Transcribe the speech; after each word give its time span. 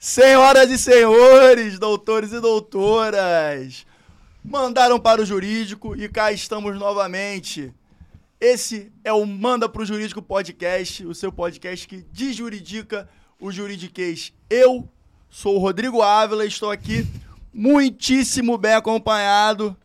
Senhoras 0.00 0.70
e 0.70 0.78
senhores, 0.78 1.76
doutores 1.76 2.32
e 2.32 2.38
doutoras, 2.38 3.84
mandaram 4.44 5.00
para 5.00 5.20
o 5.20 5.26
jurídico 5.26 5.96
e 5.96 6.08
cá 6.08 6.30
estamos 6.30 6.78
novamente. 6.78 7.74
Esse 8.40 8.92
é 9.02 9.12
o 9.12 9.26
Manda 9.26 9.68
para 9.68 9.82
o 9.82 9.84
Jurídico 9.84 10.22
Podcast, 10.22 11.04
o 11.04 11.12
seu 11.12 11.32
podcast 11.32 11.88
que 11.88 12.06
desjuridica 12.12 13.08
o 13.40 13.50
juridiquês. 13.50 14.32
Eu 14.48 14.88
sou 15.28 15.56
o 15.56 15.58
Rodrigo 15.58 16.00
Ávila 16.00 16.44
e 16.44 16.48
estou 16.48 16.70
aqui 16.70 17.04
muitíssimo 17.52 18.56
bem 18.56 18.74
acompanhado 18.74 19.76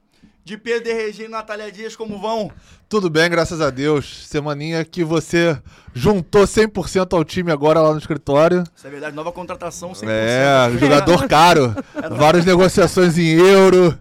de 0.43 0.57
Pedro 0.57 0.89
e 0.89 0.93
Regina 0.93 1.25
e 1.25 1.31
Natália 1.31 1.71
Dias. 1.71 1.95
Como 1.95 2.19
vão? 2.19 2.51
Tudo 2.89 3.09
bem, 3.09 3.29
graças 3.29 3.61
a 3.61 3.69
Deus. 3.69 4.27
Semaninha 4.27 4.83
que 4.83 5.03
você 5.03 5.57
juntou 5.93 6.43
100% 6.43 7.13
ao 7.15 7.23
time 7.23 7.51
agora 7.51 7.79
lá 7.81 7.91
no 7.91 7.97
escritório. 7.97 8.63
Isso 8.75 8.85
é 8.85 8.89
verdade, 8.89 9.15
nova 9.15 9.31
contratação 9.31 9.93
100%. 9.93 10.07
É, 10.07 10.77
jogador 10.77 11.27
caro. 11.29 11.73
Várias 12.11 12.45
negociações 12.45 13.17
em 13.17 13.29
euro. 13.29 13.97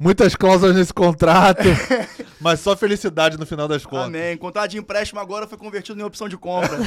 Muitas 0.00 0.34
cláusulas 0.34 0.76
nesse 0.76 0.92
contrato. 0.92 1.62
Mas 2.40 2.60
só 2.60 2.76
felicidade 2.76 3.38
no 3.38 3.46
final 3.46 3.66
das 3.66 3.86
contas. 3.86 4.06
Amém. 4.06 4.36
Contrato 4.36 4.72
de 4.72 4.78
empréstimo 4.78 5.20
agora 5.20 5.46
foi 5.46 5.56
convertido 5.56 5.98
em 5.98 6.04
opção 6.04 6.28
de 6.28 6.36
compra. 6.36 6.76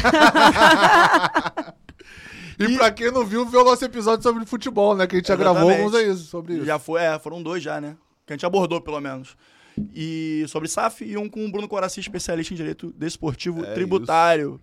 E, 2.60 2.78
pra 2.78 2.92
quem 2.92 3.10
não 3.10 3.26
viu, 3.26 3.46
viu 3.46 3.62
o 3.62 3.64
nosso 3.64 3.86
episódio 3.86 4.22
sobre 4.22 4.46
futebol, 4.46 4.94
né? 4.94 5.08
Que 5.08 5.16
a 5.16 5.20
gente 5.20 5.30
já 5.30 5.36
gravou 5.38 5.72
alguns 5.72 5.96
aí 5.96 6.14
sobre 6.18 6.56
isso. 6.56 6.66
Já 6.66 6.78
foi, 6.78 7.02
é, 7.02 7.18
foram 7.18 7.42
dois 7.42 7.64
já, 7.64 7.80
né? 7.80 7.96
Que 8.30 8.34
a 8.34 8.36
gente 8.36 8.46
abordou, 8.46 8.80
pelo 8.80 9.00
menos. 9.00 9.36
E 9.92 10.46
sobre 10.48 10.68
SAF 10.68 11.04
e 11.04 11.18
um 11.18 11.28
com 11.28 11.44
o 11.44 11.52
Bruno 11.52 11.68
Coraci, 11.68 12.00
especialista 12.00 12.54
em 12.54 12.58
direito 12.58 12.94
desportivo 12.96 13.66
É 13.66 13.74
tributário. 13.74 14.62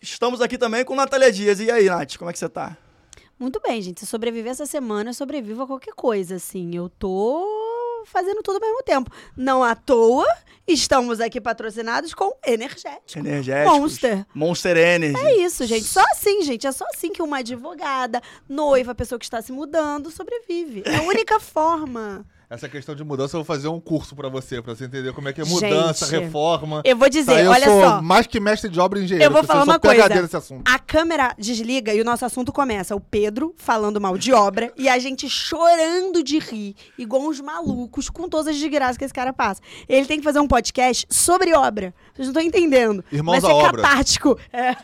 Estamos 0.00 0.40
aqui 0.40 0.56
também 0.56 0.82
com 0.82 0.94
Natália 0.94 1.30
Dias. 1.30 1.60
E 1.60 1.70
aí, 1.70 1.90
Nath, 1.90 2.16
como 2.16 2.30
é 2.30 2.32
que 2.32 2.38
você 2.38 2.48
tá? 2.48 2.74
Muito 3.38 3.60
bem, 3.60 3.82
gente. 3.82 4.00
Se 4.00 4.06
sobreviver 4.06 4.50
essa 4.50 4.64
semana, 4.64 5.10
eu 5.10 5.14
sobrevivo 5.14 5.64
a 5.64 5.66
qualquer 5.66 5.92
coisa, 5.92 6.36
assim. 6.36 6.74
Eu 6.74 6.88
tô 6.88 8.06
fazendo 8.06 8.42
tudo 8.42 8.54
ao 8.54 8.62
mesmo 8.62 8.82
tempo. 8.82 9.10
Não 9.36 9.62
à 9.62 9.74
toa, 9.74 10.26
estamos 10.66 11.20
aqui 11.20 11.42
patrocinados 11.42 12.14
com 12.14 12.32
Energético. 12.46 13.18
Energéticos. 13.18 13.78
Monster. 13.78 14.26
Monster 14.34 14.76
Energy. 14.78 15.22
É 15.22 15.44
isso, 15.44 15.66
gente. 15.66 15.84
Só 15.84 16.02
assim, 16.12 16.40
gente. 16.44 16.66
É 16.66 16.72
só 16.72 16.86
assim 16.94 17.12
que 17.12 17.20
uma 17.20 17.40
advogada, 17.40 18.22
noiva, 18.48 18.94
pessoa 18.94 19.18
que 19.18 19.26
está 19.26 19.42
se 19.42 19.52
mudando, 19.52 20.10
sobrevive. 20.10 20.82
É 20.86 20.96
a 20.96 21.02
única 21.02 21.38
forma. 21.38 22.24
Essa 22.50 22.66
questão 22.66 22.94
de 22.94 23.04
mudança, 23.04 23.36
eu 23.36 23.40
vou 23.40 23.44
fazer 23.44 23.68
um 23.68 23.78
curso 23.78 24.16
pra 24.16 24.30
você, 24.30 24.62
pra 24.62 24.74
você 24.74 24.86
entender 24.86 25.12
como 25.12 25.28
é 25.28 25.34
que 25.34 25.40
é 25.42 25.44
mudança, 25.44 26.06
Gente, 26.06 26.22
reforma. 26.24 26.80
Eu 26.82 26.96
vou 26.96 27.08
dizer, 27.10 27.34
Tá, 27.34 27.42
eu 27.42 27.50
olha 27.50 27.64
sou 27.66 27.82
só. 27.82 28.00
mais 28.02 28.26
que 28.26 28.40
mestre 28.40 28.70
de 28.70 28.80
obra 28.80 28.98
engenheiro. 28.98 29.24
Eu 29.30 29.30
vou 29.30 29.44
falar 29.44 29.64
sou 29.66 29.72
uma 29.74 29.78
coisa. 29.78 30.08
A 30.64 30.78
câmera 30.78 31.34
desliga 31.38 31.92
e 31.92 32.00
o 32.00 32.04
nosso 32.04 32.24
assunto 32.24 32.50
começa. 32.50 32.96
O 32.96 33.00
Pedro 33.00 33.54
falando 33.58 34.00
mal 34.00 34.16
de 34.16 34.32
obra 34.32 34.72
e 34.78 34.88
a 34.88 34.98
gente 34.98 35.28
chorando 35.28 36.22
de 36.22 36.38
rir, 36.38 36.74
igual 36.96 37.22
uns 37.28 37.38
malucos, 37.38 38.08
com 38.08 38.26
todas 38.28 38.46
as 38.48 38.56
desgraças 38.58 38.96
que 38.96 39.04
esse 39.04 39.12
cara 39.12 39.32
passa. 39.32 39.60
Ele 39.86 40.06
tem 40.06 40.18
que 40.18 40.24
fazer 40.24 40.40
um 40.40 40.48
podcast 40.48 41.06
sobre 41.10 41.52
obra. 41.54 41.92
Vocês 42.14 42.28
não 42.28 42.32
estão 42.32 42.42
entendendo. 42.42 43.04
Irmãos 43.12 43.42
Vai 43.42 43.50
ser 43.50 43.56
obra. 43.56 43.82
catártico. 43.82 44.38
É. 44.50 44.74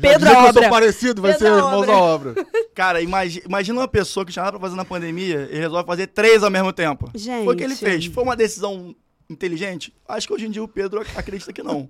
Pedro 0.00 0.18
dizia 0.20 0.30
que 0.34 0.36
eu 0.36 0.48
Obra. 0.48 0.62
sou 0.62 0.70
parecido, 0.70 1.22
vai 1.22 1.32
Pedro 1.32 1.46
ser 1.48 1.54
irmãos 1.56 1.82
Obra. 1.82 1.92
à 1.92 1.96
obra. 2.00 2.34
Cara, 2.74 3.00
imagi- 3.02 3.42
imagina 3.46 3.80
uma 3.80 3.88
pessoa 3.88 4.24
que 4.26 4.32
tinha 4.32 4.44
nada 4.44 4.58
pra 4.58 4.66
fazer 4.68 4.76
na 4.76 4.84
pandemia 4.84 5.48
e 5.50 5.58
resolve 5.58 5.86
fazer 5.86 6.06
três 6.08 6.42
ao 6.42 6.50
mesmo 6.50 6.72
tempo. 6.72 7.10
Gente. 7.14 7.44
Foi 7.44 7.54
o 7.54 7.56
que 7.56 7.64
ele 7.64 7.76
fez. 7.76 8.06
Foi 8.06 8.22
uma 8.22 8.36
decisão 8.36 8.94
inteligente? 9.28 9.92
Acho 10.08 10.26
que 10.26 10.32
hoje 10.34 10.46
em 10.46 10.50
dia 10.50 10.62
o 10.62 10.68
Pedro 10.68 11.00
ac- 11.00 11.10
acredita 11.16 11.52
que 11.52 11.62
não. 11.62 11.88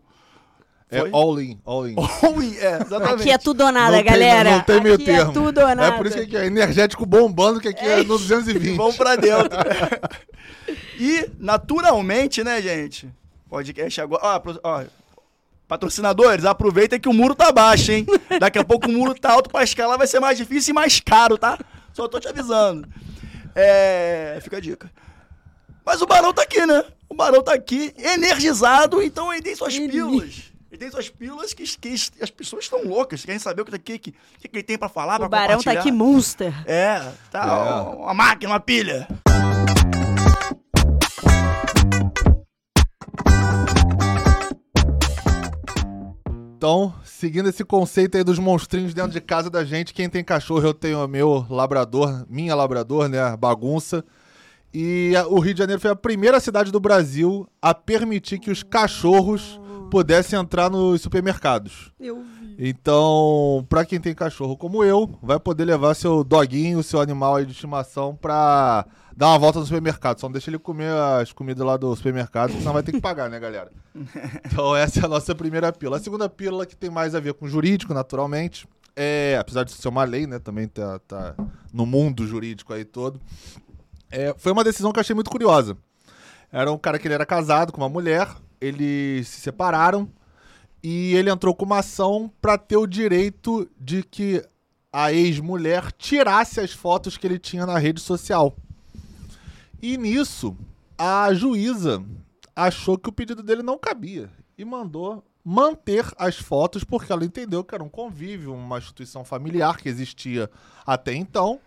É 0.93 0.99
Foi? 1.03 1.11
all 1.13 1.41
in, 1.41 1.61
all 1.65 1.87
in. 1.89 1.95
Ruim, 2.19 2.57
é, 2.57 2.81
exatamente. 2.83 3.21
Aqui 3.23 3.31
é 3.31 3.39
tudo 3.39 3.63
ou 3.65 3.71
nada, 3.71 3.97
Não 3.97 4.03
tem- 4.03 4.13
galera. 4.13 4.51
não 4.51 4.61
tem 4.63 4.81
meio 4.83 4.97
Aqui 4.97 5.05
termo. 5.05 5.31
é 5.31 5.35
tudo 5.35 5.59
ou 5.61 5.67
nada. 5.69 5.87
É 5.87 5.91
por 5.93 6.07
isso 6.07 6.17
que 6.17 6.23
aqui 6.25 6.37
é 6.37 6.47
energético 6.47 7.07
bombando, 7.07 7.61
que 7.61 7.69
aqui 7.69 7.85
é, 7.85 7.99
no 7.99 8.19
220. 8.19 8.77
Vamos 8.77 8.97
pra 8.97 9.15
dentro. 9.15 9.57
e, 10.99 11.31
naturalmente, 11.39 12.43
né, 12.43 12.61
gente? 12.61 13.09
Podcast 13.49 14.01
agora. 14.01 14.21
Ó, 14.25 14.43
ó, 14.65 14.83
patrocinadores, 15.71 16.45
aproveita 16.45 16.99
que 16.99 17.09
o 17.09 17.13
muro 17.13 17.33
tá 17.33 17.53
baixo, 17.53 17.93
hein? 17.93 18.05
Daqui 18.41 18.59
a 18.59 18.65
pouco 18.65 18.89
o 18.89 18.93
muro 18.93 19.15
tá 19.15 19.31
alto 19.33 19.49
pra 19.49 19.63
escalar, 19.63 19.97
vai 19.97 20.07
ser 20.09 20.19
mais 20.19 20.37
difícil 20.37 20.73
e 20.73 20.75
mais 20.75 20.99
caro, 20.99 21.39
tá? 21.39 21.57
Só 21.95 22.09
tô 22.09 22.19
te 22.19 22.27
avisando. 22.27 22.89
É. 23.55 24.37
Fica 24.43 24.57
a 24.57 24.61
dica. 24.61 24.91
Mas 25.87 26.03
o 26.03 26.07
Barão 26.07 26.33
tá 26.33 26.43
aqui, 26.43 26.67
né? 26.67 26.85
O 27.09 27.15
Barão 27.15 27.41
tá 27.43 27.55
aqui, 27.55 27.95
energizado, 27.97 29.01
então 29.01 29.33
ele 29.33 29.43
tem 29.43 29.55
suas 29.55 29.75
Ele- 29.75 29.89
pílulas. 29.89 30.51
Ele 30.73 30.79
tem 30.79 30.91
suas 30.91 31.09
pílulas 31.09 31.53
que, 31.55 31.65
que 31.79 31.95
as 32.21 32.31
pessoas 32.31 32.65
estão 32.65 32.83
loucas, 32.85 33.25
querem 33.25 33.39
saber 33.41 33.63
o 33.63 33.65
que, 33.65 33.79
que, 33.79 33.99
que, 33.99 34.13
que 34.13 34.49
ele 34.53 34.63
tem 34.63 34.79
pra 34.79 34.89
falar, 34.89 35.19
pra 35.19 35.27
O 35.27 35.29
Barão 35.31 35.63
tá 35.63 35.73
aqui 35.73 35.91
monster. 35.93 36.53
É, 36.67 37.01
tá 37.31 37.43
É. 37.45 37.97
uma 37.97 38.15
máquina, 38.15 38.53
uma 38.53 38.61
pilha. 38.61 39.07
Então, 46.61 46.93
seguindo 47.03 47.49
esse 47.49 47.65
conceito 47.65 48.19
aí 48.19 48.23
dos 48.23 48.39
monstrinhos 48.39 48.93
dentro 48.93 49.13
de 49.13 49.21
casa 49.23 49.49
da 49.49 49.65
gente, 49.65 49.95
quem 49.95 50.11
tem 50.11 50.23
cachorro, 50.23 50.67
eu 50.67 50.75
tenho 50.75 51.03
o 51.03 51.09
meu 51.09 51.47
labrador, 51.49 52.27
minha 52.29 52.55
labrador, 52.55 53.09
né? 53.09 53.35
Bagunça. 53.35 54.05
E 54.71 55.15
o 55.31 55.39
Rio 55.39 55.55
de 55.55 55.59
Janeiro 55.59 55.81
foi 55.81 55.91
a 55.91 55.97
primeira 55.97 56.39
cidade 56.39 56.71
do 56.71 56.79
Brasil 56.79 57.49
a 57.63 57.73
permitir 57.73 58.39
que 58.39 58.51
os 58.51 58.63
cachorros 58.63 59.59
pudessem 59.91 60.39
entrar 60.39 60.69
nos 60.69 61.01
supermercados. 61.01 61.91
Eu 61.99 62.23
vi. 62.23 62.57
Então, 62.59 63.65
pra 63.67 63.87
quem 63.87 63.99
tem 63.99 64.15
cachorro 64.15 64.55
como 64.55 64.85
eu, 64.85 65.19
vai 65.23 65.41
poder 65.41 65.65
levar 65.65 65.95
seu 65.95 66.23
doguinho, 66.23 66.83
seu 66.83 67.01
animal 67.01 67.37
aí 67.37 67.47
de 67.47 67.53
estimação 67.53 68.15
pra 68.15 68.85
dar 69.21 69.29
uma 69.29 69.39
volta 69.39 69.59
no 69.59 69.67
supermercado. 69.67 70.19
Só 70.19 70.29
não 70.29 70.33
deixa 70.33 70.49
ele 70.49 70.59
comer 70.59 70.91
as 71.21 71.31
comidas 71.31 71.65
lá 71.65 71.77
do 71.77 71.95
supermercado, 71.95 72.55
senão 72.55 72.73
vai 72.73 72.83
ter 72.83 72.93
que 72.93 73.01
pagar, 73.03 73.29
né, 73.29 73.39
galera? 73.39 73.71
Então, 74.47 74.75
essa 74.75 75.01
é 75.01 75.05
a 75.05 75.09
nossa 75.09 75.35
primeira 75.35 75.71
pílula. 75.71 75.99
A 75.99 76.01
segunda 76.01 76.27
pílula, 76.27 76.65
que 76.65 76.75
tem 76.75 76.89
mais 76.89 77.15
a 77.15 77.21
ver 77.21 77.35
com 77.35 77.47
jurídico, 77.47 77.93
naturalmente, 77.93 78.67
é, 78.97 79.37
apesar 79.39 79.65
de 79.65 79.73
ser 79.73 79.89
uma 79.89 80.05
lei, 80.05 80.27
né, 80.27 80.39
também 80.39 80.67
tá, 80.67 80.99
tá 81.01 81.35
no 81.71 81.85
mundo 81.85 82.27
jurídico 82.27 82.73
aí 82.73 82.83
todo, 82.83 83.21
é, 84.11 84.35
foi 84.39 84.53
uma 84.53 84.65
decisão 84.65 84.91
que 84.91 84.99
eu 84.99 85.03
achei 85.03 85.15
muito 85.15 85.31
curiosa. 85.31 85.77
Era 86.51 86.73
um 86.73 86.79
cara 86.79 86.99
que 86.99 87.07
ele 87.07 87.15
era 87.15 87.27
casado 87.27 87.73
com 87.73 87.81
uma 87.83 87.91
mulher, 87.91 88.27
eles 88.59 89.29
se 89.29 89.43
separaram, 89.43 90.09
e 90.83 91.15
ele 91.15 91.31
entrou 91.31 91.55
com 91.55 91.67
uma 91.67 91.81
ação 91.81 92.33
para 92.41 92.57
ter 92.57 92.79
o 92.79 92.87
direito 92.87 93.69
de 93.79 94.03
que 94.03 94.43
a 94.91 95.13
ex-mulher 95.13 95.93
tirasse 95.93 96.59
as 96.59 96.73
fotos 96.73 97.19
que 97.19 97.27
ele 97.27 97.39
tinha 97.39 97.67
na 97.67 97.79
rede 97.79 98.01
social. 98.01 98.57
E 99.83 99.97
nisso, 99.97 100.57
a 100.99 101.33
juíza 101.33 102.05
achou 102.55 102.99
que 102.99 103.09
o 103.09 103.13
pedido 103.13 103.43
dele 103.43 103.63
não 103.63 103.79
cabia 103.79 104.31
e 104.59 104.65
mandou 104.65 105.25
manter 105.43 106.05
as 106.19 106.37
fotos 106.37 106.85
porque 106.85 107.11
ela 107.11 107.25
entendeu 107.25 107.65
que 107.65 107.75
era 107.75 107.83
um 107.83 107.89
convívio, 107.89 108.53
uma 108.53 108.79
instituição 108.79 109.25
familiar 109.25 109.79
que 109.79 109.89
existia 109.89 110.51
até 110.87 111.15
então, 111.15 111.59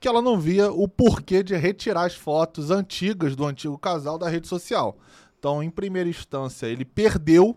que 0.00 0.08
ela 0.08 0.20
não 0.20 0.38
via 0.38 0.72
o 0.72 0.88
porquê 0.88 1.42
de 1.42 1.54
retirar 1.56 2.06
as 2.06 2.14
fotos 2.14 2.70
antigas 2.70 3.36
do 3.36 3.46
antigo 3.46 3.78
casal 3.78 4.18
da 4.18 4.28
rede 4.28 4.48
social. 4.48 4.98
Então, 5.38 5.62
em 5.62 5.70
primeira 5.70 6.08
instância, 6.08 6.66
ele 6.66 6.84
perdeu 6.84 7.56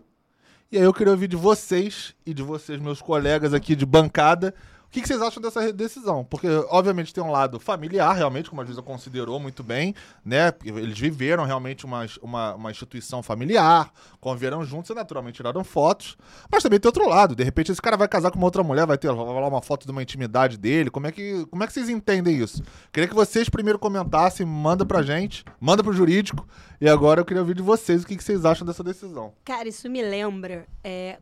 e 0.74 0.76
aí 0.76 0.82
eu 0.82 0.92
queria 0.92 1.12
ouvir 1.12 1.28
de 1.28 1.36
vocês 1.36 2.16
e 2.26 2.34
de 2.34 2.42
vocês, 2.42 2.80
meus 2.80 3.00
colegas 3.00 3.54
aqui 3.54 3.76
de 3.76 3.86
bancada, 3.86 4.52
que, 4.94 5.02
que 5.02 5.08
vocês 5.08 5.20
acham 5.20 5.42
dessa 5.42 5.72
decisão? 5.72 6.24
Porque, 6.24 6.46
obviamente, 6.68 7.12
tem 7.12 7.22
um 7.22 7.30
lado 7.30 7.58
familiar, 7.58 8.14
realmente, 8.14 8.48
como 8.48 8.62
a 8.62 8.64
juíza 8.64 8.80
considerou 8.80 9.40
muito 9.40 9.62
bem, 9.64 9.92
né? 10.24 10.52
Eles 10.64 10.96
viveram 10.96 11.44
realmente 11.44 11.84
uma, 11.84 12.06
uma, 12.22 12.54
uma 12.54 12.70
instituição 12.70 13.20
familiar, 13.20 13.92
conviveram 14.20 14.64
juntos 14.64 14.90
e 14.90 14.94
naturalmente 14.94 15.36
tiraram 15.36 15.64
fotos. 15.64 16.16
Mas 16.50 16.62
também 16.62 16.78
tem 16.78 16.88
outro 16.88 17.08
lado. 17.08 17.34
De 17.34 17.42
repente, 17.42 17.72
esse 17.72 17.82
cara 17.82 17.96
vai 17.96 18.06
casar 18.06 18.30
com 18.30 18.38
uma 18.38 18.46
outra 18.46 18.62
mulher, 18.62 18.86
vai 18.86 18.96
ter 18.96 19.10
lá 19.10 19.48
uma 19.48 19.60
foto 19.60 19.84
de 19.84 19.90
uma 19.90 20.02
intimidade 20.02 20.56
dele. 20.56 20.90
Como 20.90 21.08
é 21.08 21.12
que, 21.12 21.44
como 21.46 21.64
é 21.64 21.66
que 21.66 21.72
vocês 21.72 21.88
entendem 21.88 22.36
isso? 22.36 22.62
Queria 22.92 23.08
que 23.08 23.14
vocês 23.14 23.48
primeiro 23.48 23.80
comentassem, 23.80 24.46
manda 24.46 24.86
pra 24.86 25.02
gente, 25.02 25.44
manda 25.60 25.82
pro 25.82 25.92
jurídico. 25.92 26.46
E 26.80 26.88
agora 26.88 27.20
eu 27.20 27.24
queria 27.24 27.42
ouvir 27.42 27.56
de 27.56 27.62
vocês 27.62 28.04
o 28.04 28.06
que, 28.06 28.16
que 28.16 28.22
vocês 28.22 28.44
acham 28.44 28.64
dessa 28.64 28.84
decisão. 28.84 29.32
Cara, 29.44 29.68
isso 29.68 29.90
me 29.90 30.02
lembra. 30.02 30.66
é, 30.84 31.18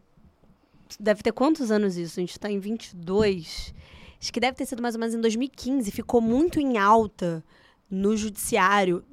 Deve 0.99 1.23
ter 1.23 1.33
quantos 1.33 1.71
anos 1.71 1.97
isso? 1.97 2.19
A 2.19 2.23
gente 2.23 2.39
tá 2.39 2.51
em 2.51 2.59
22. 2.59 3.75
Acho 4.21 4.33
que 4.33 4.39
deve 4.41 4.57
ter 4.57 4.67
sido 4.67 4.81
mais 4.83 4.95
ou 4.95 5.01
menos 5.01 5.15
em 5.15 5.21
2015. 5.21 5.91
Ficou 5.91 6.21
muito 6.21 6.61
em 6.61 6.79
alta 6.79 7.45
no 7.91 8.17
judiciário 8.17 9.05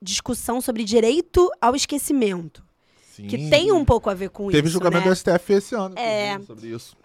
discussão 0.00 0.60
sobre 0.60 0.84
direito 0.84 1.50
ao 1.60 1.74
esquecimento. 1.74 2.62
Que 3.16 3.36
Sim. 3.36 3.50
tem 3.50 3.72
um 3.72 3.84
pouco 3.84 4.08
a 4.08 4.14
ver 4.14 4.30
com 4.30 4.48
Teve 4.48 4.68
isso. 4.68 4.74
julgamento 4.74 5.08
né? 5.08 5.10
do 5.10 5.16
STF 5.16 5.52
esse 5.54 5.74
ano 5.74 5.98
É. 5.98 6.38
sobre 6.40 6.68
isso. 6.68 6.96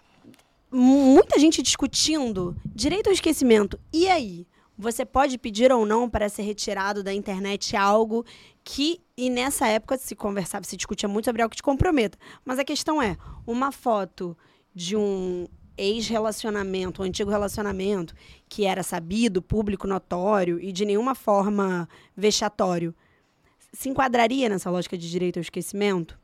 muita 0.70 1.38
gente 1.38 1.60
discutindo 1.62 2.56
direito 2.74 3.08
ao 3.08 3.12
esquecimento. 3.12 3.78
E 3.92 4.08
aí? 4.08 4.46
Você 4.76 5.04
pode 5.04 5.38
pedir 5.38 5.70
ou 5.70 5.86
não 5.86 6.10
para 6.10 6.28
ser 6.28 6.42
retirado 6.42 7.02
da 7.02 7.12
internet 7.12 7.76
algo 7.76 8.24
que, 8.64 9.00
e 9.16 9.30
nessa 9.30 9.68
época 9.68 9.96
se 9.96 10.16
conversava, 10.16 10.64
se 10.64 10.76
discutia 10.76 11.08
muito 11.08 11.26
sobre 11.26 11.42
algo 11.42 11.50
que 11.50 11.56
te 11.56 11.62
comprometa. 11.62 12.18
Mas 12.44 12.58
a 12.58 12.64
questão 12.64 13.00
é, 13.00 13.16
uma 13.46 13.70
foto 13.70 14.36
de 14.74 14.96
um 14.96 15.46
ex-relacionamento, 15.76 17.02
o 17.02 17.04
antigo 17.04 17.30
relacionamento, 17.30 18.14
que 18.48 18.64
era 18.64 18.82
sabido, 18.82 19.40
público, 19.40 19.86
notório 19.86 20.60
e 20.60 20.72
de 20.72 20.84
nenhuma 20.84 21.14
forma 21.14 21.88
vexatório, 22.16 22.94
se 23.72 23.88
enquadraria 23.88 24.48
nessa 24.48 24.70
lógica 24.70 24.96
de 24.96 25.08
direito 25.10 25.38
ao 25.38 25.42
esquecimento? 25.42 26.18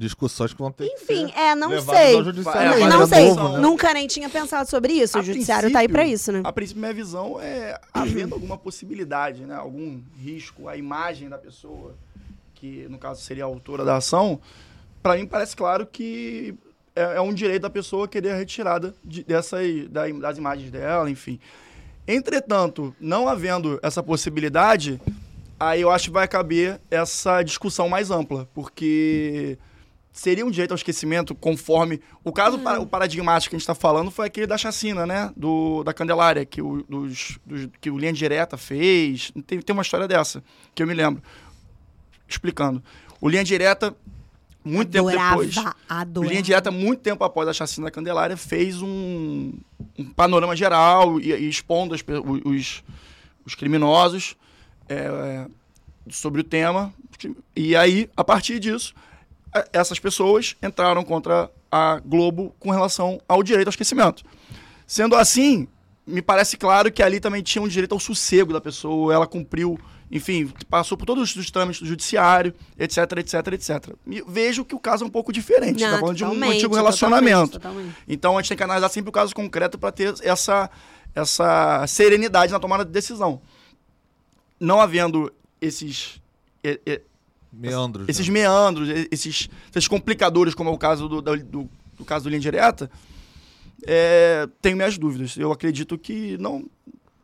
Discussões 0.00 0.54
que 0.54 0.58
vão 0.58 0.72
ter 0.72 0.86
Enfim, 0.86 1.26
que 1.26 1.32
ser 1.34 1.38
é, 1.38 1.54
não 1.54 1.78
sei. 1.78 2.16
ao 2.16 2.24
judiciário. 2.24 2.72
É, 2.82 2.88
não, 2.88 3.02
é 3.02 3.06
sei. 3.06 3.28
novo, 3.28 3.48
né? 3.50 3.58
Nunca 3.58 3.92
nem 3.92 4.06
tinha 4.06 4.30
pensado 4.30 4.66
sobre 4.66 4.94
isso. 4.94 5.18
A 5.18 5.20
o 5.20 5.22
judiciário 5.22 5.70
tá 5.70 5.80
aí 5.80 5.88
pra 5.88 5.98
princípio- 5.98 6.14
isso, 6.14 6.32
né? 6.32 6.40
A 6.42 6.50
princípio, 6.50 6.80
minha 6.80 6.94
visão 6.94 7.38
é 7.38 7.78
havendo 7.92 8.34
alguma 8.34 8.56
possibilidade, 8.56 9.44
né? 9.44 9.54
Algum 9.54 10.00
risco, 10.16 10.68
a 10.68 10.76
imagem 10.76 11.28
da 11.28 11.36
pessoa, 11.36 11.94
que 12.54 12.86
no 12.88 12.96
caso 12.96 13.20
seria 13.20 13.44
a 13.44 13.46
autora 13.46 13.84
da 13.84 13.96
ação, 13.96 14.40
para 15.02 15.16
mim 15.16 15.26
parece 15.26 15.54
claro 15.54 15.84
que 15.86 16.54
é, 16.96 17.16
é 17.16 17.20
um 17.20 17.34
direito 17.34 17.60
da 17.60 17.70
pessoa 17.70 18.08
querer 18.08 18.30
a 18.30 18.36
retirada 18.36 18.94
de, 19.04 19.22
dessas, 19.22 19.60
das 19.88 20.38
imagens 20.38 20.70
dela, 20.70 21.10
enfim. 21.10 21.38
Entretanto, 22.08 22.96
não 22.98 23.28
havendo 23.28 23.78
essa 23.82 24.02
possibilidade, 24.02 24.98
aí 25.58 25.82
eu 25.82 25.90
acho 25.90 26.06
que 26.06 26.10
vai 26.10 26.26
caber 26.26 26.80
essa 26.90 27.42
discussão 27.42 27.86
mais 27.86 28.10
ampla, 28.10 28.48
porque 28.54 29.58
seria 30.20 30.44
um 30.44 30.50
direito 30.50 30.72
ao 30.72 30.76
esquecimento 30.76 31.34
conforme. 31.34 31.98
O 32.22 32.30
caso 32.30 32.58
Hum. 32.58 32.62
pa- 32.62 32.78
o 32.78 32.86
paradigmático 32.86 33.48
que 33.50 33.56
a 33.56 33.58
gente 33.58 33.62
está 33.62 33.74
falando 33.74 34.10
foi 34.10 34.26
aquele 34.26 34.46
da 34.46 34.58
chacina, 34.58 35.06
né? 35.06 35.32
Do, 35.34 35.82
da 35.82 35.94
Candelária, 35.94 36.44
que 36.44 36.60
o, 36.60 36.82
dos, 36.86 37.38
dos- 37.46 37.68
que 37.80 37.90
o 37.90 37.96
Linha 37.96 38.12
Direta 38.12 38.58
fez. 38.58 39.32
Tem, 39.46 39.58
tem 39.62 39.72
uma 39.72 39.80
história 39.80 40.06
dessa, 40.06 40.44
que 40.74 40.82
eu 40.82 40.86
me 40.86 40.92
lembro. 40.92 41.22
Explicando. 42.28 42.82
O 43.18 43.30
Linha 43.30 43.42
Direta, 43.42 43.96
muito 44.62 44.90
tempo 44.92 45.08
adorava, 45.08 45.30
depois. 45.42 45.56
O 45.56 45.74
adorava. 45.88 46.30
Linha 46.30 46.42
Direta, 46.42 46.70
muito 46.70 47.00
tempo 47.00 47.24
após 47.24 47.48
a 47.48 47.52
chacina 47.54 47.86
da 47.86 47.90
Candelária, 47.90 48.36
fez 48.36 48.82
um, 48.82 49.52
um 49.98 50.04
panorama 50.10 50.54
geral 50.54 51.18
e, 51.18 51.32
e 51.32 51.48
expondo 51.48 51.94
as 51.94 52.04
os, 52.44 52.84
os 53.46 53.54
criminosos 53.54 54.36
é, 54.86 55.46
sobre 56.10 56.42
o 56.42 56.44
tema. 56.44 56.92
E 57.56 57.74
aí, 57.74 58.08
a 58.14 58.22
partir 58.22 58.58
disso, 58.58 58.94
essas 59.72 59.98
pessoas 59.98 60.56
entraram 60.62 61.02
contra 61.04 61.50
a 61.70 62.00
Globo 62.04 62.54
com 62.58 62.70
relação 62.70 63.20
ao 63.28 63.42
direito 63.42 63.68
ao 63.68 63.70
esquecimento. 63.70 64.24
Sendo 64.86 65.14
assim, 65.14 65.68
me 66.06 66.22
parece 66.22 66.56
claro 66.56 66.90
que 66.90 67.02
ali 67.02 67.20
também 67.20 67.42
tinha 67.42 67.62
um 67.62 67.68
direito 67.68 67.92
ao 67.92 68.00
sossego 68.00 68.52
da 68.52 68.60
pessoa, 68.60 69.14
ela 69.14 69.26
cumpriu, 69.26 69.78
enfim, 70.10 70.52
passou 70.68 70.98
por 70.98 71.06
todos 71.06 71.34
os 71.36 71.50
trâmites 71.50 71.80
do 71.80 71.86
judiciário, 71.86 72.52
etc, 72.78 72.98
etc, 73.18 73.34
etc. 73.52 73.94
E 74.06 74.22
vejo 74.26 74.64
que 74.64 74.74
o 74.74 74.80
caso 74.80 75.04
é 75.04 75.06
um 75.06 75.10
pouco 75.10 75.32
diferente, 75.32 75.82
Não, 75.82 75.92
tá 75.92 76.00
falando 76.00 76.16
de 76.16 76.24
um 76.24 76.50
antigo 76.50 76.74
relacionamento. 76.74 77.52
totalmente, 77.52 77.52
totalmente. 77.52 77.96
Então 78.08 78.36
a 78.36 78.42
gente 78.42 78.48
tem 78.48 78.56
que 78.56 78.64
analisar 78.64 78.88
sempre 78.88 79.10
o 79.10 79.12
caso 79.12 79.34
concreto 79.34 79.78
para 79.78 79.92
ter 79.92 80.14
essa, 80.22 80.68
essa 81.14 81.86
serenidade 81.86 82.52
na 82.52 82.58
tomada 82.58 82.84
de 82.84 82.90
decisão. 82.90 83.40
Não 84.58 84.80
havendo 84.80 85.32
esses, 85.60 86.20
Meandros. 87.52 88.08
esses 88.08 88.26
né? 88.28 88.32
meandros, 88.34 88.88
esses, 89.10 89.48
esses 89.74 89.88
complicadores, 89.88 90.54
como 90.54 90.70
é 90.70 90.72
o 90.72 90.78
caso 90.78 91.08
do, 91.08 91.20
da- 91.22 91.34
do, 91.36 91.68
do 91.96 92.04
caso 92.04 92.24
do 92.24 92.28
Linha 92.28 92.40
Direta, 92.40 92.90
é, 93.86 94.48
tenho 94.60 94.76
minhas 94.76 94.96
dúvidas. 94.98 95.36
Eu 95.36 95.52
acredito 95.52 95.96
que 95.98 96.36
não. 96.38 96.64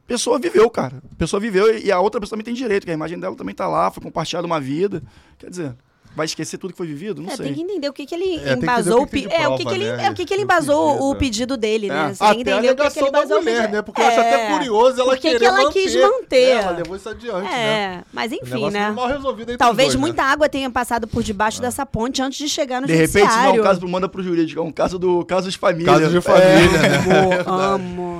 Pessoa 0.06 0.38
viveu, 0.38 0.70
cara. 0.70 1.02
Pessoa 1.18 1.40
viveu 1.40 1.76
e 1.78 1.90
a 1.90 1.98
outra 1.98 2.20
pessoa 2.20 2.36
também 2.38 2.44
tem 2.44 2.54
direito, 2.54 2.84
que 2.84 2.90
a 2.90 2.94
imagem 2.94 3.18
dela 3.18 3.34
também 3.34 3.54
tá 3.54 3.66
lá, 3.66 3.90
foi 3.90 4.02
compartilhada 4.02 4.46
uma 4.46 4.60
vida. 4.60 5.02
Quer 5.38 5.50
dizer, 5.50 5.76
vai 6.16 6.24
esquecer 6.26 6.56
tudo 6.58 6.72
que 6.72 6.76
foi 6.78 6.86
vivido? 6.86 7.20
Não 7.22 7.30
É, 7.30 7.36
sei. 7.36 7.46
tem 7.46 7.54
que 7.54 7.60
entender 7.62 7.88
o 7.88 7.92
que, 7.92 8.06
que 8.06 8.14
ele 8.14 8.36
É, 8.36 8.56
que 8.56 8.62
embasou. 8.62 9.02
o 9.02 9.06
que 9.06 9.20
de 9.28 9.32
é, 9.34 9.46
o 9.48 9.56
que, 9.56 9.64
que 9.66 9.74
ele, 9.74 9.84
né? 9.92 10.06
é 10.06 10.10
o 10.10 10.14
que, 10.14 10.24
que 10.24 10.32
ele 10.34 10.38
que 10.38 10.44
embasou 10.44 11.10
o 11.10 11.14
pedido 11.14 11.56
dele, 11.56 11.88
né? 11.88 12.06
É. 12.10 12.14
Você 12.14 12.24
tem 12.24 12.34
que 12.34 12.40
entender 12.40 12.70
o 12.72 12.76
que, 12.76 12.90
que 12.90 12.98
ele 12.98 13.08
embasou 13.08 13.36
o 13.38 13.40
mulher, 13.42 13.56
pedido. 13.56 13.72
né? 13.74 13.82
Porque 13.82 14.00
eu 14.00 14.06
acho 14.06 14.20
até 14.20 14.46
É. 14.46 14.52
curioso 14.56 15.00
ela 15.00 15.10
Por 15.10 15.16
que 15.18 15.20
que 15.28 15.30
querer 15.34 15.44
ela 15.44 15.62
manter. 15.62 15.82
quis 15.82 15.94
manter? 15.94 16.36
É, 16.36 16.50
ela 16.52 16.70
levou 16.72 16.96
isso 16.96 17.08
adiante, 17.08 17.42
né? 17.50 17.68
É, 18.00 18.04
mas 18.12 18.32
enfim, 18.32 18.70
né? 18.70 18.90
mal 18.90 19.06
resolvido 19.08 19.50
entre 19.52 19.58
Talvez 19.58 19.88
dois, 19.90 20.00
muita 20.00 20.22
né? 20.22 20.28
água 20.30 20.48
tenha 20.48 20.70
passado 20.70 21.06
por 21.06 21.22
debaixo 21.22 21.60
dessa 21.60 21.84
ponte 21.84 22.22
antes 22.22 22.38
de 22.38 22.48
chegar 22.48 22.80
no 22.80 22.86
De 22.86 22.94
repente, 22.94 23.08
isso 23.12 23.18
não 23.18 23.26
é 23.26 23.30
judiciário. 23.34 23.60
um 23.60 23.64
caso 23.64 23.88
manda 23.88 24.08
pro 24.08 24.22
jurídico, 24.22 24.60
é 24.60 24.64
um 24.64 24.72
caso 24.72 24.98
do 24.98 25.24
caso 25.24 25.50
de 25.50 25.58
família. 25.58 25.86
Caso 25.92 26.08
de 26.10 26.20
família, 26.20 26.78
né? 26.80 27.44
Amo, 27.46 27.60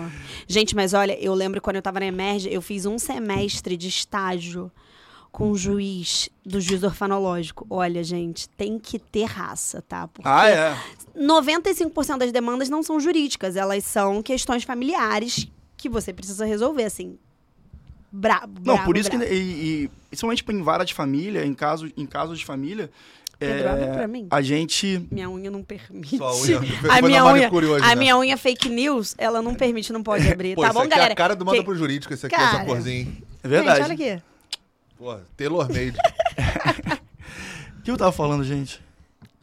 amo. 0.00 0.12
Gente, 0.48 0.76
mas 0.76 0.94
olha, 0.94 1.18
eu 1.20 1.34
lembro 1.34 1.60
quando 1.60 1.76
eu 1.76 1.82
tava 1.82 1.98
na 1.98 2.06
Emerge, 2.06 2.48
eu 2.52 2.62
fiz 2.62 2.86
um 2.86 2.98
semestre 2.98 3.76
de 3.76 3.88
estágio 3.88 4.70
com 5.36 5.50
o 5.50 5.54
juiz 5.54 6.30
do 6.46 6.58
juiz 6.62 6.82
orfanológico. 6.82 7.66
Olha, 7.68 8.02
gente, 8.02 8.48
tem 8.48 8.78
que 8.78 8.98
ter 8.98 9.24
raça, 9.24 9.82
tá? 9.86 10.08
Porque 10.08 10.26
Ah, 10.26 10.48
é. 10.48 10.74
95% 11.14 12.16
das 12.16 12.32
demandas 12.32 12.70
não 12.70 12.82
são 12.82 12.98
jurídicas, 12.98 13.54
elas 13.54 13.84
são 13.84 14.22
questões 14.22 14.64
familiares 14.64 15.46
que 15.76 15.90
você 15.90 16.10
precisa 16.10 16.46
resolver, 16.46 16.84
assim. 16.84 17.18
Brabo, 18.10 18.62
Não, 18.64 18.82
por 18.82 18.96
isso 18.96 19.10
que, 19.10 19.18
brabo. 19.18 19.30
e, 19.30 19.36
e, 19.84 19.90
principalmente 20.08 20.42
em 20.48 20.62
vara 20.62 20.84
de 20.84 20.94
família, 20.94 21.44
em 21.44 21.52
casos, 21.52 21.90
em 21.98 22.06
casos 22.06 22.38
de 22.38 22.46
família, 22.46 22.90
Pedro, 23.38 23.68
abre 23.68 23.84
é, 23.84 23.92
pra 23.92 24.08
mim. 24.08 24.28
a 24.30 24.40
gente 24.40 25.06
Minha 25.10 25.28
unha 25.28 25.50
não 25.50 25.62
permite. 25.62 26.16
Sua 26.16 26.34
unha. 26.34 26.60
A 26.88 27.02
minha 27.02 27.22
unha, 27.26 27.52
hoje, 27.52 27.84
a 27.84 27.88
né? 27.88 27.94
minha 27.94 28.16
unha 28.16 28.38
fake 28.38 28.70
news, 28.70 29.14
ela 29.18 29.42
não 29.42 29.54
permite, 29.54 29.92
não 29.92 30.02
pode 30.02 30.26
abrir. 30.32 30.54
Pô, 30.54 30.62
tá 30.62 30.72
bom, 30.72 30.88
galera? 30.88 31.10
é 31.10 31.12
a 31.12 31.16
cara 31.16 31.36
do 31.36 31.44
manda 31.44 31.58
Que- 31.58 31.64
pro 31.64 31.74
jurídico, 31.76 32.14
esse 32.14 32.24
aqui, 32.24 32.34
Cara. 32.34 32.56
essa 32.56 32.64
corzinha. 32.64 33.06
É 33.44 33.48
verdade. 33.48 33.80
Gente, 33.86 34.00
olha 34.02 34.14
aqui. 34.16 34.22
Pô, 34.96 35.16
tailor 35.36 35.68
made. 35.68 35.96
O 37.78 37.82
que 37.84 37.90
eu 37.90 37.96
tava 37.96 38.12
falando, 38.12 38.44
gente? 38.44 38.80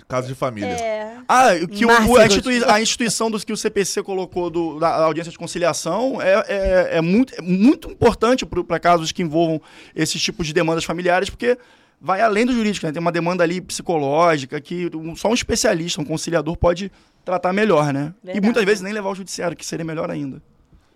Caso 0.07 0.27
de 0.27 0.35
família. 0.35 0.67
É. 0.69 1.17
Ah, 1.27 1.49
que 1.71 1.85
o- 1.85 1.89
a, 1.89 2.25
institui- 2.27 2.63
a 2.65 2.81
instituição 2.81 3.31
dos 3.31 3.43
que 3.43 3.53
o 3.53 3.57
CPC 3.57 4.03
colocou 4.03 4.49
do, 4.49 4.79
da 4.79 4.89
audiência 5.05 5.31
de 5.31 5.37
conciliação 5.37 6.21
é, 6.21 6.33
é, 6.47 6.97
é 6.97 7.01
muito, 7.01 7.33
é 7.35 7.41
muito 7.41 7.89
importante 7.89 8.45
para 8.45 8.79
casos 8.79 9.11
que 9.11 9.21
envolvam 9.23 9.61
esses 9.95 10.21
tipos 10.21 10.45
de 10.45 10.53
demandas 10.53 10.83
familiares, 10.83 11.29
porque 11.29 11.57
vai 12.01 12.19
além 12.21 12.45
do 12.45 12.53
jurídico, 12.53 12.85
né? 12.85 12.91
Tem 12.91 12.99
uma 13.01 13.11
demanda 13.13 13.43
ali 13.43 13.61
psicológica 13.61 14.59
que 14.59 14.89
um- 14.93 15.15
só 15.15 15.29
um 15.29 15.33
especialista, 15.33 16.01
um 16.01 16.05
conciliador 16.05 16.57
pode 16.57 16.91
tratar 17.23 17.53
melhor, 17.53 17.93
né? 17.93 18.13
E 18.21 18.25
Verdade. 18.25 18.45
muitas 18.45 18.65
vezes 18.65 18.81
nem 18.83 18.91
levar 18.93 19.07
ao 19.09 19.15
judiciário, 19.15 19.55
que 19.55 19.65
seria 19.65 19.85
melhor 19.85 20.11
ainda. 20.11 20.41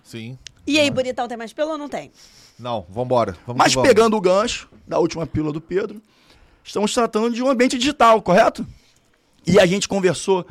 Sim. 0.03 0.37
E 0.67 0.77
aí, 0.79 0.91
bonitão, 0.91 1.27
tem 1.29 1.37
mais 1.37 1.53
pelo 1.53 1.71
ou 1.71 1.77
não 1.77 1.87
tem? 1.87 2.11
Não, 2.59 2.85
vambora. 2.89 3.37
Vamos 3.45 3.59
Mas 3.59 3.73
vamos. 3.73 3.87
pegando 3.87 4.17
o 4.17 4.21
gancho 4.21 4.69
da 4.87 4.99
última 4.99 5.27
pílula 5.27 5.53
do 5.53 5.61
Pedro, 5.61 6.01
estamos 6.63 6.93
tratando 6.93 7.31
de 7.31 7.43
um 7.43 7.49
ambiente 7.49 7.77
digital, 7.77 8.21
correto? 8.21 8.65
E 9.45 9.59
a 9.59 9.65
gente 9.65 9.87
conversou 9.87 10.45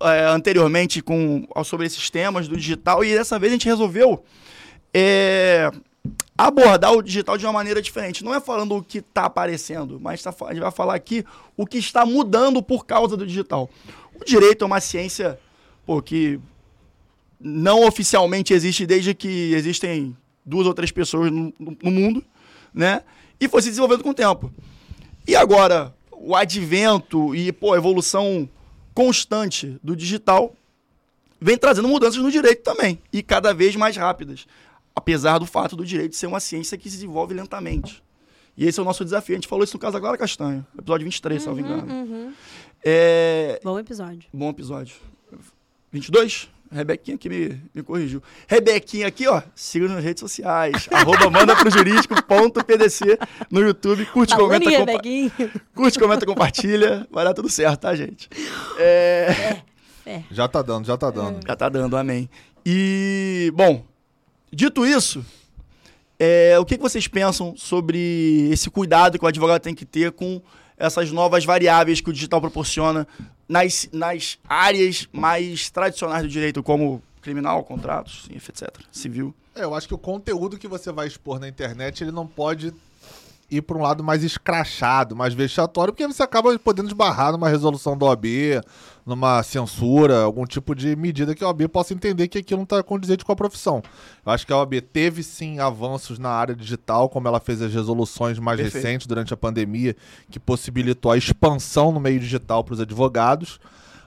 é, 0.00 0.24
anteriormente 0.24 1.02
com, 1.02 1.46
sobre 1.64 1.86
esses 1.86 2.08
temas 2.10 2.48
do 2.48 2.56
digital 2.56 3.04
e 3.04 3.14
dessa 3.14 3.38
vez 3.38 3.52
a 3.52 3.54
gente 3.54 3.66
resolveu 3.66 4.24
é, 4.92 5.70
abordar 6.36 6.92
o 6.92 7.02
digital 7.02 7.36
de 7.36 7.44
uma 7.44 7.52
maneira 7.52 7.82
diferente. 7.82 8.24
Não 8.24 8.34
é 8.34 8.40
falando 8.40 8.76
o 8.76 8.82
que 8.82 8.98
está 8.98 9.26
aparecendo, 9.26 10.00
mas 10.00 10.22
tá, 10.22 10.34
a 10.46 10.52
gente 10.52 10.62
vai 10.62 10.72
falar 10.72 10.94
aqui 10.94 11.24
o 11.56 11.66
que 11.66 11.78
está 11.78 12.06
mudando 12.06 12.62
por 12.62 12.86
causa 12.86 13.16
do 13.16 13.26
digital. 13.26 13.68
O 14.18 14.24
direito 14.24 14.64
é 14.64 14.66
uma 14.66 14.80
ciência 14.80 15.38
pô, 15.84 16.00
que 16.00 16.40
não 17.38 17.86
oficialmente 17.86 18.52
existe 18.52 18.86
desde 18.86 19.14
que 19.14 19.52
existem 19.54 20.16
duas 20.50 20.66
ou 20.66 20.74
três 20.74 20.90
pessoas 20.90 21.30
no, 21.30 21.52
no- 21.58 21.90
mundo, 21.90 22.22
né? 22.74 23.02
E 23.40 23.48
foi 23.48 23.62
se 23.62 23.68
desenvolvendo 23.68 24.02
com 24.02 24.10
o 24.10 24.14
tempo. 24.14 24.52
E 25.26 25.34
agora, 25.34 25.94
o 26.12 26.36
advento 26.36 27.34
e 27.34 27.50
pô, 27.52 27.72
a 27.72 27.76
evolução 27.78 28.48
constante 28.92 29.78
do 29.82 29.96
digital 29.96 30.54
vem 31.40 31.56
trazendo 31.56 31.88
mudanças 31.88 32.22
no 32.22 32.30
direito 32.30 32.62
também, 32.62 32.98
e 33.12 33.22
cada 33.22 33.54
vez 33.54 33.74
mais 33.76 33.96
rápidas. 33.96 34.46
Apesar 34.94 35.38
do 35.38 35.46
fato 35.46 35.74
do 35.76 35.84
direito 35.86 36.16
ser 36.16 36.26
uma 36.26 36.40
ciência 36.40 36.76
que 36.76 36.90
se 36.90 36.96
desenvolve 36.96 37.32
lentamente. 37.32 38.02
E 38.56 38.66
esse 38.66 38.78
é 38.78 38.82
o 38.82 38.84
nosso 38.84 39.04
desafio. 39.04 39.34
A 39.34 39.38
gente 39.38 39.48
falou 39.48 39.64
isso 39.64 39.74
no 39.74 39.80
caso 39.80 39.96
agora, 39.96 40.18
Castanho, 40.18 40.66
episódio 40.76 41.04
23, 41.04 41.40
se 41.40 41.48
não 41.48 41.54
me 41.54 41.62
engano. 41.62 41.90
Uhum. 41.90 42.32
É, 42.84 43.60
Bom 43.62 43.78
episódio. 43.78 44.28
Bom 44.34 44.50
episódio. 44.50 44.96
22? 45.92 46.50
Rebequinha 46.72 47.18
que 47.18 47.28
me, 47.28 47.60
me 47.74 47.82
corrigiu. 47.82 48.22
Rebequinha 48.46 49.06
aqui, 49.08 49.26
ó. 49.26 49.42
Siga 49.56 49.88
nas 49.88 50.04
redes 50.04 50.20
sociais. 50.20 50.88
arroba 50.92 51.28
manda 51.28 51.56
pro 51.56 51.68
jurídico.pdc 51.70 53.18
no 53.50 53.60
YouTube. 53.60 54.06
Curte, 54.06 54.36
comenta, 54.36 54.64
Baluninha, 54.64 54.78
compa 54.86 54.92
Beguinho. 55.02 55.32
curte, 55.74 55.98
comenta, 55.98 56.24
compartilha. 56.26 57.06
Vai 57.10 57.24
dar 57.24 57.34
tudo 57.34 57.48
certo, 57.48 57.80
tá, 57.80 57.94
gente? 57.96 58.28
É, 58.78 59.54
Já 60.30 60.46
tá 60.46 60.62
dando, 60.62 60.86
já 60.86 60.96
tá 60.96 61.10
dando. 61.10 61.40
já 61.46 61.56
tá 61.56 61.68
dando, 61.68 61.96
amém. 61.96 62.30
E, 62.64 63.52
bom, 63.54 63.84
dito 64.52 64.86
isso, 64.86 65.24
é, 66.18 66.56
o 66.58 66.64
que, 66.64 66.76
que 66.76 66.82
vocês 66.82 67.08
pensam 67.08 67.54
sobre 67.56 68.48
esse 68.52 68.70
cuidado 68.70 69.18
que 69.18 69.24
o 69.24 69.28
advogado 69.28 69.60
tem 69.60 69.74
que 69.74 69.84
ter 69.84 70.12
com 70.12 70.40
essas 70.80 71.12
novas 71.12 71.44
variáveis 71.44 72.00
que 72.00 72.08
o 72.08 72.12
digital 72.12 72.40
proporciona 72.40 73.06
nas, 73.46 73.88
nas 73.92 74.38
áreas 74.48 75.06
mais 75.12 75.68
tradicionais 75.70 76.22
do 76.22 76.28
direito, 76.28 76.62
como 76.62 77.02
criminal, 77.20 77.62
contratos, 77.62 78.26
etc., 78.34 78.68
civil? 78.90 79.34
É, 79.54 79.62
eu 79.62 79.74
acho 79.74 79.86
que 79.86 79.94
o 79.94 79.98
conteúdo 79.98 80.58
que 80.58 80.66
você 80.66 80.90
vai 80.90 81.06
expor 81.06 81.38
na 81.38 81.46
internet, 81.46 82.02
ele 82.02 82.10
não 82.10 82.26
pode 82.26 82.72
ir 83.50 83.60
para 83.60 83.76
um 83.76 83.82
lado 83.82 84.02
mais 84.02 84.24
escrachado, 84.24 85.14
mais 85.14 85.34
vexatório, 85.34 85.92
porque 85.92 86.06
você 86.06 86.22
acaba 86.22 86.56
podendo 86.58 86.88
esbarrar 86.88 87.32
numa 87.32 87.48
resolução 87.48 87.98
da 87.98 88.06
OAB, 88.06 88.24
numa 89.04 89.42
censura, 89.42 90.22
algum 90.22 90.44
tipo 90.44 90.74
de 90.74 90.94
medida 90.96 91.34
que 91.34 91.42
a 91.42 91.48
OAB 91.48 91.68
possa 91.68 91.94
entender 91.94 92.28
que 92.28 92.38
aquilo 92.38 92.58
não 92.58 92.64
está 92.64 92.82
condizente 92.82 93.24
com 93.24 93.32
a 93.32 93.36
profissão. 93.36 93.82
Eu 94.24 94.32
acho 94.32 94.46
que 94.46 94.52
a 94.52 94.58
OAB 94.58 94.80
teve 94.92 95.22
sim 95.22 95.58
avanços 95.58 96.18
na 96.18 96.30
área 96.30 96.54
digital, 96.54 97.08
como 97.08 97.28
ela 97.28 97.40
fez 97.40 97.62
as 97.62 97.72
resoluções 97.72 98.38
mais 98.38 98.60
Perfeito. 98.60 98.84
recentes 98.84 99.06
durante 99.06 99.34
a 99.34 99.36
pandemia, 99.36 99.96
que 100.30 100.38
possibilitou 100.38 101.12
a 101.12 101.18
expansão 101.18 101.92
no 101.92 102.00
meio 102.00 102.20
digital 102.20 102.62
para 102.62 102.74
os 102.74 102.80
advogados 102.80 103.58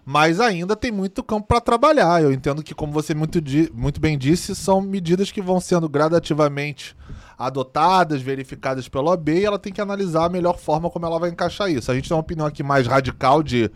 mas 0.05 0.39
ainda 0.39 0.75
tem 0.75 0.91
muito 0.91 1.23
campo 1.23 1.47
para 1.47 1.61
trabalhar. 1.61 2.21
Eu 2.21 2.33
entendo 2.33 2.61
que, 2.61 2.75
como 2.75 2.91
você 2.91 3.13
muito, 3.13 3.39
muito 3.73 4.01
bem 4.01 4.17
disse, 4.17 4.53
são 4.55 4.81
medidas 4.81 5.31
que 5.31 5.41
vão 5.41 5.61
sendo 5.61 5.87
gradativamente 5.87 6.95
adotadas, 7.37 8.21
verificadas 8.21 8.87
pela 8.87 9.11
OAB 9.11 9.29
e 9.29 9.45
ela 9.45 9.59
tem 9.59 9.71
que 9.71 9.81
analisar 9.81 10.25
a 10.25 10.29
melhor 10.29 10.57
forma 10.57 10.89
como 10.89 11.05
ela 11.05 11.19
vai 11.19 11.29
encaixar 11.29 11.69
isso. 11.71 11.91
A 11.91 11.95
gente 11.95 12.07
tem 12.09 12.15
uma 12.15 12.21
opinião 12.21 12.45
aqui 12.45 12.61
mais 12.61 12.85
radical 12.85 13.41
de 13.41 13.71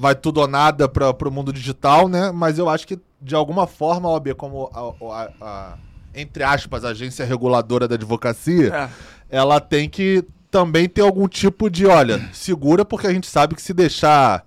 vai 0.00 0.14
tudo 0.14 0.40
ou 0.40 0.48
nada 0.48 0.88
para 0.88 1.28
o 1.28 1.30
mundo 1.30 1.52
digital, 1.52 2.08
né? 2.08 2.32
Mas 2.32 2.58
eu 2.58 2.70
acho 2.70 2.86
que, 2.86 2.98
de 3.20 3.34
alguma 3.34 3.66
forma, 3.66 4.08
a 4.08 4.12
OAB, 4.12 4.34
como 4.34 4.70
a, 4.72 5.14
a- 5.14 5.30
a- 5.42 5.74
entre 6.14 6.42
aspas, 6.42 6.84
agência 6.86 7.24
reguladora 7.26 7.86
da 7.86 7.96
advocacia, 7.96 8.74
É. 8.74 8.88
ela 9.28 9.60
tem 9.60 9.88
que 9.90 10.24
também 10.50 10.88
ter 10.88 11.02
algum 11.02 11.28
tipo 11.28 11.68
de, 11.68 11.86
olha, 11.86 12.30
segura, 12.32 12.82
porque 12.82 13.06
a 13.06 13.12
gente 13.12 13.26
sabe 13.28 13.54
que 13.54 13.60
se 13.62 13.74
deixar 13.74 14.42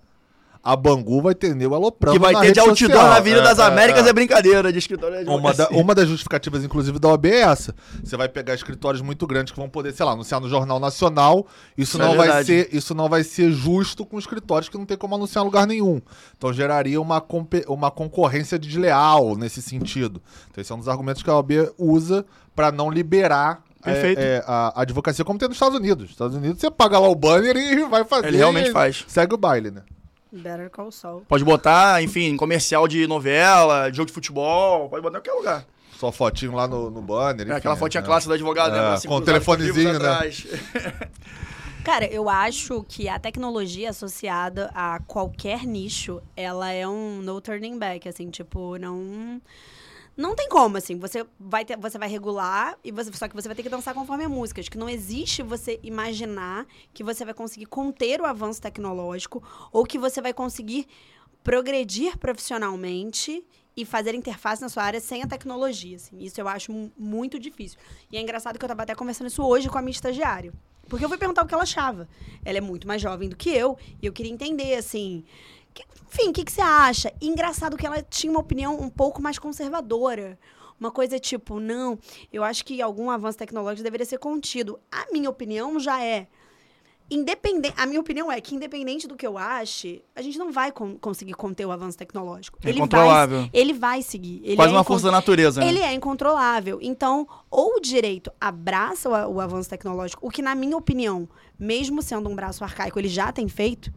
a 0.63 0.77
Bangu 0.77 1.21
vai 1.21 1.35
ter 1.35 1.53
nego 1.53 1.75
aloprando 1.75 2.13
Que 2.17 2.19
vai 2.19 2.33
ter 2.39 2.53
de 2.53 2.59
outdoor 2.61 2.77
social. 2.77 3.07
na 3.09 3.15
Avenida 3.17 3.41
É, 3.41 3.43
das 3.43 3.59
é, 3.59 3.63
Américas 3.63 4.05
é. 4.05 4.09
é, 4.09 4.13
brincadeira 4.13 4.71
de 4.71 4.79
escritório 4.79 5.21
de 5.21 5.29
Uma, 5.29 5.53
da- 5.53 5.67
uma 5.69 5.93
das 5.93 6.07
justificativas, 6.07 6.63
inclusive, 6.63 6.97
da 6.99 7.09
OAB 7.09 7.25
é 7.25 7.41
essa. 7.41 7.75
Você 8.01 8.15
vai 8.15 8.29
pegar 8.29 8.53
escritórios 8.53 9.01
muito 9.01 9.27
grandes 9.27 9.51
que 9.51 9.59
vão 9.59 9.67
poder, 9.67 9.91
sei 9.93 10.05
lá, 10.05 10.13
anunciar 10.13 10.39
no 10.39 10.47
Jornal 10.47 10.79
Nacional. 10.79 11.45
Isso, 11.77 11.97
Isso 11.97 12.01
é 12.01 12.05
não, 12.05 12.15
vai 12.15 12.43
ser, 12.45 12.69
isso 12.71 12.95
não 12.95 13.09
vai 13.09 13.23
ser 13.25 13.51
justo 13.51 14.05
com 14.05 14.17
escritórios 14.17 14.69
que 14.69 14.77
não 14.77 14.85
tem 14.85 14.95
como 14.95 15.15
anunciar 15.15 15.41
em 15.43 15.45
lugar 15.45 15.67
nenhum. 15.67 16.01
Então 16.37 16.53
geraria 16.53 17.01
uma, 17.01 17.21
uma 17.67 17.91
concorrência 17.91 18.57
desleal 18.57 19.35
nesse 19.35 19.61
sentido. 19.61 20.21
Então 20.49 20.61
esse 20.61 20.71
é 20.71 20.75
um 20.75 20.79
dos 20.79 20.87
argumentos 20.87 21.21
que 21.21 21.29
a 21.29 21.35
OAB 21.35 21.51
usa 21.77 22.25
para 22.55 22.71
não 22.71 22.89
liberar 22.89 23.61
é, 23.85 23.91
Perfeito. 23.91 24.19
é, 24.21 24.43
a, 24.47 24.79
a 24.79 24.81
advocacia 24.83 25.25
como 25.25 25.37
tem 25.37 25.49
nos 25.49 25.57
Estados 25.57 25.77
Unidos. 25.77 26.03
Nos 26.03 26.11
Estados 26.11 26.35
Unidos 26.37 26.61
você 26.61 26.71
paga 26.71 26.97
lá 26.97 27.09
o 27.09 27.15
banner 27.15 27.57
e 27.57 27.83
vai 27.89 28.05
fazer. 28.05 28.27
Ele 28.27 28.37
realmente 28.37 28.71
faz. 28.71 29.03
Segue 29.09 29.33
o 29.33 29.37
baile, 29.37 29.71
né? 29.71 29.81
Better 30.33 30.69
Call 30.69 30.91
Saul. 30.91 31.23
Pode 31.27 31.43
botar, 31.43 32.01
enfim, 32.01 32.35
comercial 32.35 32.87
de 32.87 33.05
novela, 33.07 33.89
de 33.89 33.97
jogo 33.97 34.07
de 34.07 34.13
futebol, 34.13 34.89
pode 34.89 35.01
botar 35.01 35.19
em 35.19 35.21
qualquer 35.21 35.33
lugar. 35.37 35.65
Só 35.97 36.11
fotinho 36.11 36.53
lá 36.53 36.67
no, 36.67 36.89
no 36.89 37.01
banner. 37.01 37.47
É 37.47 37.49
enfim, 37.51 37.57
aquela 37.57 37.75
fotinha 37.75 38.01
né? 38.01 38.07
clássica 38.07 38.29
do 38.29 38.33
advogado, 38.33 38.75
É, 38.75 38.79
né? 38.79 38.93
Assim, 38.93 39.07
com 39.07 39.15
o 39.15 39.21
telefonezinho, 39.21 39.99
né? 39.99 40.29
Cara, 41.83 42.05
eu 42.05 42.29
acho 42.29 42.83
que 42.87 43.09
a 43.09 43.19
tecnologia 43.19 43.89
associada 43.89 44.71
a 44.73 44.99
qualquer 44.99 45.65
nicho, 45.65 46.21
ela 46.35 46.71
é 46.71 46.87
um 46.87 47.21
no 47.21 47.41
turning 47.41 47.77
back, 47.77 48.07
assim, 48.07 48.29
tipo, 48.29 48.77
não 48.77 49.41
não 50.15 50.35
tem 50.35 50.47
como, 50.47 50.77
assim, 50.77 50.95
você 50.97 51.25
vai 51.39 51.65
ter, 51.65 51.75
você 51.77 51.97
vai 51.97 52.07
regular 52.07 52.77
e 52.83 52.91
você 52.91 53.11
só 53.13 53.27
que 53.27 53.35
você 53.35 53.47
vai 53.47 53.55
ter 53.55 53.63
que 53.63 53.69
dançar 53.69 53.93
conforme 53.93 54.23
a 54.23 54.29
música. 54.29 54.61
Acho 54.61 54.69
que 54.69 54.77
não 54.77 54.89
existe 54.89 55.41
você 55.41 55.79
imaginar 55.81 56.67
que 56.93 57.03
você 57.03 57.25
vai 57.25 57.33
conseguir 57.33 57.65
conter 57.65 58.21
o 58.21 58.25
avanço 58.25 58.61
tecnológico 58.61 59.41
ou 59.71 59.83
que 59.85 59.97
você 59.97 60.21
vai 60.21 60.33
conseguir 60.33 60.87
progredir 61.43 62.17
profissionalmente 62.17 63.43
e 63.75 63.85
fazer 63.85 64.13
interface 64.13 64.61
na 64.61 64.69
sua 64.69 64.83
área 64.83 64.99
sem 64.99 65.23
a 65.23 65.27
tecnologia, 65.27 65.95
assim. 65.95 66.19
Isso 66.19 66.39
eu 66.39 66.47
acho 66.47 66.71
mu- 66.71 66.91
muito 66.97 67.39
difícil. 67.39 67.79
E 68.11 68.17
é 68.17 68.21
engraçado 68.21 68.59
que 68.59 68.63
eu 68.63 68.69
tava 68.69 68.83
até 68.83 68.93
conversando 68.93 69.27
isso 69.27 69.43
hoje 69.43 69.67
com 69.67 69.77
a 69.77 69.81
minha 69.81 69.91
estagiária. 69.91 70.53
Porque 70.87 71.03
eu 71.03 71.09
fui 71.09 71.17
perguntar 71.17 71.43
o 71.43 71.47
que 71.47 71.53
ela 71.53 71.63
achava. 71.63 72.07
Ela 72.45 72.59
é 72.59 72.61
muito 72.61 72.87
mais 72.87 73.01
jovem 73.01 73.27
do 73.29 73.35
que 73.35 73.49
eu, 73.49 73.77
e 74.01 74.05
eu 74.05 74.13
queria 74.13 74.31
entender, 74.31 74.75
assim. 74.75 75.23
Que- 75.73 75.83
enfim, 76.11 76.29
o 76.29 76.33
que, 76.33 76.43
que 76.45 76.51
você 76.51 76.61
acha? 76.61 77.11
E 77.19 77.27
engraçado 77.27 77.75
que 77.77 77.85
ela 77.85 78.01
tinha 78.01 78.29
uma 78.31 78.39
opinião 78.39 78.79
um 78.79 78.89
pouco 78.89 79.21
mais 79.21 79.39
conservadora. 79.39 80.37
Uma 80.79 80.91
coisa 80.91 81.17
tipo, 81.19 81.59
não, 81.59 81.97
eu 82.31 82.43
acho 82.43 82.65
que 82.65 82.81
algum 82.81 83.09
avanço 83.09 83.37
tecnológico 83.37 83.83
deveria 83.83 84.05
ser 84.05 84.17
contido. 84.19 84.79
A 84.91 85.11
minha 85.11 85.29
opinião 85.29 85.79
já 85.79 86.03
é. 86.03 86.27
Independente, 87.11 87.75
a 87.77 87.85
minha 87.85 87.99
opinião 87.99 88.31
é 88.31 88.39
que, 88.41 88.55
independente 88.55 89.07
do 89.07 89.15
que 89.15 89.27
eu 89.27 89.37
ache, 89.37 90.01
a 90.15 90.21
gente 90.21 90.37
não 90.37 90.51
vai 90.51 90.71
con- 90.71 90.97
conseguir 90.99 91.33
conter 91.33 91.65
o 91.65 91.71
avanço 91.71 91.97
tecnológico. 91.97 92.57
É 92.63 92.69
ele, 92.69 92.79
incontrolável. 92.79 93.41
vai, 93.41 93.49
ele 93.53 93.73
vai 93.73 94.01
seguir. 94.01 94.41
Ele 94.43 94.55
Quase 94.55 94.73
é 94.73 94.77
uma 94.77 94.83
força 94.83 95.05
da 95.07 95.11
natureza, 95.11 95.61
né? 95.61 95.67
ele 95.67 95.79
é 95.79 95.93
incontrolável. 95.93 96.79
Então, 96.81 97.27
ou 97.51 97.75
o 97.75 97.79
direito 97.79 98.31
abraça 98.41 99.09
o, 99.27 99.35
o 99.35 99.41
avanço 99.41 99.69
tecnológico, 99.69 100.25
o 100.25 100.31
que, 100.31 100.41
na 100.41 100.55
minha 100.55 100.75
opinião, 100.77 101.27
mesmo 101.59 102.01
sendo 102.01 102.27
um 102.29 102.35
braço 102.35 102.63
arcaico, 102.63 102.97
ele 102.97 103.09
já 103.09 103.31
tem 103.31 103.47
feito. 103.47 103.93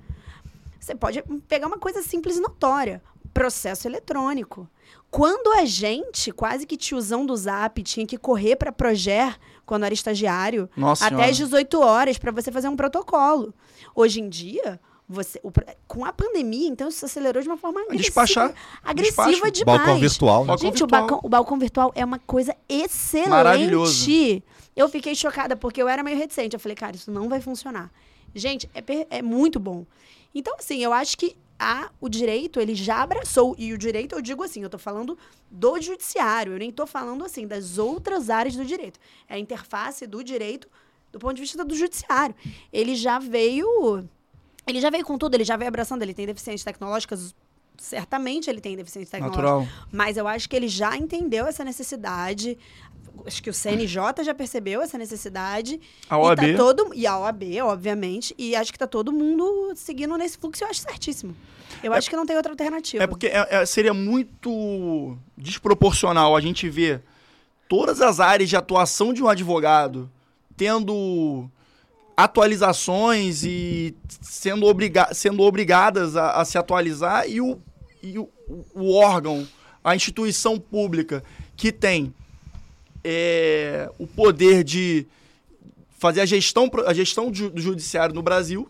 Você 0.87 0.95
pode 0.95 1.21
pegar 1.49 1.67
uma 1.67 1.79
coisa 1.79 2.01
simples 2.01 2.37
e 2.37 2.41
notória: 2.41 3.03
processo 3.35 3.89
eletrônico. 3.89 4.69
Quando 5.11 5.53
a 5.59 5.65
gente, 5.65 6.31
quase 6.31 6.65
que 6.65 6.77
tiozão 6.77 7.27
do 7.27 7.37
Zap, 7.37 7.83
tinha 7.83 8.07
que 8.07 8.17
correr 8.17 8.55
para 8.55 8.71
Proger 8.71 9.37
quando 9.65 9.85
era 9.85 9.93
estagiário, 9.93 10.71
Nossa 10.77 11.07
até 11.07 11.17
Senhora. 11.17 11.31
às 11.31 11.37
18 11.37 11.81
horas 11.81 12.19
para 12.19 12.31
você 12.31 12.53
fazer 12.53 12.69
um 12.69 12.77
protocolo. 12.77 13.53
Hoje 13.97 14.21
em 14.21 14.29
dia, 14.29 14.79
você, 15.09 15.41
o 15.43 15.51
com 15.89 16.05
a 16.05 16.13
pandemia, 16.13 16.69
então 16.69 16.89
isso 16.89 17.05
acelerou 17.05 17.43
de 17.43 17.49
uma 17.49 17.57
forma 17.57 17.81
agressiva, 17.81 18.05
despachar. 18.05 18.55
agressiva 18.85 19.25
Despacho. 19.25 19.53
demais. 19.53 19.79
Balcão 19.79 19.99
virtual, 19.99 20.41
né? 20.43 20.47
Balcão 20.47 20.69
Gente, 20.69 20.85
o 20.85 20.87
balcão, 20.87 21.21
o 21.21 21.29
balcão 21.29 21.59
virtual 21.59 21.93
é 21.97 22.05
uma 22.05 22.21
coisa 22.21 22.55
excelente. 22.69 23.31
Maravilhoso. 23.31 24.09
Eu 24.77 24.89
fiquei 24.89 25.17
chocada 25.17 25.57
porque 25.57 25.83
eu 25.83 25.89
era 25.89 26.05
meio 26.05 26.17
reticente. 26.17 26.55
Eu 26.55 26.61
falei, 26.61 26.77
cara, 26.77 26.95
isso 26.95 27.11
não 27.11 27.29
vai 27.29 27.41
funcionar. 27.41 27.91
Gente, 28.33 28.71
é, 28.75 29.19
é 29.19 29.23
muito 29.23 29.59
bom. 29.59 29.85
Então, 30.39 30.55
assim, 30.59 30.85
eu 30.85 30.93
acho 30.93 31.17
que 31.17 31.35
a, 31.59 31.91
o 31.99 32.11
direito, 32.11 32.61
ele 32.61 32.75
já 32.75 33.03
abraçou. 33.03 33.57
E 33.57 33.73
o 33.73 33.79
direito, 33.79 34.15
eu 34.15 34.21
digo 34.21 34.43
assim, 34.45 34.63
eu 34.63 34.69
tô 34.69 34.77
falando 34.77 35.17
do 35.51 35.81
judiciário. 35.81 36.53
Eu 36.53 36.59
nem 36.59 36.71
tô 36.71 36.87
falando, 36.87 37.25
assim, 37.25 37.47
das 37.47 37.79
outras 37.79 38.29
áreas 38.29 38.55
do 38.55 38.63
direito. 38.63 39.01
É 39.27 39.37
a 39.37 39.39
interface 39.39 40.07
do 40.07 40.23
direito 40.23 40.69
do 41.11 41.19
ponto 41.19 41.35
de 41.35 41.41
vista 41.41 41.65
do 41.65 41.75
judiciário. 41.75 42.35
Ele 42.71 42.95
já 42.95 43.19
veio... 43.19 44.05
Ele 44.67 44.79
já 44.79 44.91
veio 44.91 45.07
com 45.07 45.17
tudo, 45.17 45.35
ele 45.37 45.45
já 45.45 45.57
veio 45.57 45.69
abraçando. 45.69 46.03
Ele 46.03 46.13
tem 46.13 46.27
deficiências 46.27 46.65
tecnológicas... 46.65 47.35
Certamente 47.79 48.49
ele 48.49 48.61
tem 48.61 48.75
deficiências 48.75 49.11
tecnológicas. 49.11 49.45
Natural. 49.45 49.87
Mas 49.93 50.17
eu 50.17 50.27
acho 50.27 50.49
que 50.49 50.57
ele 50.57 50.69
já 50.69 50.97
entendeu 50.97 51.47
essa 51.47 51.63
necessidade. 51.63 52.59
Acho 53.25 53.43
que 53.43 53.51
o 53.51 53.55
CNJ 53.55 54.25
já 54.25 54.35
percebeu 54.35 54.83
essa 54.83 54.99
necessidade. 54.99 55.81
A 56.11 56.17
E, 56.17 56.19
OAB. 56.19 56.37
tá 56.53 56.57
todo, 56.57 56.91
e 56.95 57.07
a 57.07 57.19
OAB, 57.19 57.43
obviamente. 57.63 58.35
E 58.37 58.55
acho 58.57 58.73
que 58.73 58.79
tá 58.79 58.87
todo 58.87 59.13
mundo 59.13 59.73
seguindo 59.77 60.17
nesse 60.17 60.37
fluxo. 60.39 60.65
Eu 60.65 60.69
acho 60.69 60.81
certíssimo. 60.81 61.35
Eu 61.83 61.93
acho 61.93 62.09
que 62.11 62.17
não 62.17 62.27
tem 62.27 62.37
outra 62.37 62.53
alternativa. 62.53 63.03
É 63.03 63.07
porque 63.07 63.27
é- 63.27 63.47
é- 63.63 63.67
seria 63.67 63.93
muito 63.95 65.17
desproporcional 65.37 66.35
a 66.37 66.41
gente 66.41 66.69
ver 66.69 67.03
todas 67.69 68.01
as 68.01 68.21
áreas 68.21 68.49
de 68.49 68.57
atuação 68.57 69.13
de 69.13 69.23
um 69.23 69.29
advogado 69.29 70.11
tendo 70.57 71.51
atualizações 72.17 73.45
e 73.45 73.95
sendo, 74.23 74.67
obriga 74.67 75.09
sendo 75.13 75.43
obrigadas 75.43 76.17
a, 76.17 76.33
a 76.41 76.45
se 76.45 76.57
atualizar 76.59 77.29
e, 77.29 77.41
o, 77.41 77.59
e 78.03 78.19
o, 78.19 78.29
o 78.75 78.93
órgão, 78.95 79.47
a 79.85 79.95
instituição 79.95 80.59
pública 80.59 81.23
que 81.57 81.71
tem 81.71 82.15
é, 83.09 83.89
o 84.01 84.07
poder 84.07 84.65
de 84.65 85.07
fazer 85.97 86.21
a 86.23 86.27
gestão, 86.27 86.69
a 86.85 86.93
gestão 86.93 87.31
do 87.31 87.61
judiciário 87.61 88.13
no 88.15 88.21
Brasil 88.23 88.69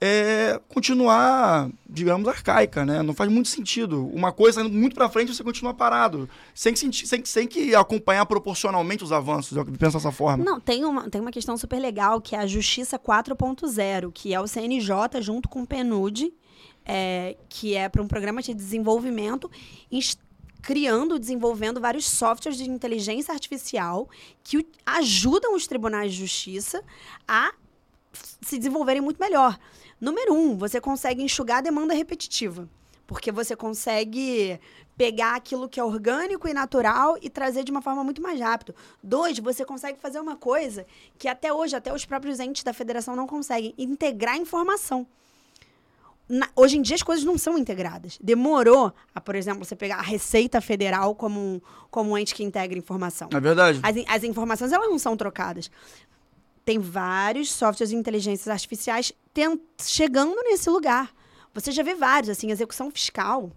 é 0.00 0.60
continuar, 0.68 1.68
digamos, 1.88 2.28
arcaica, 2.28 2.86
né? 2.86 3.02
Não 3.02 3.12
faz 3.12 3.28
muito 3.32 3.48
sentido. 3.48 4.06
Uma 4.14 4.30
coisa 4.30 4.60
indo 4.60 4.70
muito 4.70 4.94
pra 4.94 5.08
frente 5.08 5.34
você 5.34 5.42
continua 5.42 5.74
parado, 5.74 6.28
sem 6.54 6.72
que, 6.72 7.06
sem, 7.06 7.24
sem 7.24 7.46
que 7.48 7.74
acompanhar 7.74 8.24
proporcionalmente 8.26 9.02
os 9.02 9.10
avanços. 9.10 9.56
Eu 9.56 9.64
penso 9.64 9.96
dessa 9.96 10.12
forma. 10.12 10.44
Não, 10.44 10.60
tem 10.60 10.84
uma, 10.84 11.10
tem 11.10 11.20
uma 11.20 11.32
questão 11.32 11.56
super 11.56 11.80
legal, 11.80 12.20
que 12.20 12.36
é 12.36 12.38
a 12.38 12.46
Justiça 12.46 12.96
4.0, 12.96 14.12
que 14.12 14.32
é 14.32 14.40
o 14.40 14.46
CNJ 14.46 15.20
junto 15.20 15.48
com 15.48 15.62
o 15.62 15.66
PNUD, 15.66 16.32
é, 16.86 17.36
que 17.48 17.74
é 17.74 17.88
para 17.88 18.00
um 18.00 18.06
programa 18.06 18.40
de 18.40 18.54
desenvolvimento, 18.54 19.50
ins- 19.90 20.16
criando, 20.62 21.18
desenvolvendo 21.18 21.80
vários 21.80 22.06
softwares 22.06 22.58
de 22.58 22.68
inteligência 22.68 23.32
artificial 23.32 24.08
que 24.42 24.66
ajudam 24.84 25.54
os 25.54 25.66
tribunais 25.66 26.12
de 26.12 26.18
justiça 26.18 26.82
a 27.26 27.52
se 28.40 28.58
desenvolverem 28.58 29.00
muito 29.00 29.18
melhor. 29.18 29.58
Número 30.00 30.34
um, 30.34 30.56
você 30.56 30.80
consegue 30.80 31.22
enxugar 31.22 31.58
a 31.58 31.62
demanda 31.62 31.94
repetitiva. 31.94 32.68
Porque 33.06 33.32
você 33.32 33.56
consegue 33.56 34.60
pegar 34.96 35.34
aquilo 35.34 35.68
que 35.68 35.80
é 35.80 35.84
orgânico 35.84 36.46
e 36.46 36.52
natural 36.52 37.16
e 37.22 37.30
trazer 37.30 37.64
de 37.64 37.70
uma 37.70 37.80
forma 37.80 38.04
muito 38.04 38.20
mais 38.20 38.38
rápida. 38.38 38.74
Dois, 39.02 39.38
você 39.38 39.64
consegue 39.64 39.98
fazer 39.98 40.20
uma 40.20 40.36
coisa 40.36 40.84
que 41.16 41.28
até 41.28 41.52
hoje, 41.52 41.74
até 41.74 41.92
os 41.94 42.04
próprios 42.04 42.38
entes 42.38 42.62
da 42.62 42.74
federação 42.74 43.16
não 43.16 43.26
conseguem, 43.26 43.72
integrar 43.78 44.36
informação. 44.36 45.06
Na- 46.28 46.48
hoje 46.54 46.76
em 46.76 46.82
dia 46.82 46.94
as 46.96 47.02
coisas 47.02 47.24
não 47.24 47.38
são 47.38 47.56
integradas. 47.56 48.18
Demorou 48.22 48.92
a, 49.14 49.20
por 49.20 49.34
exemplo, 49.34 49.64
você 49.64 49.74
pegar 49.74 49.96
a 49.96 50.02
Receita 50.02 50.60
Federal 50.60 51.14
como 51.14 51.40
um, 51.40 51.60
como 51.90 52.10
um 52.10 52.18
ente 52.18 52.34
que 52.34 52.44
integra 52.44 52.76
informação. 52.78 53.28
É 53.32 53.40
verdade. 53.40 53.80
As, 53.82 53.96
as 54.06 54.24
informações 54.24 54.70
elas 54.72 54.88
não 54.90 54.98
são 54.98 55.16
trocadas. 55.16 55.70
tem 56.64 56.78
vários 56.78 57.50
softwares 57.50 57.88
de 57.90 57.96
inteligências 57.96 58.48
artificiais 58.48 59.10
tent- 59.32 59.60
chegando 59.82 60.34
nesse 60.42 60.68
lugar. 60.68 61.10
Você 61.54 61.72
já 61.72 61.82
vê 61.82 61.94
vários, 61.94 62.28
assim, 62.28 62.50
execução 62.50 62.90
fiscal, 62.90 63.50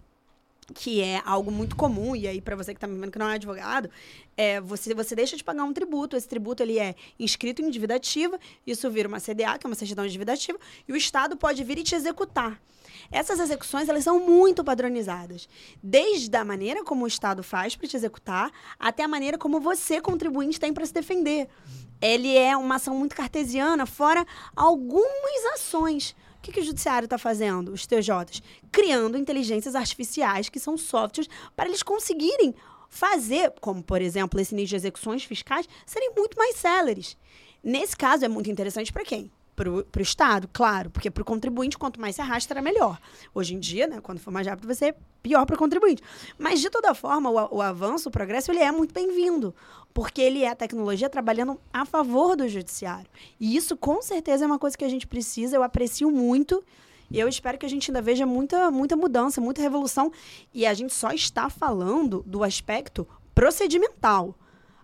que 0.72 1.00
é 1.00 1.22
algo 1.24 1.50
muito 1.50 1.76
comum, 1.76 2.16
e 2.16 2.26
aí 2.26 2.40
para 2.40 2.56
você 2.56 2.72
que 2.72 2.78
está 2.78 2.86
me 2.86 2.98
vendo 2.98 3.10
que 3.10 3.18
não 3.18 3.28
é 3.28 3.34
advogado, 3.34 3.90
é, 4.36 4.60
você, 4.60 4.94
você 4.94 5.14
deixa 5.14 5.36
de 5.36 5.44
pagar 5.44 5.64
um 5.64 5.72
tributo, 5.72 6.16
esse 6.16 6.28
tributo 6.28 6.62
ele 6.62 6.78
é 6.78 6.94
inscrito 7.18 7.62
em 7.62 7.70
dívida 7.70 7.96
ativa, 7.96 8.38
isso 8.66 8.90
vira 8.90 9.08
uma 9.08 9.20
CDA, 9.20 9.58
que 9.58 9.66
é 9.66 9.68
uma 9.68 9.74
certidão 9.74 10.06
de 10.06 10.12
dívida 10.12 10.32
ativa, 10.32 10.58
e 10.88 10.92
o 10.92 10.96
Estado 10.96 11.36
pode 11.36 11.62
vir 11.62 11.78
e 11.78 11.82
te 11.82 11.94
executar. 11.94 12.60
Essas 13.10 13.40
execuções, 13.40 13.88
elas 13.88 14.04
são 14.04 14.18
muito 14.20 14.62
padronizadas. 14.64 15.48
Desde 15.82 16.34
a 16.36 16.44
maneira 16.44 16.84
como 16.84 17.04
o 17.04 17.08
Estado 17.08 17.42
faz 17.42 17.76
para 17.76 17.88
te 17.88 17.96
executar, 17.96 18.50
até 18.78 19.02
a 19.02 19.08
maneira 19.08 19.36
como 19.36 19.60
você, 19.60 20.00
contribuinte, 20.00 20.60
tem 20.60 20.72
para 20.72 20.86
se 20.86 20.92
defender. 20.92 21.48
Ele 22.00 22.36
é 22.36 22.56
uma 22.56 22.76
ação 22.76 22.96
muito 22.96 23.14
cartesiana, 23.14 23.86
fora 23.86 24.26
algumas 24.56 25.44
ações. 25.54 26.16
O 26.42 26.44
que, 26.44 26.50
que 26.50 26.58
o 26.58 26.64
judiciário 26.64 27.06
está 27.06 27.16
fazendo, 27.16 27.70
os 27.72 27.86
TJs? 27.86 28.42
Criando 28.72 29.16
inteligências 29.16 29.76
artificiais, 29.76 30.48
que 30.48 30.58
são 30.58 30.76
softwares, 30.76 31.30
para 31.54 31.68
eles 31.68 31.84
conseguirem 31.84 32.52
fazer, 32.88 33.52
como 33.60 33.80
por 33.80 34.02
exemplo 34.02 34.40
esse 34.40 34.52
nicho 34.52 34.70
de 34.70 34.76
execuções 34.76 35.22
fiscais, 35.22 35.68
serem 35.86 36.12
muito 36.16 36.36
mais 36.36 36.56
céleres. 36.56 37.16
Nesse 37.62 37.96
caso, 37.96 38.24
é 38.24 38.28
muito 38.28 38.50
interessante 38.50 38.92
para 38.92 39.04
quem? 39.04 39.30
Para 39.54 39.70
o 39.70 39.84
Estado, 40.00 40.48
claro, 40.50 40.88
porque 40.88 41.10
para 41.10 41.20
o 41.20 41.24
contribuinte, 41.24 41.76
quanto 41.76 42.00
mais 42.00 42.16
se 42.16 42.22
arrasta, 42.22 42.54
era 42.54 42.62
melhor. 42.62 42.98
Hoje 43.34 43.54
em 43.54 43.60
dia, 43.60 43.86
né, 43.86 44.00
quando 44.00 44.18
for 44.18 44.30
mais 44.30 44.46
rápido, 44.46 44.66
vai 44.66 44.74
ser 44.74 44.96
pior 45.22 45.44
para 45.44 45.54
o 45.54 45.58
contribuinte. 45.58 46.02
Mas, 46.38 46.60
de 46.60 46.70
toda 46.70 46.94
forma, 46.94 47.28
o, 47.28 47.56
o 47.56 47.60
avanço, 47.60 48.08
o 48.08 48.12
progresso, 48.12 48.50
ele 48.50 48.60
é 48.60 48.72
muito 48.72 48.94
bem-vindo, 48.94 49.54
porque 49.92 50.22
ele 50.22 50.42
é 50.42 50.48
a 50.48 50.56
tecnologia 50.56 51.08
trabalhando 51.08 51.60
a 51.70 51.84
favor 51.84 52.34
do 52.34 52.48
judiciário. 52.48 53.10
E 53.38 53.54
isso, 53.54 53.76
com 53.76 54.00
certeza, 54.00 54.44
é 54.44 54.46
uma 54.46 54.58
coisa 54.58 54.76
que 54.76 54.84
a 54.84 54.88
gente 54.88 55.06
precisa, 55.06 55.54
eu 55.54 55.62
aprecio 55.62 56.10
muito. 56.10 56.64
E 57.10 57.20
eu 57.20 57.28
espero 57.28 57.58
que 57.58 57.66
a 57.66 57.68
gente 57.68 57.90
ainda 57.90 58.00
veja 58.00 58.24
muita, 58.24 58.70
muita 58.70 58.96
mudança, 58.96 59.38
muita 59.38 59.60
revolução. 59.60 60.10
E 60.54 60.64
a 60.64 60.72
gente 60.72 60.94
só 60.94 61.12
está 61.12 61.50
falando 61.50 62.24
do 62.26 62.42
aspecto 62.42 63.06
procedimental. 63.34 64.34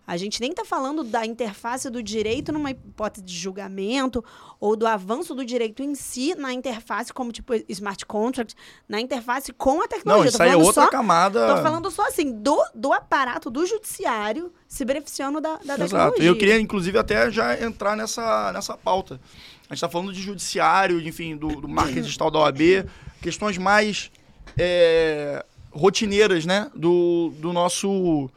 A 0.08 0.16
gente 0.16 0.40
nem 0.40 0.52
está 0.52 0.64
falando 0.64 1.04
da 1.04 1.26
interface 1.26 1.90
do 1.90 2.02
direito 2.02 2.50
numa 2.50 2.70
hipótese 2.70 3.22
de 3.22 3.36
julgamento 3.36 4.24
ou 4.58 4.74
do 4.74 4.86
avanço 4.86 5.34
do 5.34 5.44
direito 5.44 5.82
em 5.82 5.94
si 5.94 6.34
na 6.34 6.50
interface, 6.50 7.12
como 7.12 7.30
tipo 7.30 7.52
smart 7.68 8.06
contract, 8.06 8.54
na 8.88 8.98
interface 8.98 9.52
com 9.52 9.72
a 9.72 9.74
Não, 9.80 9.86
tecnologia. 9.88 10.28
isso 10.30 10.38
Tô 10.38 10.42
aí 10.44 10.50
é 10.50 10.56
outra 10.56 10.84
só- 10.84 10.90
camada. 10.90 11.46
Tô 11.54 11.62
falando 11.62 11.90
só 11.90 12.06
assim, 12.08 12.32
do, 12.32 12.58
do 12.74 12.90
aparato 12.90 13.50
do 13.50 13.66
judiciário 13.66 14.50
se 14.66 14.82
beneficiando 14.82 15.42
da, 15.42 15.56
da 15.56 15.74
Exato. 15.74 15.82
tecnologia. 15.90 16.26
Eu 16.26 16.36
queria, 16.38 16.58
inclusive, 16.58 16.96
até 16.98 17.30
já 17.30 17.60
entrar 17.62 17.94
nessa, 17.94 18.50
nessa 18.52 18.78
pauta. 18.78 19.20
A 19.68 19.74
gente 19.74 19.84
está 19.84 19.88
falando 19.90 20.10
de 20.14 20.22
judiciário, 20.22 20.98
enfim, 21.06 21.36
do, 21.36 21.48
do 21.48 21.68
marketing 21.68 22.00
digital 22.08 22.30
da 22.30 22.38
OAB, 22.38 22.86
questões 23.20 23.58
mais 23.58 24.10
é, 24.56 25.44
rotineiras, 25.70 26.46
né, 26.46 26.70
do, 26.74 27.30
do, 27.38 27.52
nosso, 27.52 28.30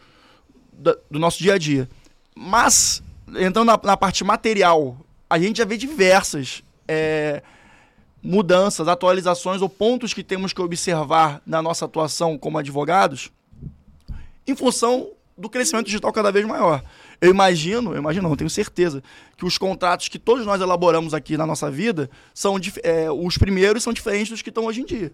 da- 0.82 0.98
do 1.10 1.20
nosso 1.20 1.40
dia 1.40 1.54
a 1.54 1.58
dia. 1.58 1.88
Mas, 2.36 3.02
entrando 3.30 3.66
na, 3.66 3.80
na 3.84 3.98
parte 3.98 4.24
material, 4.24 4.98
a 5.30 5.38
gente 5.40 5.58
já 5.58 5.66
vê 5.66 5.78
diversas 5.78 6.64
é, 6.88 7.42
mudanças, 8.22 8.88
atualizações 8.88 9.62
ou 9.62 9.70
pontos 9.70 10.14
que 10.14 10.24
temos 10.24 10.54
que 10.54 10.62
observar 10.62 11.42
na 11.46 11.62
nossa 11.62 11.86
atuação 11.86 12.38
como 12.38 12.58
advogados 12.58 13.32
em 14.48 14.56
função 14.56 15.10
do 15.38 15.50
crescimento 15.50 15.86
digital 15.86 16.12
cada 16.12 16.32
vez 16.32 16.46
maior. 16.46 16.84
Eu 17.20 17.30
imagino, 17.30 17.94
eu 17.94 17.98
imagino, 17.98 18.28
não, 18.28 18.36
tenho 18.36 18.50
certeza, 18.50 19.04
que 19.38 19.46
os 19.46 19.58
contratos 19.58 20.08
que 20.08 20.20
todos 20.20 20.46
nós 20.46 20.60
elaboramos 20.62 21.14
aqui 21.14 21.38
na 21.38 21.46
nossa 21.46 21.70
vida 21.72 22.10
são 22.34 22.58
é, 22.84 23.10
os 23.12 23.38
primeiros 23.38 23.84
são 23.84 23.94
diferentes 23.94 24.30
dos 24.30 24.42
que 24.42 24.50
estão 24.50 24.66
hoje 24.66 24.82
em 24.82 24.86
dia. 24.86 25.12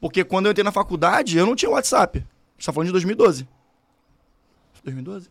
Porque 0.00 0.24
quando 0.24 0.46
eu 0.46 0.52
entrei 0.52 0.64
na 0.64 0.72
faculdade, 0.72 1.36
eu 1.36 1.46
não 1.46 1.54
tinha 1.54 1.70
WhatsApp. 1.70 2.24
Está 2.58 2.72
falando 2.72 2.86
de 2.86 2.92
2012. 2.92 3.46
2012? 4.84 5.28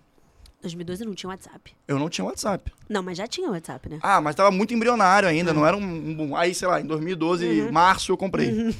2012 0.61 1.05
não 1.05 1.15
tinha 1.15 1.29
WhatsApp. 1.29 1.73
Eu 1.87 1.97
não 1.97 2.07
tinha 2.09 2.23
WhatsApp. 2.25 2.71
Não, 2.87 3.01
mas 3.01 3.17
já 3.17 3.25
tinha 3.27 3.49
WhatsApp, 3.49 3.89
né? 3.89 3.99
Ah, 4.01 4.21
mas 4.21 4.33
estava 4.33 4.51
muito 4.51 4.73
embrionário 4.73 5.27
ainda, 5.27 5.53
não 5.53 5.65
era 5.65 5.75
um, 5.75 5.81
um 5.81 6.13
boom. 6.15 6.35
Aí, 6.35 6.53
sei 6.53 6.67
lá, 6.67 6.79
em 6.79 6.85
2012, 6.85 7.71
março, 7.71 8.11
eu 8.11 8.17
comprei. 8.17 8.75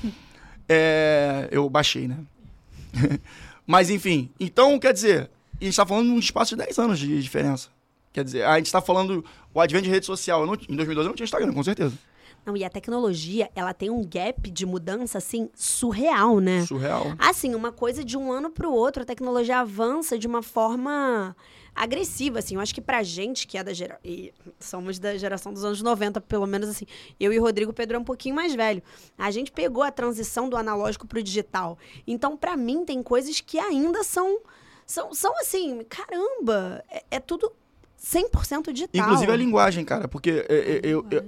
É, 0.70 1.48
eu 1.52 1.70
baixei, 1.70 2.08
né? 2.08 2.18
mas, 3.66 3.90
enfim. 3.90 4.30
Então, 4.40 4.78
quer 4.80 4.94
dizer, 4.94 5.30
a 5.60 5.64
gente 5.64 5.74
está 5.74 5.86
falando 5.86 6.06
de 6.08 6.12
um 6.12 6.20
espaço 6.20 6.56
de 6.56 6.64
10 6.64 6.78
anos 6.80 7.00
de 7.00 7.22
diferença. 7.22 7.70
Quer 8.14 8.24
dizer, 8.24 8.44
a 8.46 8.58
gente 8.58 8.68
está 8.68 8.82
falando 8.82 9.24
o 9.54 9.60
advento 9.60 9.86
de 9.86 9.90
rede 9.90 10.06
social. 10.06 10.46
Não- 10.46 10.54
em 10.54 10.76
2012 10.76 11.08
eu 11.08 11.10
não 11.10 11.16
tinha 11.16 11.24
Instagram, 11.26 11.54
com 11.54 11.64
certeza. 11.64 11.98
Não, 12.46 12.58
e 12.58 12.64
a 12.64 12.70
tecnologia, 12.70 13.50
ela 13.56 13.74
tem 13.74 13.90
um 13.90 14.04
gap 14.04 14.50
de 14.50 14.66
mudança, 14.66 15.20
assim, 15.20 15.50
surreal, 15.54 16.40
né? 16.40 16.66
Surreal. 16.66 17.14
Assim, 17.20 17.54
uma 17.54 17.72
coisa 17.72 18.04
de 18.04 18.18
um 18.18 18.32
ano 18.32 18.50
para 18.50 18.68
o 18.68 18.74
outro, 18.74 19.04
a 19.04 19.06
tecnologia 19.06 19.60
avança 19.60 20.18
de 20.18 20.26
uma 20.26 20.42
forma 20.42 21.36
agressiva, 21.76 22.40
assim. 22.40 22.56
Eu 22.56 22.62
acho 22.62 22.74
que 22.74 22.82
pra 22.82 23.04
gente, 23.04 23.46
que 23.46 23.58
é 23.58 23.64
da 23.64 23.74
geração... 23.74 24.02
E 24.04 24.34
somos 24.60 24.98
da 24.98 25.16
geração 25.18 25.54
dos 25.54 25.64
anos 25.64 25.82
90, 25.84 26.20
pelo 26.22 26.48
menos, 26.48 26.68
assim. 26.68 26.86
Eu 27.20 27.32
e 27.32 27.38
o 27.40 27.42
Rodrigo 27.42 27.72
Pedro 27.72 27.98
é 27.98 28.00
um 28.00 28.04
pouquinho 28.04 28.34
mais 28.34 28.56
velho. 28.56 28.82
A 29.18 29.30
gente 29.30 29.52
pegou 29.52 29.84
a 29.84 29.92
transição 29.92 30.50
do 30.50 30.58
analógico 30.58 31.06
pro 31.06 31.22
digital. 31.22 31.78
Então, 32.08 32.36
pra 32.36 32.58
mim, 32.58 32.84
tem 32.84 33.04
coisas 33.04 33.40
que 33.40 33.60
ainda 33.60 34.04
são... 34.04 34.40
São, 34.84 35.14
são 35.14 35.32
assim, 35.40 35.86
caramba, 35.88 36.84
é, 36.90 37.04
é 37.12 37.20
tudo 37.20 37.50
100% 38.04 38.74
digital. 38.74 39.06
Inclusive 39.06 39.32
a 39.32 39.36
linguagem, 39.36 39.86
cara, 39.86 40.08
porque 40.08 40.46
é, 40.50 40.56
é, 40.56 40.80
eu, 40.84 41.06
eu, 41.10 41.24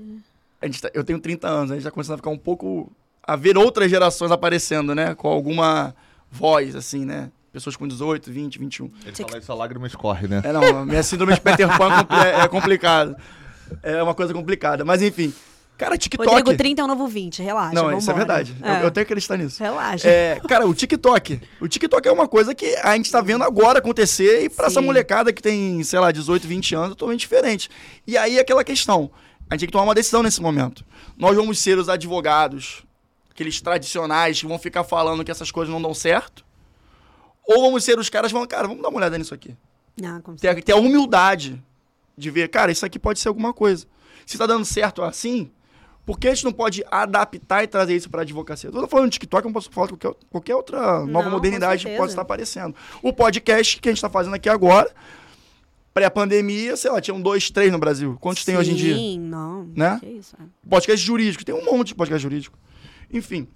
a 0.63 0.65
gente 0.67 0.81
tá- 0.81 0.89
eu 0.93 1.03
tenho 1.03 1.19
30 1.19 1.47
anos, 1.47 1.71
a 1.71 1.75
gente 1.75 1.83
tá 1.83 1.91
começando 1.91 2.15
a 2.15 2.17
ficar 2.17 2.29
um 2.29 2.37
pouco. 2.37 2.91
a 3.25 3.35
ver 3.37 3.57
outras 3.57 3.89
gerações 3.89 4.31
aparecendo, 4.31 4.93
né? 4.93 5.15
Com 5.15 5.29
alguma 5.29 5.95
voz, 6.29 6.75
assim, 6.75 7.05
né? 7.05 7.29
Pessoas 7.53 7.75
com 7.77 7.87
18, 7.87 8.29
20, 8.31 8.59
21. 8.59 8.91
Ele 9.05 9.15
fala 9.15 9.37
isso, 9.37 9.51
a 9.51 9.55
lágrima 9.55 9.87
escorre, 9.87 10.27
né? 10.27 10.41
É, 10.43 10.51
não, 10.51 10.79
a 10.79 10.85
minha 10.85 11.01
síndrome 11.03 11.33
de 11.33 11.39
Peter 11.39 11.67
Pan 11.77 11.89
é 12.25 12.41
é, 12.43 12.47
complicado. 12.49 13.15
É 13.81 14.03
uma 14.03 14.13
coisa 14.13 14.33
complicada. 14.33 14.83
Mas 14.83 15.01
enfim, 15.01 15.33
cara, 15.77 15.97
TikTok. 15.97 16.27
Rodrigo 16.29 16.57
30 16.57 16.81
é 16.81 16.83
o 16.83 16.87
novo 16.87 17.07
20, 17.07 17.41
relaxa. 17.41 17.73
não, 17.73 17.97
isso 17.97 18.11
é 18.11 18.13
verdade. 18.13 18.53
Eu, 18.61 18.67
É. 18.67 18.77
eu 18.83 18.91
tenho 18.91 19.05
que 19.05 19.13
acreditar 19.13 19.37
nisso. 19.37 19.61
Relaxa. 19.63 20.07
É, 20.07 20.41
cara, 20.47 20.67
o 20.67 20.73
TikTok. 20.73 21.39
O 21.61 21.67
TikTok 21.69 22.05
é 22.07 22.11
uma 22.11 22.27
coisa 22.27 22.53
que 22.53 22.75
a 22.77 22.93
gente 22.97 23.09
tá 23.09 23.21
vendo 23.21 23.43
agora 23.45 23.79
acontecer 23.79 24.43
e 24.43 24.49
pra 24.49 24.65
essa 24.67 24.81
Sim. 24.81 24.85
molecada 24.85 25.31
que 25.31 25.41
tem, 25.41 25.81
sei 25.83 25.99
lá, 25.99 26.11
18, 26.11 26.45
20 26.47 26.75
anos, 26.75 26.87
é 26.87 26.89
totalmente 26.89 27.21
diferente. 27.21 27.69
E 28.05 28.17
aí 28.17 28.37
aquela 28.37 28.63
questão, 28.65 29.09
a 29.53 29.55
gente 29.55 29.61
tem 29.61 29.67
que 29.67 29.71
tomar 29.71 29.83
uma 29.85 29.95
decisão 29.95 30.23
nesse 30.23 30.41
momento. 30.41 30.83
Nós 31.15 31.35
vamos 31.35 31.59
ser 31.59 31.77
os 31.77 31.87
advogados, 31.87 32.83
aqueles 33.29 33.61
tradicionais 33.61 34.39
que 34.39 34.47
vão 34.47 34.57
ficar 34.57 34.83
falando 34.83 35.23
que 35.23 35.31
essas 35.31 35.51
coisas 35.51 35.71
não 35.71 35.81
dão 35.81 35.93
certo? 35.93 36.43
Ou 37.45 37.61
vamos 37.61 37.83
ser 37.83 37.99
os 37.99 38.09
caras 38.09 38.31
que 38.31 38.37
vão, 38.37 38.47
cara, 38.47 38.67
vamos 38.67 38.81
dar 38.81 38.89
uma 38.89 38.97
olhada 38.97 39.17
nisso 39.17 39.33
aqui. 39.33 39.55
Não, 40.01 40.21
como 40.21 40.37
Ter, 40.37 40.63
ter 40.63 40.71
a 40.71 40.77
humildade 40.77 41.61
de 42.17 42.31
ver, 42.31 42.47
cara, 42.49 42.71
isso 42.71 42.85
aqui 42.85 42.97
pode 42.97 43.19
ser 43.19 43.27
alguma 43.27 43.53
coisa. 43.53 43.85
Se 44.25 44.37
tá 44.37 44.47
dando 44.47 44.65
certo 44.65 45.03
assim, 45.03 45.51
por 46.05 46.17
que 46.17 46.27
a 46.27 46.33
gente 46.33 46.45
não 46.45 46.51
pode 46.51 46.83
adaptar 46.89 47.63
e 47.63 47.67
trazer 47.67 47.95
isso 47.95 48.09
para 48.09 48.21
a 48.21 48.23
advocacia? 48.23 48.69
Eu 48.69 48.73
tô 48.73 48.87
falando 48.87 49.11
de 49.11 49.13
TikTok, 49.13 49.43
eu 49.43 49.49
não 49.49 49.53
posso 49.53 49.69
falar 49.69 49.87
de 49.87 49.97
qualquer, 49.97 50.19
qualquer 50.29 50.55
outra 50.55 51.05
nova 51.05 51.25
Não, 51.25 51.31
modernidade 51.31 51.85
que 51.85 51.95
possa 51.95 52.13
estar 52.13 52.23
aparecendo. 52.23 52.75
O 53.01 53.13
podcast 53.13 53.79
que 53.79 53.89
a 53.89 53.91
gente 53.91 53.99
está 53.99 54.09
fazendo 54.09 54.33
aqui 54.33 54.49
agora, 54.49 54.89
pré-pandemia, 55.93 56.75
sei 56.75 56.91
lá, 56.91 56.99
tinham 56.99 57.21
dois, 57.21 57.51
três 57.51 57.71
no 57.71 57.77
Brasil. 57.77 58.17
Quantos 58.19 58.43
tem 58.43 58.57
hoje 58.57 58.71
em 58.71 58.75
dia? 58.75 58.95
Sim, 58.95 59.19
não. 59.19 59.69
Né? 59.75 59.97
Que 59.99 60.07
isso, 60.07 60.35
é. 60.39 60.43
Podcast 60.67 61.05
jurídico, 61.05 61.45
tem 61.45 61.53
um 61.53 61.63
monte 61.65 61.89
de 61.89 61.95
podcast 61.95 62.21
jurídico. 62.21 62.57
Enfim. 63.11 63.47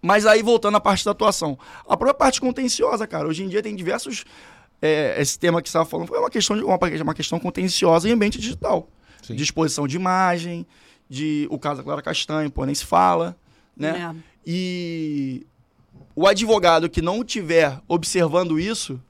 Mas 0.00 0.24
aí, 0.26 0.42
voltando 0.42 0.76
à 0.76 0.80
parte 0.80 1.04
da 1.04 1.10
atuação. 1.10 1.58
A 1.88 1.96
própria 1.96 2.14
parte 2.14 2.40
contenciosa, 2.40 3.06
cara. 3.06 3.26
Hoje 3.26 3.42
em 3.42 3.48
dia 3.48 3.62
tem 3.62 3.74
diversos. 3.74 4.24
é, 4.80 5.20
esse 5.20 5.38
tema 5.38 5.60
que 5.60 5.68
você 5.68 5.76
estava 5.76 5.88
falando 5.88 6.06
foi 6.06 6.18
uma 6.18 6.30
questão, 6.30 6.56
de, 6.56 6.62
uma, 6.62 6.78
uma 7.02 7.14
questão 7.14 7.40
contenciosa 7.40 8.08
em 8.08 8.12
ambiente 8.12 8.38
digital. 8.38 8.88
Sim. 9.22 9.34
De 9.34 9.42
exposição 9.42 9.88
de 9.88 9.96
imagem, 9.96 10.64
de 11.08 11.48
o 11.50 11.58
caso 11.58 11.78
da 11.78 11.82
Clara 11.82 12.02
Castanho, 12.02 12.50
pô, 12.50 12.64
nem 12.64 12.74
se 12.74 12.84
fala, 12.84 13.36
né? 13.76 14.14
É. 14.14 14.16
E 14.46 15.46
o 16.14 16.26
advogado 16.26 16.88
que 16.88 17.02
não 17.02 17.22
estiver 17.22 17.80
observando 17.88 18.60
isso, 18.60 19.00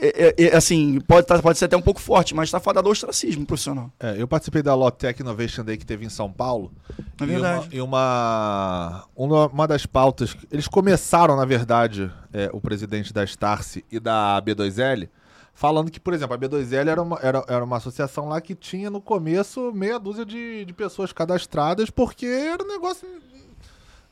é, 0.00 0.34
é- 0.38 0.46
é, 0.48 0.56
assim, 0.56 1.00
pode, 1.00 1.26
tá- 1.26 1.40
pode 1.40 1.58
ser 1.58 1.66
até 1.66 1.76
um 1.76 1.82
pouco 1.82 2.00
forte, 2.00 2.34
mas 2.34 2.48
está 2.48 2.60
fadado 2.60 2.88
ao 2.88 2.92
ostracismo 2.92 3.44
profissional. 3.46 3.90
É, 4.00 4.14
eu 4.20 4.26
participei 4.28 4.62
da 4.62 4.74
Lotec 4.74 5.20
Innovation 5.22 5.64
Day 5.64 5.76
que 5.76 5.86
teve 5.86 6.04
em 6.04 6.08
São 6.08 6.30
Paulo. 6.30 6.72
É 7.20 7.26
verdade. 7.26 7.68
E 7.72 7.80
uma, 7.80 7.80
e 7.80 7.80
uma, 7.80 9.04
uma, 9.16 9.46
uma 9.48 9.66
das 9.68 9.86
pautas. 9.86 10.36
Eles 10.50 10.68
começaram, 10.68 11.36
na 11.36 11.44
verdade, 11.44 12.10
é, 12.32 12.50
o 12.52 12.60
presidente 12.60 13.12
da 13.12 13.24
Starce 13.24 13.84
e 13.90 13.98
da 14.00 14.40
B2L, 14.44 15.08
falando 15.54 15.90
que, 15.90 16.00
por 16.00 16.12
exemplo, 16.14 16.34
a 16.34 16.38
B2L 16.38 16.88
era 16.88 17.00
uma, 17.02 17.18
era, 17.22 17.44
era 17.48 17.64
uma 17.64 17.76
associação 17.76 18.28
lá 18.28 18.40
que 18.40 18.54
tinha 18.54 18.90
no 18.90 19.00
começo 19.00 19.72
meia 19.72 19.98
dúzia 19.98 20.24
de, 20.24 20.64
de 20.64 20.72
pessoas 20.72 21.12
cadastradas, 21.12 21.90
porque 21.90 22.26
era 22.26 22.62
um 22.62 22.66
negócio. 22.68 23.06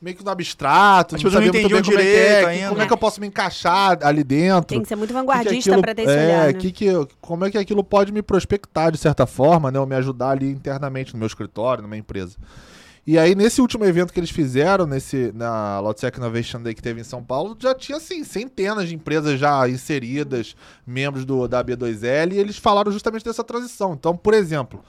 Meio 0.02 0.16
que 0.16 0.24
no 0.24 0.30
abstrato, 0.30 1.14
As 1.14 1.22
não 1.22 1.30
pessoas 1.30 1.44
não 1.46 1.52
sabia 1.52 1.60
muito 1.62 1.72
bem 1.72 1.82
como 1.82 1.96
é 1.96 2.02
que 2.02 2.12
direito 2.12 2.28
é, 2.28 2.44
ainda. 2.44 2.68
como 2.70 2.82
é 2.82 2.86
que 2.88 2.92
eu 2.92 2.98
posso 2.98 3.20
me 3.20 3.26
encaixar 3.28 3.98
ali 4.02 4.24
dentro. 4.24 4.66
Tem 4.66 4.82
que 4.82 4.88
ser 4.88 4.96
muito 4.96 5.10
que 5.10 5.14
que 5.14 5.20
vanguardista 5.20 5.70
aquilo- 5.70 5.82
pra 5.82 5.94
ter 5.94 6.02
esse 6.02 6.12
é, 6.12 6.24
olhar, 6.24 6.46
né? 6.48 6.52
que 6.54 6.72
que, 6.72 6.86
como 7.20 7.44
é 7.44 7.50
que 7.52 7.56
aquilo 7.56 7.84
pode 7.84 8.10
me 8.10 8.20
prospectar 8.20 8.90
de 8.90 8.98
certa 8.98 9.26
forma, 9.26 9.70
né? 9.70 9.78
Ou 9.78 9.86
me 9.86 9.94
ajudar 9.94 10.30
ali 10.30 10.50
internamente 10.50 11.12
no 11.12 11.20
meu 11.20 11.26
escritório, 11.28 11.82
numa 11.82 11.96
empresa. 11.96 12.36
E 13.06 13.18
aí, 13.18 13.34
nesse 13.34 13.60
último 13.60 13.84
evento 13.84 14.12
que 14.12 14.18
eles 14.20 14.30
fizeram, 14.30 14.86
nesse, 14.86 15.32
na 15.34 15.80
Lotsec 15.80 16.18
Innovation 16.18 16.62
Day 16.62 16.74
que 16.74 16.82
teve 16.82 17.00
em 17.00 17.04
São 17.04 17.22
Paulo, 17.22 17.56
já 17.58 17.74
tinha, 17.74 17.98
assim, 17.98 18.22
centenas 18.22 18.88
de 18.88 18.94
empresas 18.94 19.38
já 19.40 19.68
inseridas, 19.68 20.54
membros 20.86 21.24
do, 21.24 21.48
da 21.48 21.64
B2L, 21.64 22.32
e 22.32 22.38
eles 22.38 22.56
falaram 22.58 22.92
justamente 22.92 23.24
dessa 23.24 23.42
transição. 23.42 23.94
Então, 23.94 24.16
por 24.16 24.34
exemplo, 24.34 24.84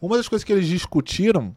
uma 0.00 0.16
das 0.16 0.28
coisas 0.28 0.44
que 0.44 0.52
eles 0.52 0.66
discutiram 0.66 1.54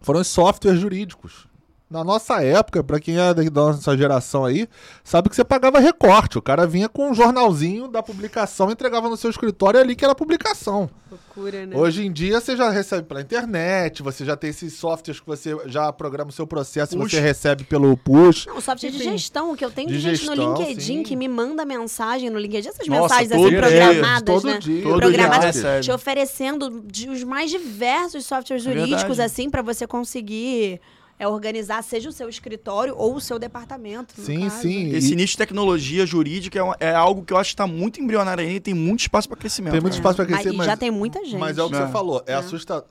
foram 0.00 0.20
os 0.20 0.26
softwares 0.26 0.80
jurídicos. 0.80 1.46
Na 1.90 2.04
nossa 2.04 2.42
época, 2.42 2.84
pra 2.84 3.00
quem 3.00 3.18
é 3.18 3.32
da 3.32 3.42
nossa 3.62 3.96
geração 3.96 4.44
aí, 4.44 4.68
sabe 5.02 5.30
que 5.30 5.34
você 5.34 5.42
pagava 5.42 5.78
recorte. 5.78 6.36
O 6.36 6.42
cara 6.42 6.66
vinha 6.66 6.86
com 6.86 7.10
um 7.10 7.14
jornalzinho 7.14 7.88
da 7.88 8.02
publicação, 8.02 8.70
entregava 8.70 9.08
no 9.08 9.16
seu 9.16 9.30
escritório 9.30 9.80
ali 9.80 9.96
que 9.96 10.04
era 10.04 10.12
a 10.12 10.14
publicação. 10.14 10.90
Loucura, 11.10 11.64
né? 11.64 11.74
Hoje 11.74 12.04
em 12.04 12.12
dia 12.12 12.38
você 12.42 12.54
já 12.54 12.68
recebe 12.68 13.04
pela 13.08 13.22
internet, 13.22 14.02
você 14.02 14.22
já 14.22 14.36
tem 14.36 14.50
esses 14.50 14.74
softwares 14.74 15.18
que 15.18 15.26
você 15.26 15.56
já 15.64 15.90
programa 15.90 16.28
o 16.28 16.32
seu 16.32 16.46
processo 16.46 16.94
e 16.94 16.98
Push. 16.98 17.10
você 17.10 17.20
recebe 17.20 17.64
pelo 17.64 17.96
push. 17.96 18.44
Não, 18.44 18.60
software 18.60 18.90
de 18.90 18.98
gestão, 19.02 19.56
que 19.56 19.64
eu 19.64 19.70
tenho 19.70 19.88
de 19.88 19.94
de 19.94 20.00
gente 20.00 20.16
gestão, 20.26 20.36
no 20.36 20.58
LinkedIn 20.58 20.96
sim. 20.98 21.02
que 21.02 21.16
me 21.16 21.26
manda 21.26 21.64
mensagem 21.64 22.28
no 22.28 22.38
LinkedIn, 22.38 22.68
essas 22.68 22.86
Nossa, 22.86 23.00
mensagens 23.14 23.32
assim 23.32 23.48
dia, 23.48 23.58
programadas, 23.60 24.24
todo 24.42 24.46
né? 24.46 24.58
dia. 24.58 24.82
Todo 24.82 24.98
programadas, 25.00 25.54
dia 25.54 25.80
te 25.80 25.90
oferecendo 25.90 26.82
de- 26.84 27.08
os 27.08 27.24
mais 27.24 27.50
diversos 27.50 28.26
softwares 28.26 28.66
É 28.66 28.70
jurídicos, 28.74 29.18
assim, 29.18 29.48
pra 29.48 29.62
você 29.62 29.86
conseguir 29.86 30.78
é, 31.18 31.26
organizar, 31.26 31.82
seja 31.82 32.08
o 32.08 32.12
seu 32.12 32.28
escritório 32.28 32.94
ou 32.96 33.14
o 33.16 33.20
seu 33.20 33.38
departamento. 33.38 34.14
Sim, 34.20 34.42
caso. 34.48 34.62
sim. 34.62 34.90
Esse 34.94 35.12
E 35.12 35.16
nicho 35.16 35.32
de 35.32 35.38
tecnologia 35.38 36.06
jurídica 36.06 36.58
é, 36.58 36.62
uma- 36.62 36.76
é 36.78 36.94
algo 36.94 37.24
que 37.24 37.32
eu 37.32 37.36
acho 37.36 37.48
que 37.50 37.54
está 37.54 37.66
muito 37.66 38.00
embrionário 38.00 38.42
ainda 38.42 38.54
e 38.56 38.60
tem 38.60 38.74
muito 38.74 39.00
espaço 39.00 39.28
para 39.28 39.36
crescimento. 39.36 39.72
Tem 39.72 39.80
muito 39.80 39.94
espaço 39.94 40.16
pra 40.16 40.24
Mas- 40.26 40.40
crescer, 40.42 40.56
mas, 40.56 40.66
já 40.66 40.76
tem 40.76 40.90
muita 40.90 41.24
gente. 41.24 41.38
mas 41.38 41.58
é 41.58 41.62
o 41.62 41.68
que 41.68 41.76
É. 41.76 41.86
você 41.86 41.92
falou. 41.92 42.22
É, 42.26 42.32
É. 42.32 42.34
assusta- 42.36 42.84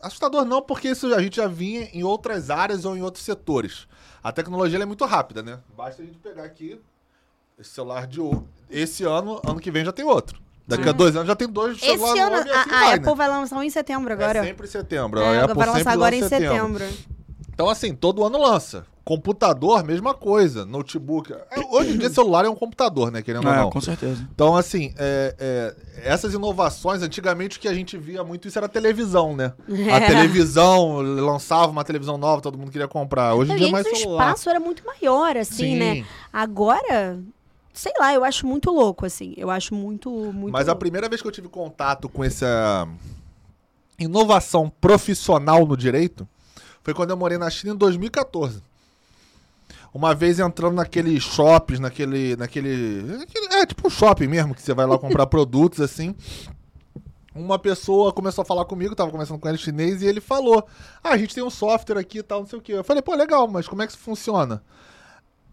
assustador 0.00 0.44
não, 0.44 0.62
porque 0.62 0.88
isso 0.88 1.14
a 1.14 1.20
gente 1.22 1.36
já 1.36 1.46
vinha 1.46 1.88
em 1.92 2.02
outras 2.02 2.48
áreas 2.50 2.84
ou 2.84 2.96
em 2.96 3.02
outros 3.02 3.24
setores. 3.24 3.86
A 4.22 4.32
tecnologia 4.32 4.76
ela 4.78 4.84
é 4.84 4.86
muito 4.86 5.04
rápida, 5.04 5.42
né? 5.42 5.58
Basta 5.76 6.02
a 6.02 6.04
gente 6.06 6.16
pegar 6.18 6.44
aqui 6.44 6.80
esse 7.58 7.70
celular 7.70 8.06
de 8.06 8.20
o- 8.20 8.44
esse 8.70 9.04
ano, 9.04 9.40
ano 9.46 9.60
que 9.60 9.70
vem 9.70 9.84
já 9.84 9.92
tem 9.92 10.04
outro. 10.04 10.42
Daqui 10.66 10.88
a 10.88 10.92
dois 10.92 11.14
anos 11.14 11.28
já 11.28 11.36
tem 11.36 11.46
dois 11.46 11.76
Esse 11.76 11.86
celulares 11.98 12.20
ano, 12.22 12.30
novos 12.36 12.46
e 12.46 12.50
a, 12.50 12.60
assim 12.62 12.70
a 12.70 12.72
vai, 12.80 12.94
Apple 12.94 13.10
né? 13.10 13.14
vai 13.16 13.28
lançar 13.28 13.56
um 13.56 13.62
em 13.62 13.68
setembro 13.68 14.10
agora. 14.14 14.38
É 14.38 14.44
sempre 14.44 14.66
em 14.66 14.70
setembro. 14.70 15.20
É, 15.20 15.38
a 15.40 15.44
Apple 15.44 15.56
vai 15.58 15.66
lançar 15.68 15.92
agora 15.92 16.16
lança 16.16 16.24
em 16.24 16.28
setembro. 16.40 16.84
Então, 17.54 17.68
assim, 17.68 17.94
todo 17.94 18.24
ano 18.24 18.36
lança. 18.38 18.84
Computador, 19.04 19.84
mesma 19.84 20.12
coisa. 20.14 20.64
Notebook. 20.64 21.32
É, 21.32 21.60
Hoje 21.70 21.90
em 21.92 21.98
dia, 21.98 22.08
celular 22.10 22.44
é 22.44 22.48
um 22.48 22.54
computador, 22.54 23.12
né? 23.12 23.22
Querendo 23.22 23.46
ou 23.46 23.52
É, 23.52 23.56
não. 23.58 23.70
com 23.70 23.80
certeza. 23.80 24.26
Então, 24.34 24.56
assim, 24.56 24.92
é, 24.96 25.34
é, 25.38 25.74
essas 26.10 26.32
inovações, 26.34 27.02
antigamente 27.02 27.58
o 27.58 27.60
que 27.60 27.68
a 27.68 27.74
gente 27.74 27.96
via 27.98 28.24
muito 28.24 28.48
isso 28.48 28.58
era 28.58 28.64
a 28.66 28.68
televisão, 28.68 29.36
né? 29.36 29.52
A 29.92 29.96
É. 30.00 30.06
televisão 30.08 31.00
lançava 31.02 31.70
uma 31.70 31.84
televisão 31.84 32.16
nova, 32.18 32.40
todo 32.42 32.56
mundo 32.58 32.70
queria 32.72 32.88
comprar. 32.88 33.34
Hoje 33.34 33.50
em 33.50 33.54
Não, 33.54 33.58
dia 33.58 33.68
é 33.68 33.72
mais 33.72 33.86
o 33.86 33.94
celular. 33.94 34.24
espaço 34.30 34.48
era 34.50 34.58
muito 34.58 34.82
maior, 34.86 35.36
assim, 35.36 35.54
Sim. 35.74 35.76
né? 35.76 36.04
Agora, 36.32 37.20
sei 37.74 37.92
lá, 38.00 38.12
eu 38.14 38.24
acho 38.24 38.46
muito 38.46 38.70
louco, 38.70 39.04
assim. 39.04 39.34
Eu 39.36 39.50
acho 39.50 39.74
muito, 39.74 40.10
muito 40.32 40.50
Mas 40.52 40.66
a 40.66 40.72
louco. 40.72 40.80
primeira 40.80 41.08
vez 41.10 41.20
que 41.20 41.28
eu 41.28 41.32
tive 41.32 41.48
contato 41.48 42.08
com 42.08 42.24
essa 42.24 42.88
inovação 43.98 44.72
profissional 44.80 45.66
no 45.66 45.76
direito 45.76 46.26
foi 46.84 46.94
quando 46.94 47.10
eu 47.10 47.16
morei 47.16 47.36
na 47.38 47.50
China 47.50 47.74
em 47.74 47.76
2014. 47.76 48.62
Uma 49.92 50.14
vez 50.14 50.38
entrando 50.38 50.74
naqueles 50.74 51.22
shoppings, 51.22 51.80
naquele, 51.80 52.36
naquele, 52.36 53.02
naquele- 53.02 53.54
É, 53.54 53.64
tipo 53.66 53.86
um 53.86 53.90
shopping 53.90 54.26
mesmo, 54.28 54.54
que 54.54 54.60
você 54.62 54.74
vai 54.74 54.86
lá 54.86 54.98
comprar 54.98 55.26
produtos 55.26 55.80
assim. 55.80 56.14
Uma 57.34 57.58
pessoa 57.58 58.12
começou 58.12 58.42
a 58.42 58.44
falar 58.44 58.64
comigo, 58.64 58.94
tava 58.94 59.10
conversando 59.10 59.40
com 59.40 59.48
ele 59.48 59.58
chinês, 59.58 60.02
e 60.02 60.06
ele 60.06 60.20
falou: 60.20 60.64
Ah, 61.02 61.10
a 61.10 61.16
gente 61.16 61.34
tem 61.34 61.42
um 61.42 61.50
software 61.50 61.98
aqui 61.98 62.18
e 62.18 62.22
tal, 62.22 62.40
não 62.40 62.46
sei 62.46 62.58
o 62.58 62.62
quê. 62.62 62.72
Eu 62.74 62.84
falei, 62.84 63.02
pô, 63.02 63.12
legal, 63.14 63.48
mas 63.48 63.66
como 63.66 63.82
é 63.82 63.86
que 63.86 63.92
isso 63.92 64.00
funciona? 64.02 64.62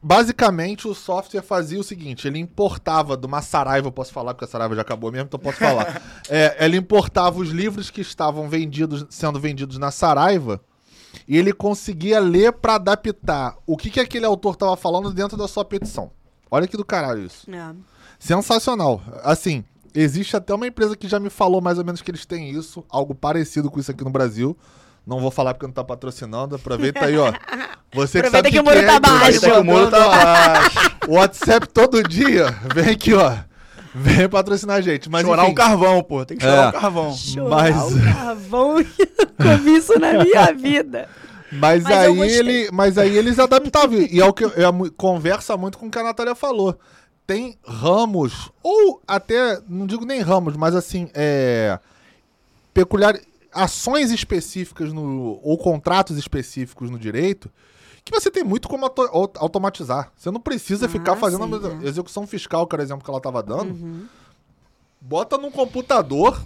Basicamente, 0.04 0.88
o 0.88 0.96
software 0.96 1.42
fazia 1.44 1.80
o 1.80 1.84
seguinte: 1.84 2.28
ele 2.28 2.40
importava 2.40 3.16
de 3.16 3.26
uma 3.28 3.42
Saraiva, 3.42 3.88
eu 3.88 3.92
posso 3.92 4.12
falar, 4.12 4.34
porque 4.34 4.46
a 4.46 4.48
Saraiva 4.48 4.76
já 4.76 4.82
acabou 4.82 5.12
mesmo, 5.12 5.26
então 5.28 5.40
posso 5.40 5.58
falar. 5.60 6.02
É, 6.30 6.64
ele 6.66 6.78
importava 6.78 7.40
os 7.40 7.50
livros 7.50 7.90
que 7.92 8.02
estavam 8.02 8.48
vendidos, 8.50 9.06
sendo 9.10 9.40
vendidos 9.40 9.78
na 9.78 9.92
Saraiva, 9.92 10.62
e 11.28 11.38
ele 11.38 11.54
conseguia 11.54 12.20
ler 12.20 12.54
para 12.54 12.76
adaptar 12.76 13.56
o 13.66 13.78
que, 13.78 13.90
que 13.90 14.00
aquele 14.00 14.26
autor 14.26 14.54
estava 14.54 14.76
falando 14.76 15.14
dentro 15.14 15.38
da 15.38 15.48
sua 15.48 15.66
petição. 15.66 16.12
Olha 16.50 16.68
que 16.68 16.78
do 16.78 16.86
caralho 16.86 17.26
isso. 17.26 17.50
É. 17.50 17.76
Sensacional. 18.20 19.02
Assim, 19.24 19.64
existe 19.96 20.36
até 20.36 20.54
uma 20.54 20.68
empresa 20.68 20.96
que 20.96 21.08
já 21.08 21.20
me 21.20 21.30
falou 21.30 21.62
mais 21.62 21.78
ou 21.78 21.86
menos 21.86 22.02
que 22.02 22.12
eles 22.12 22.26
têm 22.26 22.50
isso, 22.50 22.84
algo 22.90 23.16
parecido 23.16 23.72
com 23.72 23.80
isso 23.80 23.92
aqui 23.92 24.04
no 24.04 24.10
Brasil. 24.10 24.58
Não 25.06 25.20
vou 25.20 25.32
falar 25.32 25.54
porque 25.54 25.66
não 25.66 25.74
tá 25.74 25.84
patrocinando. 25.84 26.56
Aproveita 26.56 27.06
aí, 27.06 27.18
ó. 27.18 27.34
Você 27.94 28.22
que 28.22 28.28
Aproveita 28.28 28.32
sabe 28.32 28.52
que 28.52 28.60
o 28.60 28.64
muro 28.64 28.78
é, 28.78 28.86
tá 28.86 29.00
que 29.00 29.10
vai 29.10 29.20
baixo. 29.20 29.38
Aproveita 29.38 29.52
que 29.52 29.60
o 29.60 29.64
muro 29.64 29.90
tá 29.90 30.08
baixo. 30.08 30.92
WhatsApp 31.08 31.68
todo 31.70 32.04
dia. 32.04 32.52
Vem 32.74 32.90
aqui, 32.92 33.14
ó. 33.14 33.51
Vem 34.20 34.30
patrocinar 34.30 34.78
a 34.78 34.82
gente. 34.82 35.10
Mas, 35.10 35.26
chorar 35.26 35.44
enfim, 35.44 35.52
um 35.52 35.56
carvão, 35.56 36.04
pô. 36.04 36.26
Tem 36.26 36.38
que 36.38 36.44
chorar 36.44 36.66
É. 36.66 36.68
um 36.70 36.72
carvão. 36.82 37.14
Chorar 37.14 37.50
Mas- 37.50 37.92
o 37.94 38.02
carvão, 38.14 38.80
eu 38.80 38.86
comi 39.58 39.78
isso 39.78 40.00
na 40.00 40.14
minha 40.24 40.52
vida. 40.56 41.10
Mas, 41.52 41.84
Mas 41.84 42.06
eu 42.06 42.22
aí 42.22 42.32
ele, 42.32 42.70
mas 42.72 42.98
aí 42.98 43.18
eles 43.18 43.38
adaptavam. 43.38 43.98
e 44.00 44.22
é 44.22 44.26
o 44.26 44.32
que 44.34 44.46
eu- 44.46 44.54
é 44.56 44.72
mu- 44.72 44.90
conversa 44.94 45.58
muito 45.58 45.78
com 45.78 45.88
o 45.88 45.92
que 45.92 46.00
a 46.00 46.04
Natália 46.04 46.34
falou. 46.34 46.80
Tem 47.28 47.58
ramos, 47.66 48.50
ou 48.64 49.02
até, 49.08 49.60
não 49.68 49.86
digo 49.86 50.06
nem 50.06 50.22
ramos, 50.22 50.56
mas 50.56 50.74
assim, 50.76 51.10
é. 51.14 51.78
Peculiar. 52.74 53.20
Ações 53.54 54.12
específicas 54.12 54.94
no, 54.94 55.38
ou 55.44 55.58
contratos 55.58 56.18
específicos 56.18 56.90
no 56.90 56.98
direito 56.98 57.52
que 58.04 58.12
você 58.12 58.30
tem 58.32 58.44
muito 58.44 58.68
como 58.68 58.86
auto- 58.86 59.02
au- 59.12 59.32
automatizar. 59.38 60.12
Você 60.18 60.30
não 60.32 60.40
precisa 60.42 60.86
Ah, 60.86 60.90
ficar 60.90 61.16
fazendo 61.16 61.60
sim, 61.60 61.78
a 61.82 61.86
é. 61.86 61.88
execução 61.88 62.26
fiscal, 62.28 62.66
que 62.68 62.76
era 62.76 62.82
o 62.82 62.86
exemplo 62.86 63.04
que 63.04 63.10
ela 63.10 63.18
estava 63.20 63.42
dando. 63.44 63.72
Uhum. 63.72 64.06
Bota 65.00 65.38
num 65.38 65.50
computador, 65.52 66.40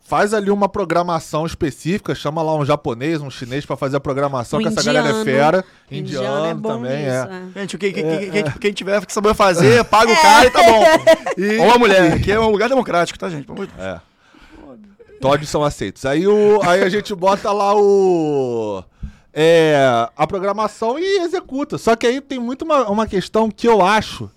faz 0.00 0.34
ali 0.34 0.50
uma 0.50 0.68
programação 0.68 1.46
específica, 1.46 2.14
chama 2.14 2.42
lá 2.42 2.54
um 2.56 2.64
japonês, 2.64 3.20
um 3.22 3.30
chinês 3.30 3.64
pra 3.64 3.76
fazer 3.76 3.96
a 3.96 4.00
programação, 4.00 4.58
Um 4.58 4.62
que 4.62 4.68
essa 4.68 4.82
galera 4.82 5.06
é 5.06 5.10
indiano. 5.10 5.24
fera. 5.24 5.64
Indiano 5.90 6.26
Indiano, 6.26 6.46
é 6.46 6.72
também 6.74 6.96
nisso, 7.04 7.10
é. 7.10 7.42
é. 7.56 7.60
Gente, 7.60 7.78
quem, 7.78 7.92
quem, 7.92 8.04
quem, 8.04 8.30
quem, 8.30 8.44
quem 8.60 8.72
tiver 8.72 9.06
que 9.06 9.12
saber 9.12 9.34
fazer, 9.34 9.84
paga 9.86 10.12
o 10.12 10.20
cara 10.20 10.46
e 10.46 10.50
tá 10.50 10.62
bom. 10.64 10.82
E- 11.38 11.58
Ou 11.58 11.66
uma 11.66 11.78
mulher, 11.78 12.20
que 12.20 12.32
é 12.32 12.40
um 12.40 12.50
lugar 12.50 12.68
democrático, 12.68 13.18
tá, 13.18 13.28
gente? 13.28 13.44
Pelo 13.46 13.58
amor 13.58 13.66
de 13.68 13.72
Deus. 13.72 13.86
É. 13.86 14.00
Todos 15.20 15.48
são 15.48 15.62
aceitos. 15.62 16.04
Aí, 16.06 16.26
o, 16.26 16.60
aí 16.62 16.82
a 16.82 16.88
gente 16.88 17.14
bota 17.14 17.52
lá 17.52 17.74
o. 17.76 18.82
É, 19.32 20.08
a 20.16 20.26
programação 20.26 20.98
e 20.98 21.18
executa. 21.20 21.78
Só 21.78 21.94
que 21.94 22.06
aí 22.06 22.20
tem 22.20 22.38
muito 22.38 22.62
uma, 22.64 22.88
uma 22.88 23.06
questão 23.06 23.50
que 23.50 23.68
eu 23.68 23.80
acho 23.82 24.30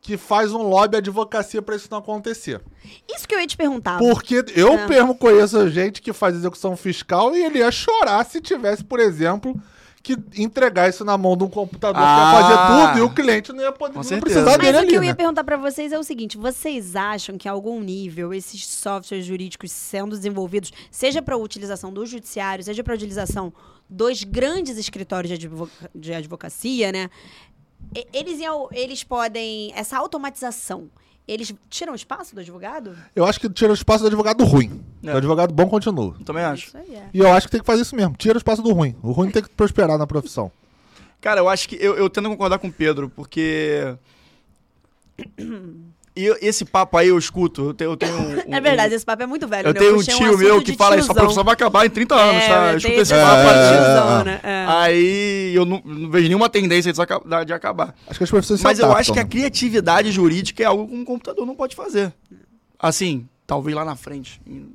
que 0.00 0.16
faz 0.18 0.52
um 0.52 0.62
lobby 0.62 0.96
à 0.96 0.98
advocacia 0.98 1.62
pra 1.62 1.74
isso 1.76 1.88
não 1.90 1.98
acontecer. 1.98 2.60
Isso 3.08 3.26
que 3.26 3.34
eu 3.34 3.40
ia 3.40 3.46
te 3.46 3.56
perguntar. 3.56 3.98
Porque 3.98 4.44
eu 4.54 4.74
É. 4.74 4.86
mesmo 4.86 5.14
conheço 5.14 5.68
gente 5.70 6.02
que 6.02 6.12
faz 6.12 6.34
execução 6.36 6.76
fiscal 6.76 7.34
e 7.34 7.42
ele 7.42 7.58
ia 7.60 7.70
chorar 7.72 8.22
se 8.26 8.38
tivesse, 8.40 8.84
por 8.84 9.00
exemplo, 9.00 9.58
que 10.02 10.14
entregar 10.36 10.90
isso 10.90 11.02
na 11.06 11.16
mão 11.16 11.34
de 11.34 11.44
um 11.44 11.48
computador 11.48 12.02
que 12.02 12.06
ia 12.06 12.14
Ah. 12.14 12.42
fazer 12.42 12.86
tudo 12.92 12.98
e 12.98 13.00
o 13.00 13.14
cliente 13.14 13.50
não 13.54 13.62
ia 13.62 13.72
poder 13.72 13.94
não 13.94 14.02
certeza. 14.02 14.20
precisar 14.20 14.58
Mas 14.58 14.66
dele 14.66 14.76
o 14.76 14.80
ali. 14.82 14.88
que 14.90 14.94
eu 14.96 15.00
né? 15.00 15.06
ia 15.06 15.14
perguntar 15.14 15.42
pra 15.42 15.56
vocês 15.56 15.90
é 15.90 15.98
o 15.98 16.04
seguinte: 16.04 16.36
vocês 16.36 16.94
acham 16.94 17.38
que 17.38 17.48
a 17.48 17.52
algum 17.52 17.80
nível 17.80 18.34
esses 18.34 18.66
softwares 18.66 19.24
jurídicos 19.24 19.72
sendo 19.72 20.14
desenvolvidos, 20.14 20.70
seja 20.90 21.22
para 21.22 21.34
utilização 21.38 21.90
do 21.90 22.04
judiciário, 22.04 22.62
seja 22.62 22.84
para 22.84 22.94
utilização 22.94 23.50
dos 23.88 24.24
grandes 24.24 24.76
escritórios 24.78 25.28
de, 25.28 25.46
advoca- 25.46 25.90
de 25.94 26.12
advocacia, 26.14 26.90
né? 26.92 27.10
Eles, 28.12 28.40
iam- 28.40 28.68
eles 28.72 29.04
podem. 29.04 29.72
Essa 29.74 29.98
automatização, 29.98 30.88
eles 31.28 31.54
tiram 31.68 31.94
espaço 31.94 32.34
do 32.34 32.40
advogado? 32.40 32.96
Eu 33.14 33.24
acho 33.26 33.38
que 33.38 33.48
tira 33.50 33.70
o 33.70 33.74
espaço 33.74 34.02
do 34.02 34.06
advogado 34.06 34.42
ruim. 34.44 34.82
É. 35.02 35.12
O 35.12 35.16
advogado 35.18 35.52
bom 35.52 35.68
continua. 35.68 36.16
Eu 36.18 36.24
também 36.24 36.42
acho. 36.44 36.68
Isso 36.68 36.76
aí 36.78 36.94
é. 36.94 37.08
E 37.12 37.18
eu 37.18 37.30
acho 37.32 37.46
que 37.46 37.52
tem 37.52 37.60
que 37.60 37.66
fazer 37.66 37.82
isso 37.82 37.94
mesmo. 37.94 38.14
Tira 38.16 38.34
o 38.34 38.38
espaço 38.38 38.62
do 38.62 38.72
ruim. 38.72 38.96
O 39.02 39.12
ruim 39.12 39.30
tem 39.30 39.42
que 39.42 39.48
prosperar 39.50 39.98
na 39.98 40.06
profissão. 40.06 40.50
Cara, 41.20 41.40
eu 41.40 41.48
acho 41.48 41.68
que 41.68 41.76
eu, 41.76 41.94
eu 41.96 42.08
tendo 42.10 42.26
a 42.28 42.30
concordar 42.30 42.58
com 42.58 42.68
o 42.68 42.72
Pedro, 42.72 43.08
porque. 43.10 43.96
E 46.16 46.26
eu- 46.26 46.36
esse 46.40 46.64
papo 46.64 46.96
aí 46.96 47.08
eu 47.08 47.18
escuto. 47.18 47.66
Eu 47.70 47.74
tenho, 47.74 47.90
eu 47.92 47.96
tenho 47.96 48.14
um- 48.16 48.54
É 48.54 48.60
verdade, 48.60 48.94
esse 48.94 49.04
papo 49.04 49.24
é 49.24 49.26
muito 49.26 49.48
velho. 49.48 49.68
Eu 49.68 49.74
né? 49.74 49.80
tenho 49.80 49.94
um 49.94 49.96
puxei 49.96 50.14
tio 50.14 50.26
assunto 50.28 50.38
meu 50.42 50.62
que 50.62 50.76
fala 50.76 50.96
isso, 50.96 51.10
a 51.10 51.14
profissão 51.14 51.42
vai 51.42 51.54
acabar 51.54 51.84
em 51.86 51.90
30 51.90 52.14
anos, 52.14 52.42
É, 52.42 52.48
tá? 52.48 52.70
Eu 52.72 52.76
escuto 52.78 53.00
esse 53.00 53.14
papo 53.14 53.36
É, 53.36 53.42
é, 53.42 54.20
é. 54.20 54.24
né? 54.24 54.40
É. 54.44 54.64
Aí 54.68 55.52
eu 55.56 55.64
não, 55.64 55.82
não 55.84 56.10
vejo 56.10 56.28
nenhuma 56.28 56.48
tendência 56.48 56.92
de 56.92 57.52
acabar. 57.52 57.94
Acho 58.06 58.18
que 58.18 58.24
as 58.24 58.30
profissões 58.30 58.62
Mas 58.62 58.78
eu 58.78 58.84
adaptam, 58.84 59.00
acho 59.00 59.12
que 59.12 59.18
a 59.18 59.24
criatividade 59.24 60.12
jurídica 60.12 60.62
é 60.62 60.66
algo 60.66 60.86
que 60.86 60.94
um 60.94 61.04
computador 61.04 61.44
não 61.44 61.56
pode 61.56 61.74
fazer. 61.74 62.12
Assim, 62.78 63.28
talvez 63.44 63.74
lá 63.74 63.84
na 63.84 63.96
frente. 63.96 64.40
em 64.46 64.72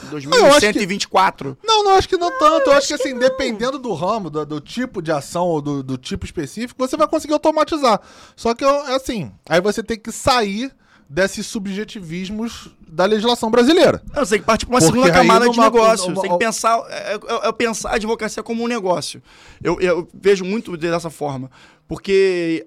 eu 0.00 0.16
acho 0.16 0.60
que- 0.60 0.72
2124. 0.72 1.58
Não, 1.64 1.82
não, 1.82 1.94
acho 1.96 2.08
que 2.08 2.16
não 2.16 2.30
tanto. 2.38 2.70
Eu 2.70 2.72
acho 2.74 2.86
que 2.88 2.94
assim, 2.94 3.18
dependendo 3.18 3.78
do 3.78 3.92
ramo, 3.94 4.30
do, 4.30 4.46
do 4.46 4.60
tipo 4.60 5.02
de 5.02 5.10
ação 5.10 5.44
ou 5.46 5.60
do, 5.60 5.82
do 5.82 5.96
tipo 5.98 6.24
específico, 6.24 6.78
você 6.78 6.96
vai 6.96 7.08
conseguir 7.08 7.32
automatizar. 7.32 8.00
Só 8.36 8.54
que 8.54 8.64
é 8.64 8.94
assim, 8.94 9.32
aí 9.48 9.60
você 9.60 9.82
tem 9.82 9.98
que 9.98 10.12
sair 10.12 10.70
desses 11.08 11.46
subjetivismos 11.46 12.68
da 12.86 13.04
legislação 13.06 13.50
brasileira. 13.50 14.02
Não, 14.14 14.24
Você 14.24 14.32
tem 14.34 14.40
que 14.40 14.46
partir 14.46 14.66
para 14.66 14.74
uma 14.74 14.80
Porque 14.80 14.92
segunda 14.94 15.12
camada 15.12 15.48
de 15.48 15.58
negócio. 15.58 16.08
numa- 16.10 16.14
Você 16.20 16.28
tem 16.28 16.38
que 16.38 16.44
pensar, 16.44 16.78
é, 16.90 17.14
é- 17.14 17.48
é 17.48 17.52
pensar 17.52 17.90
a 17.90 17.94
advocacia 17.94 18.42
como 18.42 18.62
um 18.62 18.66
negócio. 18.66 19.22
Eu, 19.62 19.80
eu 19.80 20.06
vejo 20.12 20.44
muito 20.44 20.76
dessa 20.76 21.10
forma. 21.10 21.50
Porque. 21.86 22.66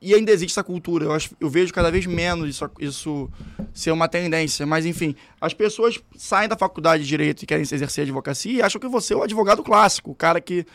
E 0.00 0.14
ainda 0.14 0.30
existe 0.32 0.52
essa 0.52 0.62
cultura. 0.62 1.06
Eu, 1.06 1.12
acho, 1.12 1.30
eu 1.40 1.48
vejo 1.48 1.72
cada 1.72 1.90
vez 1.90 2.04
menos 2.04 2.46
isso, 2.50 2.70
isso 2.78 3.30
ser 3.72 3.90
uma 3.90 4.06
tendência. 4.06 4.66
Mas, 4.66 4.84
enfim, 4.84 5.14
as 5.40 5.54
pessoas 5.54 5.98
saem 6.14 6.46
da 6.46 6.56
faculdade 6.58 7.02
de 7.04 7.08
Direito 7.08 7.42
e 7.42 7.46
querem 7.46 7.62
exercer 7.62 8.02
a 8.02 8.04
advocacia 8.04 8.52
e 8.52 8.60
acham 8.62 8.78
que 8.78 8.86
você 8.88 9.14
é 9.14 9.16
o 9.16 9.22
advogado 9.22 9.62
clássico, 9.62 10.10
o 10.10 10.14
cara 10.14 10.42
que 10.42 10.66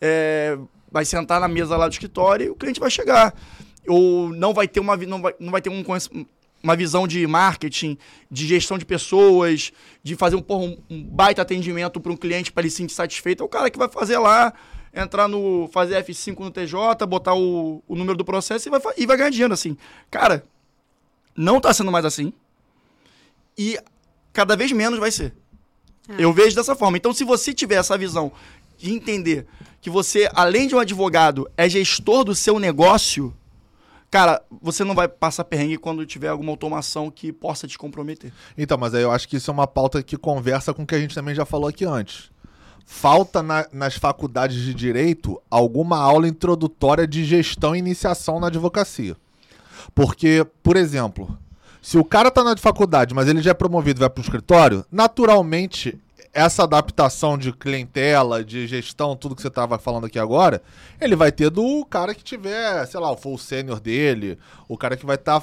é, 0.00 0.56
vai 0.90 1.04
sentar 1.04 1.40
na 1.40 1.48
mesa 1.48 1.76
lá 1.76 1.88
do 1.88 1.92
escritório 1.92 2.46
e 2.46 2.50
o 2.50 2.54
cliente 2.54 2.78
vai 2.78 2.90
chegar. 2.90 3.34
Ou 3.88 4.28
não 4.28 4.54
vai 4.54 4.68
ter 4.68 4.78
uma, 4.78 4.96
não 4.96 5.20
vai, 5.20 5.34
não 5.40 5.50
vai 5.50 5.60
ter 5.60 5.70
um, 5.70 5.82
uma 6.66 6.74
visão 6.74 7.06
de 7.06 7.24
marketing, 7.28 7.96
de 8.28 8.46
gestão 8.46 8.76
de 8.76 8.84
pessoas, 8.84 9.72
de 10.02 10.16
fazer 10.16 10.34
um, 10.34 10.42
porra, 10.42 10.64
um, 10.64 10.78
um 10.90 11.04
baita 11.04 11.42
atendimento 11.42 12.00
para 12.00 12.10
um 12.10 12.16
cliente 12.16 12.50
para 12.50 12.62
ele 12.62 12.70
se 12.70 12.78
sentir 12.78 12.92
satisfeito. 12.92 13.42
É 13.42 13.46
o 13.46 13.48
cara 13.48 13.70
que 13.70 13.78
vai 13.78 13.88
fazer 13.88 14.18
lá, 14.18 14.52
entrar 14.92 15.28
no. 15.28 15.68
fazer 15.72 16.02
F5 16.04 16.40
no 16.40 16.50
TJ, 16.50 17.06
botar 17.06 17.34
o, 17.34 17.82
o 17.86 17.94
número 17.94 18.18
do 18.18 18.24
processo 18.24 18.68
e 18.68 18.70
vai, 18.70 18.80
e 18.96 19.06
vai 19.06 19.16
ganhar 19.16 19.30
dinheiro 19.30 19.54
assim. 19.54 19.76
Cara, 20.10 20.44
não 21.36 21.60
tá 21.60 21.72
sendo 21.72 21.92
mais 21.92 22.04
assim. 22.04 22.32
E 23.56 23.78
cada 24.32 24.56
vez 24.56 24.72
menos 24.72 24.98
vai 24.98 25.12
ser. 25.12 25.32
É. 26.08 26.14
Eu 26.18 26.32
vejo 26.32 26.56
dessa 26.56 26.74
forma. 26.74 26.96
Então, 26.96 27.12
se 27.12 27.22
você 27.22 27.54
tiver 27.54 27.76
essa 27.76 27.96
visão 27.96 28.32
de 28.76 28.92
entender 28.92 29.46
que 29.80 29.88
você, 29.88 30.28
além 30.34 30.66
de 30.66 30.74
um 30.74 30.80
advogado, 30.80 31.48
é 31.56 31.68
gestor 31.68 32.24
do 32.24 32.34
seu 32.34 32.58
negócio, 32.58 33.32
cara, 34.10 34.42
você 34.62 34.84
não 34.84 34.94
vai 34.94 35.08
passar 35.08 35.44
perrengue 35.44 35.76
quando 35.78 36.06
tiver 36.06 36.28
alguma 36.28 36.50
automação 36.52 37.10
que 37.10 37.32
possa 37.32 37.66
te 37.66 37.76
comprometer. 37.78 38.32
Então, 38.56 38.78
mas 38.78 38.94
aí 38.94 39.02
eu 39.02 39.10
acho 39.10 39.28
que 39.28 39.36
isso 39.36 39.50
é 39.50 39.54
uma 39.54 39.66
pauta 39.66 40.02
que 40.02 40.16
conversa 40.16 40.72
com 40.72 40.82
o 40.82 40.86
que 40.86 40.94
a 40.94 40.98
gente 41.00 41.14
também 41.14 41.34
já 41.34 41.44
falou 41.44 41.68
aqui 41.68 41.84
antes. 41.84 42.30
Falta 42.84 43.42
na- 43.42 43.66
nas 43.72 43.96
faculdades 43.96 44.56
de 44.62 44.72
direito 44.72 45.40
alguma 45.50 45.98
aula 45.98 46.28
introdutória 46.28 47.06
de 47.06 47.24
gestão 47.24 47.74
e 47.74 47.78
iniciação 47.80 48.38
na 48.38 48.46
advocacia. 48.46 49.16
Porque, 49.94 50.46
por 50.62 50.76
exemplo, 50.76 51.36
se 51.82 51.98
o 51.98 52.04
cara 52.04 52.30
tá 52.30 52.44
na 52.44 52.56
faculdade, 52.56 53.14
mas 53.14 53.28
ele 53.28 53.42
já 53.42 53.50
é 53.50 53.54
promovido 53.54 53.98
e 53.98 54.02
vai 54.02 54.10
pro 54.10 54.22
escritório, 54.22 54.84
naturalmente 54.90 55.98
essa 56.36 56.64
adaptação 56.64 57.38
de 57.38 57.50
clientela, 57.50 58.44
de 58.44 58.66
gestão, 58.66 59.16
tudo 59.16 59.34
que 59.34 59.40
você 59.40 59.48
tava 59.48 59.78
falando 59.78 60.04
aqui 60.04 60.18
agora, 60.18 60.62
ele 61.00 61.16
vai 61.16 61.32
ter 61.32 61.48
do 61.48 61.84
cara 61.86 62.14
que 62.14 62.22
tiver, 62.22 62.86
sei 62.86 63.00
lá, 63.00 63.16
for 63.16 63.34
o 63.34 63.38
sênior 63.38 63.80
dele, 63.80 64.38
o 64.68 64.76
cara 64.76 64.98
que 64.98 65.06
vai 65.06 65.16
estar 65.16 65.42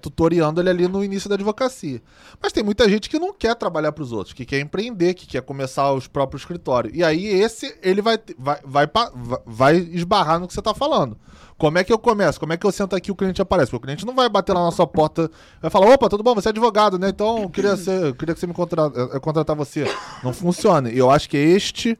tutoriando 0.00 0.60
ele 0.60 0.70
ali 0.70 0.88
no 0.88 1.04
início 1.04 1.28
da 1.28 1.34
advocacia. 1.34 2.00
Mas 2.42 2.50
tem 2.52 2.64
muita 2.64 2.88
gente 2.88 3.10
que 3.10 3.18
não 3.18 3.32
quer 3.32 3.54
trabalhar 3.54 3.92
para 3.92 4.02
os 4.02 4.10
outros, 4.10 4.32
que 4.32 4.46
quer 4.46 4.60
empreender, 4.60 5.12
que 5.14 5.26
quer 5.26 5.42
começar 5.42 5.92
os 5.92 6.06
próprios 6.06 6.42
escritórios. 6.42 6.94
E 6.96 7.04
aí 7.04 7.26
esse, 7.26 7.76
ele 7.82 8.00
vai, 8.00 8.18
vai, 8.38 8.58
vai, 8.64 8.88
vai- 9.44 9.76
esbarrar 9.76 10.40
no 10.40 10.48
que 10.48 10.54
você 10.54 10.62
tá 10.62 10.74
falando. 10.74 11.16
Como 11.56 11.78
é 11.78 11.84
que 11.84 11.92
eu 11.92 11.98
começo? 11.98 12.40
Como 12.40 12.52
é 12.52 12.56
que 12.56 12.66
eu 12.66 12.72
sento 12.72 12.96
aqui 12.96 13.10
e 13.10 13.12
o 13.12 13.14
cliente 13.14 13.40
aparece? 13.40 13.70
Porque 13.70 13.84
o 13.84 13.86
cliente 13.86 14.04
não 14.04 14.14
vai 14.14 14.28
bater 14.28 14.52
lá 14.52 14.64
na 14.64 14.72
sua 14.72 14.86
porta 14.86 15.30
vai 15.62 15.70
falar, 15.70 15.88
opa, 15.92 16.08
tudo 16.08 16.22
bom, 16.22 16.34
você 16.34 16.48
é 16.48 16.50
advogado, 16.50 16.98
né? 16.98 17.08
Então 17.10 17.42
eu 17.42 17.48
queria, 17.48 17.76
ser, 17.76 18.06
eu 18.06 18.14
queria 18.14 18.34
que 18.34 18.40
você 18.40 18.46
me 18.46 18.52
contra, 18.54 18.90
eh, 19.14 19.20
contratar 19.20 19.54
você. 19.54 19.84
Não 20.22 20.32
funciona. 20.32 20.90
E 20.90 20.98
eu 20.98 21.10
acho 21.10 21.28
que 21.28 21.36
este... 21.36 21.96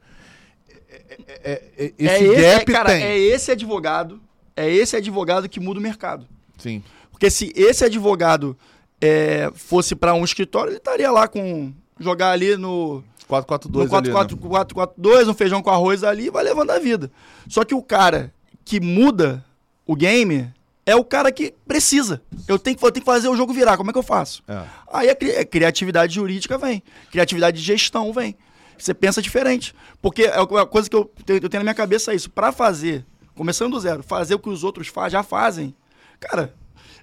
é- 1.44 1.62
é- 1.78 1.84
é- 1.86 1.92
esse 1.96 2.34
é 2.34 2.56
gap 2.56 2.70
é, 2.70 2.74
cara, 2.74 2.88
tem. 2.90 3.02
é 3.02 3.16
esse 3.18 3.50
advogado, 3.52 4.20
é 4.56 4.68
esse 4.68 4.96
advogado 4.96 5.48
que 5.48 5.60
muda 5.60 5.78
o 5.78 5.82
mercado. 5.82 6.26
Sim. 6.58 6.82
Porque 7.12 7.30
se 7.30 7.52
esse 7.54 7.84
advogado 7.84 8.56
é, 9.00 9.52
fosse 9.54 9.94
para 9.94 10.14
um 10.14 10.24
escritório, 10.24 10.70
ele 10.70 10.78
estaria 10.78 11.10
lá 11.12 11.28
com 11.28 11.72
jogar 12.00 12.32
ali 12.32 12.56
no 12.56 13.04
442 13.28 13.90
no 13.90 13.96
ali, 13.96 14.08
né? 14.08 14.12
442, 14.14 15.28
um 15.28 15.34
feijão 15.34 15.62
com 15.62 15.70
arroz 15.70 16.02
ali, 16.02 16.28
vai 16.28 16.42
levando 16.42 16.70
a 16.70 16.78
vida. 16.80 17.08
Só 17.48 17.64
que 17.64 17.74
o 17.74 17.82
cara 17.82 18.33
que 18.64 18.80
muda 18.80 19.44
o 19.86 19.94
game 19.94 20.52
é 20.86 20.94
o 20.96 21.04
cara 21.04 21.30
que 21.32 21.54
precisa. 21.66 22.22
Eu 22.46 22.58
tenho 22.58 22.76
que, 22.76 22.84
eu 22.84 22.90
tenho 22.92 23.04
que 23.04 23.10
fazer 23.10 23.28
o 23.28 23.36
jogo 23.36 23.52
virar. 23.52 23.76
Como 23.76 23.90
é 23.90 23.92
que 23.92 23.98
eu 23.98 24.02
faço? 24.02 24.42
É. 24.48 24.62
Aí 24.92 25.08
a, 25.10 25.14
cri- 25.16 25.36
a 25.36 25.44
criatividade 25.44 26.14
jurídica 26.14 26.58
vem. 26.58 26.82
Criatividade 27.10 27.58
de 27.58 27.62
gestão 27.64 28.12
vem. 28.12 28.36
Você 28.76 28.92
pensa 28.92 29.22
diferente. 29.22 29.74
Porque 30.02 30.24
é 30.24 30.40
uma 30.40 30.66
coisa 30.66 30.88
que 30.90 30.96
eu 30.96 31.04
tenho, 31.24 31.38
eu 31.42 31.48
tenho 31.48 31.60
na 31.60 31.64
minha 31.64 31.74
cabeça 31.74 32.12
é 32.12 32.14
isso. 32.14 32.28
Para 32.30 32.52
fazer, 32.52 33.04
começando 33.34 33.72
do 33.72 33.80
zero, 33.80 34.02
fazer 34.02 34.34
o 34.34 34.38
que 34.38 34.48
os 34.48 34.62
outros 34.64 34.88
fa 34.88 35.08
já 35.08 35.22
fazem, 35.22 35.74
cara, 36.20 36.54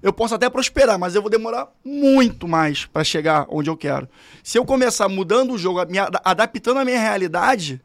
eu 0.02 0.12
posso 0.14 0.34
até 0.36 0.50
prosperar, 0.50 0.98
mas 1.00 1.16
eu 1.16 1.22
vou 1.22 1.30
demorar 1.32 1.68
muito 1.84 2.48
mais 2.48 2.86
para 2.86 3.04
chegar 3.04 3.46
onde 3.50 3.70
eu 3.70 3.78
quero. 3.78 4.08
Se 4.44 4.58
eu 4.60 4.66
começar 4.66 5.08
mudando 5.08 5.54
o 5.54 5.58
jogo, 5.58 5.84
me 5.88 5.98
ad- 6.00 6.20
adaptando 6.24 6.78
a 6.80 6.86
minha 6.86 7.00
realidade, 7.00 7.82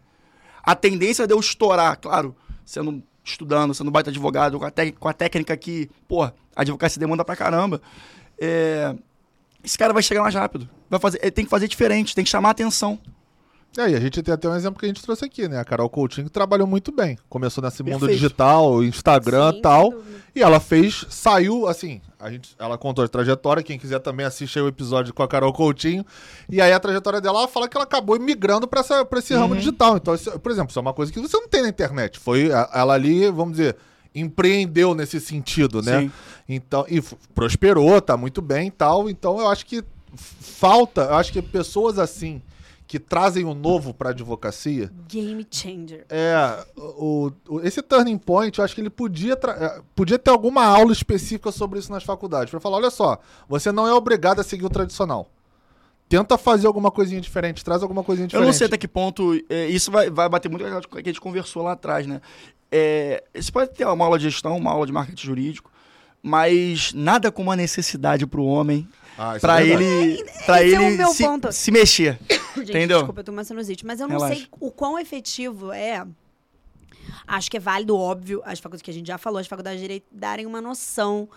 a 0.62 0.74
tendência 0.74 1.26
de 1.26 1.32
eu 1.34 1.40
estourar, 1.40 1.96
claro, 1.98 2.34
sendo 2.64 3.02
estudando, 3.26 3.74
sendo 3.74 3.90
baita 3.90 4.10
advogado, 4.10 4.58
com 4.58 4.64
a, 4.64 4.72
com 4.98 5.08
a 5.08 5.12
técnica 5.12 5.56
que, 5.56 5.90
pô, 6.08 6.22
a 6.22 6.32
advocacia 6.54 7.00
demanda 7.00 7.24
pra 7.24 7.36
caramba, 7.36 7.80
é, 8.38 8.94
esse 9.62 9.76
cara 9.76 9.92
vai 9.92 10.02
chegar 10.02 10.22
mais 10.22 10.34
rápido. 10.34 10.68
Vai 10.88 11.00
fazer, 11.00 11.18
ele 11.20 11.32
tem 11.32 11.44
que 11.44 11.50
fazer 11.50 11.68
diferente, 11.68 12.14
tem 12.14 12.24
que 12.24 12.30
chamar 12.30 12.48
a 12.48 12.52
atenção. 12.52 12.98
É, 13.76 13.90
e 13.90 13.94
a 13.94 14.00
gente 14.00 14.22
tem 14.22 14.32
até 14.32 14.48
um 14.48 14.54
exemplo 14.54 14.78
que 14.78 14.86
a 14.86 14.88
gente 14.88 15.02
trouxe 15.02 15.24
aqui, 15.24 15.48
né? 15.48 15.58
A 15.58 15.64
Carol 15.64 15.90
Coutinho 15.90 16.26
que 16.26 16.32
trabalhou 16.32 16.66
muito 16.66 16.90
bem. 16.90 17.18
Começou 17.28 17.62
nesse 17.62 17.82
mundo 17.82 17.98
Perfeito. 17.98 18.20
digital, 18.20 18.82
Instagram 18.82 19.52
e 19.56 19.60
tal. 19.60 19.90
dúvida. 19.90 20.16
E 20.34 20.42
ela 20.42 20.60
fez, 20.60 21.04
saiu, 21.10 21.66
assim, 21.66 22.00
a 22.18 22.30
gente, 22.30 22.54
ela 22.58 22.78
contou 22.78 23.04
a 23.04 23.08
trajetória. 23.08 23.62
Quem 23.62 23.78
quiser 23.78 23.98
também 24.00 24.24
assiste 24.24 24.58
aí 24.58 24.64
o 24.64 24.68
episódio 24.68 25.12
com 25.12 25.22
a 25.22 25.28
Carol 25.28 25.52
Coutinho. 25.52 26.04
E 26.48 26.60
aí 26.60 26.72
a 26.72 26.80
trajetória 26.80 27.20
dela, 27.20 27.40
ela 27.40 27.48
fala 27.48 27.68
que 27.68 27.76
ela 27.76 27.84
acabou 27.84 28.18
migrando 28.18 28.66
pra 28.66 28.80
esse 29.18 29.34
ramo 29.34 29.52
Uhum. 29.54 29.58
digital. 29.58 29.96
Então, 29.96 30.14
isso- 30.14 30.38
por 30.38 30.50
exemplo, 30.50 30.70
isso 30.70 30.78
é 30.78 30.82
uma 30.82 30.94
coisa 30.94 31.12
que 31.12 31.20
você 31.20 31.36
não 31.38 31.48
tem 31.48 31.62
na 31.62 31.68
internet. 31.68 32.18
Foi 32.18 32.48
ela 32.72 32.94
ali, 32.94 33.30
vamos 33.30 33.56
dizer, 33.58 33.76
empreendeu 34.14 34.94
nesse 34.94 35.20
sentido, 35.20 35.82
né? 35.82 36.00
Sim. 36.00 36.12
Então, 36.48 36.86
e 36.88 37.02
prosperou, 37.34 38.00
tá 38.00 38.16
muito 38.16 38.40
bem 38.40 38.68
e 38.68 38.70
tal. 38.70 39.10
Então, 39.10 39.38
eu 39.38 39.48
acho 39.48 39.66
que 39.66 39.84
falta, 40.16 41.02
eu 41.02 41.14
acho 41.16 41.32
que 41.32 41.42
pessoas 41.42 41.98
assim 41.98 42.40
que 42.86 42.98
trazem 43.00 43.44
o 43.44 43.52
novo 43.52 43.92
pra 43.92 44.10
advocacia, 44.10 44.92
Game 45.08 45.44
changer. 45.50 46.06
é 46.08 46.64
o, 46.76 47.32
o- 47.48 47.60
esse 47.62 47.82
turning 47.82 48.16
point, 48.18 48.56
eu 48.58 48.64
acho 48.64 48.74
que 48.74 48.80
ele 48.80 48.90
podia 48.90 49.32
eh, 49.34 49.80
podia 49.94 50.18
ter 50.18 50.30
alguma 50.30 50.64
aula 50.64 50.92
específica 50.92 51.50
sobre 51.50 51.78
isso 51.80 51.90
nas 51.90 52.04
faculdades, 52.04 52.50
Pra 52.50 52.60
falar, 52.60 52.76
olha 52.76 52.90
só, 52.90 53.18
você 53.48 53.72
não 53.72 53.86
é 53.88 53.92
obrigado 53.92 54.40
a 54.40 54.44
seguir 54.44 54.64
o 54.64 54.70
tradicional. 54.70 55.28
Tenta 56.08 56.38
fazer 56.38 56.68
alguma 56.68 56.90
coisinha 56.92 57.20
diferente, 57.20 57.64
traz 57.64 57.82
alguma 57.82 58.04
coisinha 58.04 58.26
Eu 58.26 58.28
diferente. 58.28 58.46
não 58.46 58.52
sei 58.52 58.68
até 58.68 58.78
que 58.78 58.86
ponto 58.86 59.34
é, 59.50 59.66
isso 59.66 59.90
vai, 59.90 60.08
vai 60.08 60.28
bater 60.28 60.48
muito 60.48 60.62
com 60.62 60.68
aquilo 60.76 60.88
que 61.02 61.08
a 61.08 61.12
gente 61.12 61.20
conversou 61.20 61.64
lá 61.64 61.72
atrás, 61.72 62.06
né? 62.06 62.20
É, 62.70 63.24
você 63.34 63.50
pode 63.50 63.72
ter 63.72 63.84
uma 63.84 64.04
aula 64.04 64.16
de 64.16 64.30
gestão, 64.30 64.56
uma 64.56 64.70
aula 64.70 64.86
de 64.86 64.92
marketing 64.92 65.26
jurídico, 65.26 65.68
mas 66.22 66.92
nada 66.92 67.32
como 67.32 67.50
a 67.50 67.56
necessidade 67.56 68.24
para 68.26 68.40
o 68.40 68.46
homem, 68.46 68.88
Ah, 69.18 69.38
para 69.40 69.62
é 69.62 69.68
ele, 69.68 70.24
pra 70.44 70.62
esse 70.62 70.74
é 70.74 70.78
o 70.78 70.82
ele 70.82 70.96
meu 70.96 71.08
se, 71.08 71.24
ponto. 71.24 71.52
se 71.52 71.70
mexer. 71.70 72.18
Gente, 72.56 72.70
Entendeu? 72.70 72.98
desculpa, 72.98 73.20
eu 73.20 73.24
tô 73.24 73.32
uma 73.32 73.44
sinusite. 73.44 73.84
Mas 73.86 74.00
eu 74.00 74.08
não 74.08 74.16
Relaxa. 74.16 74.34
sei 74.36 74.46
o 74.60 74.70
quão 74.70 74.98
efetivo 74.98 75.72
é. 75.72 76.06
Acho 77.26 77.50
que 77.50 77.56
é 77.56 77.60
válido, 77.60 77.96
óbvio, 77.96 78.40
as 78.44 78.58
faculdades 78.58 78.82
que 78.82 78.90
a 78.90 78.94
gente 78.94 79.06
já 79.06 79.18
falou, 79.18 79.38
as 79.38 79.46
faculdades 79.46 79.78
de 79.80 79.84
direito 79.84 80.06
darem 80.12 80.46
uma 80.46 80.60
noção 80.60 81.28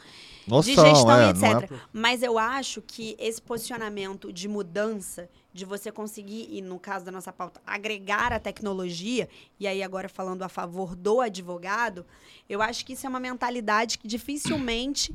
Noção, 0.47 0.61
de 0.63 0.89
gestão 0.89 1.11
é, 1.19 1.25
e 1.25 1.27
é 1.27 1.29
etc. 1.29 1.67
pro- 1.67 1.79
Mas 1.91 2.21
eu 2.23 2.37
acho 2.37 2.81
que 2.81 3.15
esse 3.19 3.41
posicionamento 3.41 4.31
de 4.31 4.47
mudança, 4.47 5.29
de 5.53 5.65
você 5.65 5.91
conseguir, 5.91 6.47
e 6.51 6.61
no 6.61 6.79
caso 6.79 7.05
da 7.05 7.11
nossa 7.11 7.31
pauta, 7.33 7.59
agregar 7.65 8.31
a 8.31 8.39
tecnologia, 8.39 9.27
e 9.59 9.67
aí 9.67 9.81
agora 9.83 10.07
falando 10.09 10.43
a 10.43 10.49
favor 10.49 10.95
do 10.95 11.21
advogado, 11.21 12.05
eu 12.47 12.61
acho 12.61 12.85
que 12.85 12.93
isso 12.93 13.05
é 13.05 13.09
uma 13.09 13.19
mentalidade 13.19 13.97
que 13.97 14.07
dificilmente 14.07 15.13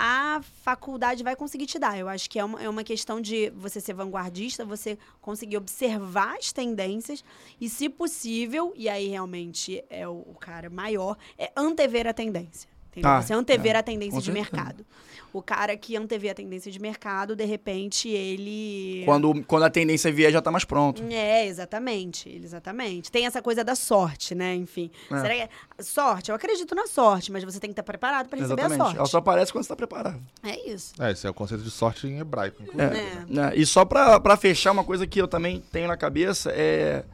a 0.00 0.40
faculdade 0.62 1.24
vai 1.24 1.34
conseguir 1.34 1.66
te 1.66 1.76
dar. 1.76 1.98
Eu 1.98 2.08
acho 2.08 2.30
que 2.30 2.38
é 2.38 2.44
uma, 2.44 2.62
é 2.62 2.68
uma 2.68 2.84
questão 2.84 3.20
de 3.20 3.50
você 3.50 3.80
ser 3.80 3.94
vanguardista, 3.94 4.64
você 4.64 4.96
conseguir 5.20 5.56
observar 5.56 6.36
as 6.36 6.52
tendências 6.52 7.24
e, 7.60 7.68
se 7.68 7.88
possível, 7.88 8.72
e 8.76 8.88
aí 8.88 9.08
realmente 9.08 9.84
é 9.90 10.06
o, 10.06 10.18
o 10.20 10.36
cara 10.38 10.70
maior, 10.70 11.18
é 11.36 11.50
antever 11.56 12.06
a 12.06 12.14
tendência. 12.14 12.70
Entendeu? 12.98 13.10
Ah, 13.10 13.22
você 13.22 13.32
antever 13.34 13.74
é, 13.74 13.78
a 13.78 13.82
tendência 13.82 14.12
com 14.12 14.18
de 14.20 14.24
certeza. 14.26 14.50
mercado. 14.56 14.86
O 15.30 15.42
cara 15.42 15.76
que 15.76 15.94
antevê 15.94 16.30
a 16.30 16.34
tendência 16.34 16.72
de 16.72 16.80
mercado, 16.80 17.36
de 17.36 17.44
repente, 17.44 18.08
ele. 18.08 19.02
Quando, 19.04 19.44
quando 19.44 19.64
a 19.64 19.70
tendência 19.70 20.10
vier, 20.10 20.32
já 20.32 20.40
tá 20.40 20.50
mais 20.50 20.64
pronto. 20.64 21.02
É, 21.10 21.46
exatamente. 21.46 22.34
Exatamente. 22.42 23.12
Tem 23.12 23.26
essa 23.26 23.42
coisa 23.42 23.62
da 23.62 23.74
sorte, 23.74 24.34
né? 24.34 24.54
Enfim. 24.54 24.90
É. 25.10 25.20
Será 25.20 25.34
que... 25.46 25.84
Sorte, 25.84 26.30
eu 26.30 26.34
acredito 26.34 26.74
na 26.74 26.86
sorte, 26.86 27.30
mas 27.30 27.44
você 27.44 27.60
tem 27.60 27.68
que 27.68 27.72
estar 27.72 27.82
preparado 27.82 28.26
para 28.28 28.38
receber 28.38 28.62
a 28.62 28.64
Exatamente. 28.64 28.84
sorte. 28.86 28.96
Ela 28.98 29.06
só 29.06 29.18
aparece 29.18 29.52
quando 29.52 29.64
você 29.64 29.68
tá 29.68 29.76
preparado. 29.76 30.18
É 30.42 30.70
isso. 30.70 30.94
É, 30.98 31.12
esse 31.12 31.26
é 31.26 31.30
o 31.30 31.34
conceito 31.34 31.62
de 31.62 31.70
sorte 31.70 32.06
em 32.06 32.18
hebraico. 32.18 32.62
inclusive. 32.62 32.96
É, 32.96 32.98
É. 32.98 33.24
né? 33.28 33.52
E 33.54 33.66
só 33.66 33.84
pra, 33.84 34.18
pra 34.18 34.34
fechar, 34.34 34.72
uma 34.72 34.82
coisa 34.84 35.06
que 35.06 35.20
eu 35.20 35.28
também 35.28 35.62
tenho 35.70 35.88
na 35.88 35.96
cabeça 35.96 36.50
é. 36.52 37.04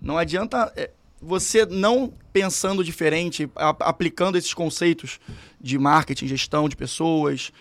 Não 0.00 0.16
adianta 0.18 0.72
é, 0.76 0.90
você 1.20 1.64
não 1.66 2.12
pensando 2.32 2.84
diferente, 2.84 3.48
aplicando 3.80 4.36
esses 4.36 4.52
conceitos 4.52 5.18
de 5.60 5.78
marketing, 5.78 6.26
gestão 6.26 6.68
de 6.68 6.76
pessoas, 6.76 7.52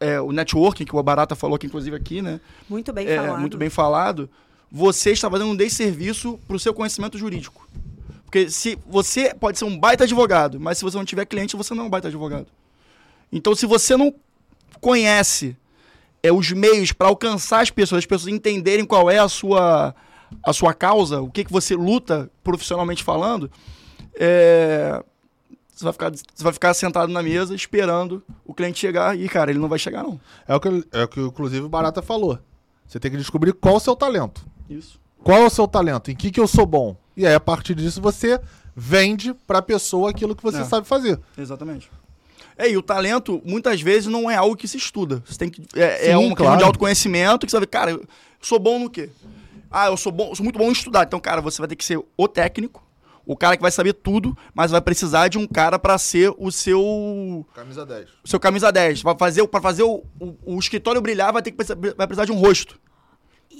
é, 0.00 0.20
o 0.20 0.32
networking, 0.32 0.84
que 0.84 0.96
o 0.96 1.02
Barata 1.02 1.34
falou 1.34 1.56
aqui, 1.56 1.66
inclusive, 1.66 1.94
aqui, 1.94 2.22
né? 2.22 2.40
Muito 2.68 2.92
bem 2.92 3.06
É, 3.06 3.16
falado. 3.16 3.40
muito 3.40 3.58
bem 3.58 3.68
falado. 3.70 4.30
Você 4.72 5.10
está 5.10 5.30
fazendo 5.30 5.50
um 5.50 5.56
desserviço 5.56 6.38
pro 6.48 6.58
seu 6.58 6.72
conhecimento 6.72 7.18
jurídico. 7.18 7.68
Porque 8.24 8.48
se 8.48 8.78
você 8.86 9.34
pode 9.34 9.58
ser 9.58 9.64
um 9.64 9.76
baita 9.78 10.04
advogado, 10.04 10.58
mas 10.60 10.78
se 10.78 10.84
você 10.84 10.96
não 10.96 11.04
tiver 11.04 11.26
cliente, 11.26 11.56
você 11.56 11.74
não 11.74 11.82
é 11.84 11.86
um 11.86 11.90
baita 11.90 12.08
advogado. 12.08 12.46
Então, 13.32 13.54
se 13.54 13.66
você 13.66 13.96
não 13.96 14.14
conhece 14.80 15.56
é, 16.22 16.32
os 16.32 16.50
meios 16.52 16.92
para 16.92 17.08
alcançar 17.08 17.60
as 17.60 17.70
pessoas, 17.70 17.98
as 18.00 18.06
pessoas 18.06 18.32
entenderem 18.32 18.84
qual 18.84 19.10
é 19.10 19.18
a 19.18 19.28
sua, 19.28 19.94
a 20.42 20.52
sua 20.52 20.72
causa, 20.74 21.20
o 21.20 21.30
que, 21.30 21.44
que 21.44 21.52
você 21.52 21.74
luta 21.74 22.30
profissionalmente 22.42 23.02
falando, 23.04 23.50
é, 24.18 25.02
você, 25.72 25.84
vai 25.84 25.92
ficar, 25.92 26.10
você 26.10 26.44
vai 26.44 26.52
ficar 26.52 26.74
sentado 26.74 27.12
na 27.12 27.22
mesa 27.22 27.54
esperando 27.54 28.22
o 28.44 28.54
cliente 28.54 28.78
chegar 28.78 29.18
e, 29.18 29.28
cara, 29.28 29.50
ele 29.50 29.58
não 29.60 29.68
vai 29.68 29.78
chegar, 29.78 30.02
não. 30.02 30.20
É 30.46 30.54
o 30.54 30.60
que, 30.60 30.68
é 30.92 31.02
o 31.04 31.08
que 31.08 31.20
inclusive 31.20 31.64
o 31.66 31.68
Barata 31.68 32.02
falou. 32.02 32.38
Você 32.86 32.98
tem 32.98 33.10
que 33.10 33.16
descobrir 33.16 33.52
qual 33.52 33.76
o 33.76 33.80
seu 33.80 33.94
talento. 33.94 34.44
Isso. 34.68 35.00
Qual 35.22 35.38
é 35.38 35.46
o 35.46 35.50
seu 35.50 35.68
talento? 35.68 36.10
Em 36.10 36.16
que, 36.16 36.30
que 36.30 36.40
eu 36.40 36.46
sou 36.48 36.66
bom? 36.66 36.96
E 37.16 37.26
aí, 37.26 37.34
a 37.34 37.40
partir 37.40 37.74
disso, 37.74 38.00
você 38.00 38.40
vende 38.74 39.34
pra 39.46 39.60
pessoa 39.60 40.10
aquilo 40.10 40.34
que 40.34 40.42
você 40.42 40.60
É. 40.60 40.64
sabe 40.64 40.86
fazer. 40.86 41.20
Exatamente. 41.36 41.90
É, 42.56 42.70
e 42.70 42.76
o 42.76 42.82
talento, 42.82 43.40
muitas 43.44 43.80
vezes, 43.80 44.06
não 44.06 44.30
é 44.30 44.36
algo 44.36 44.56
que 44.56 44.66
se 44.68 44.76
estuda. 44.76 45.22
Você 45.26 45.38
tem 45.38 45.48
que. 45.50 45.62
É, 45.74 46.08
é 46.10 46.12
Sim, 46.12 46.16
uma 46.16 46.28
questão 46.28 46.46
claro. 46.46 46.58
de 46.58 46.64
autoconhecimento 46.64 47.46
que 47.46 47.50
você 47.52 47.58
vai 47.58 47.66
cara, 47.66 47.90
eu 47.92 48.04
sou 48.40 48.58
bom 48.58 48.78
no 48.78 48.90
quê? 48.90 49.10
Ah, 49.70 49.86
eu 49.86 49.96
sou 49.96 50.10
bom, 50.10 50.30
eu 50.30 50.36
sou 50.36 50.44
muito 50.44 50.58
bom 50.58 50.68
em 50.68 50.72
estudar. 50.72 51.04
Então, 51.04 51.20
cara, 51.20 51.40
você 51.40 51.58
vai 51.58 51.68
ter 51.68 51.76
que 51.76 51.84
ser 51.84 52.02
o 52.16 52.28
técnico, 52.28 52.84
o 53.24 53.36
cara 53.36 53.56
que 53.56 53.62
vai 53.62 53.70
saber 53.70 53.92
tudo, 53.92 54.36
mas 54.52 54.70
vai 54.70 54.80
precisar 54.80 55.28
de 55.28 55.38
um 55.38 55.46
cara 55.46 55.78
pra 55.78 55.96
ser 55.98 56.34
o 56.36 56.50
seu. 56.50 57.46
Camisa 57.54 57.86
10. 57.86 58.10
o 58.24 58.28
seu 58.28 58.40
camisa 58.40 58.72
10. 58.72 59.02
Vai 59.02 59.16
fazer, 59.16 59.46
pra 59.46 59.60
fazer 59.60 59.84
o, 59.84 60.02
o, 60.18 60.56
o 60.56 60.58
escritório 60.58 61.00
brilhar, 61.00 61.32
vai 61.32 61.42
ter 61.42 61.52
que 61.52 61.56
precisar, 61.56 61.76
vai 61.96 62.06
precisar 62.06 62.24
de 62.24 62.32
um 62.32 62.36
rosto. 62.36 62.80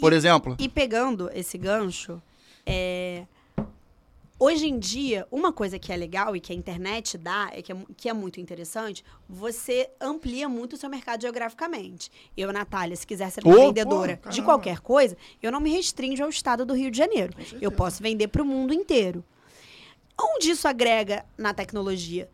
Por 0.01 0.13
exemplo. 0.13 0.57
E 0.59 0.69
pegando 0.69 1.31
esse 1.35 1.59
gancho, 1.59 2.21
é, 2.67 3.25
hoje 4.41 4.67
em 4.67 4.79
dia, 4.79 5.29
uma 5.31 5.53
coisa 5.53 5.79
que 5.79 5.93
é 5.93 5.97
legal 5.97 6.35
e 6.35 6.41
que 6.41 6.51
a 6.53 6.57
internet 6.57 7.19
dá, 7.19 7.51
é 7.53 7.61
que, 7.61 7.71
é, 7.71 7.77
que 7.97 8.09
é 8.09 8.13
muito 8.13 8.41
interessante, 8.41 9.05
você 9.29 9.91
amplia 10.01 10.49
muito 10.49 10.73
o 10.73 10.77
seu 10.79 10.89
mercado 10.89 11.21
geograficamente. 11.21 12.11
Eu, 12.35 12.51
Natália, 12.51 12.97
se 12.97 13.07
quiser 13.07 13.31
ser 13.31 13.47
Ô, 13.47 13.53
vendedora 13.53 14.17
pô, 14.17 14.31
de 14.31 14.43
qualquer 14.43 14.81
coisa, 14.81 15.17
eu 15.43 15.53
não 15.53 15.61
me 15.61 15.71
restringo 15.71 16.23
ao 16.23 16.31
estado 16.31 16.65
do 16.65 16.75
Rio 16.75 16.91
de 16.91 16.97
Janeiro. 16.97 17.35
Eu 17.61 17.71
posso 17.71 18.03
vender 18.03 18.29
para 18.29 18.43
o 18.43 18.47
mundo 18.47 18.73
inteiro. 18.73 19.23
Onde 20.19 20.51
isso 20.51 20.67
agrega 20.67 21.25
na 21.37 21.53
tecnologia? 21.53 22.29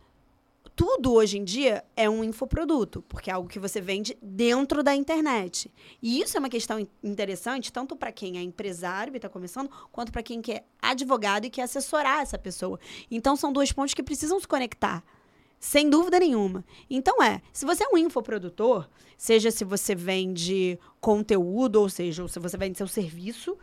Tudo 0.77 1.11
hoje 1.11 1.39
em 1.39 1.43
dia 1.43 1.83
é 1.95 2.07
um 2.07 2.23
infoproduto, 2.23 3.01
porque 3.09 3.31
é 3.31 3.33
algo 3.33 3.49
que 3.49 3.57
você 3.57 3.81
vende 3.81 4.15
dentro 4.21 4.83
da 4.83 4.95
internet. 4.95 5.73
E 5.99 6.21
isso 6.21 6.37
é 6.37 6.39
uma 6.39 6.49
questão 6.49 6.79
in- 6.79 6.87
interessante, 7.03 7.73
tanto 7.73 7.95
para 7.95 8.11
quem 8.11 8.37
é 8.37 8.43
empresário 8.43 9.11
e 9.11 9.15
está 9.15 9.27
começando, 9.27 9.71
quanto 9.91 10.11
para 10.11 10.21
quem 10.21 10.39
quer 10.39 10.67
advogado 10.79 11.45
e 11.45 11.49
quer 11.49 11.63
assessorar 11.63 12.21
essa 12.21 12.37
pessoa. 12.37 12.79
Então, 13.09 13.35
são 13.35 13.51
dois 13.51 13.71
pontos 13.71 13.95
que 13.95 14.03
precisam 14.03 14.39
se 14.39 14.47
conectar. 14.47 15.03
Sem 15.59 15.89
dúvida 15.89 16.19
nenhuma. 16.19 16.63
Então 16.87 17.23
é, 17.23 17.41
se 17.51 17.65
você 17.65 17.83
é 17.83 17.87
um 17.91 17.97
infoprodutor, 17.97 18.87
seja 19.17 19.49
se 19.49 19.65
você 19.65 19.95
vende 19.95 20.77
conteúdo, 21.01 21.77
ou 21.81 21.89
seja, 21.89 22.21
ou 22.21 22.29
se 22.29 22.37
você 22.37 22.55
vende 22.55 22.77
seu 22.77 22.87
serviço, 22.87 23.57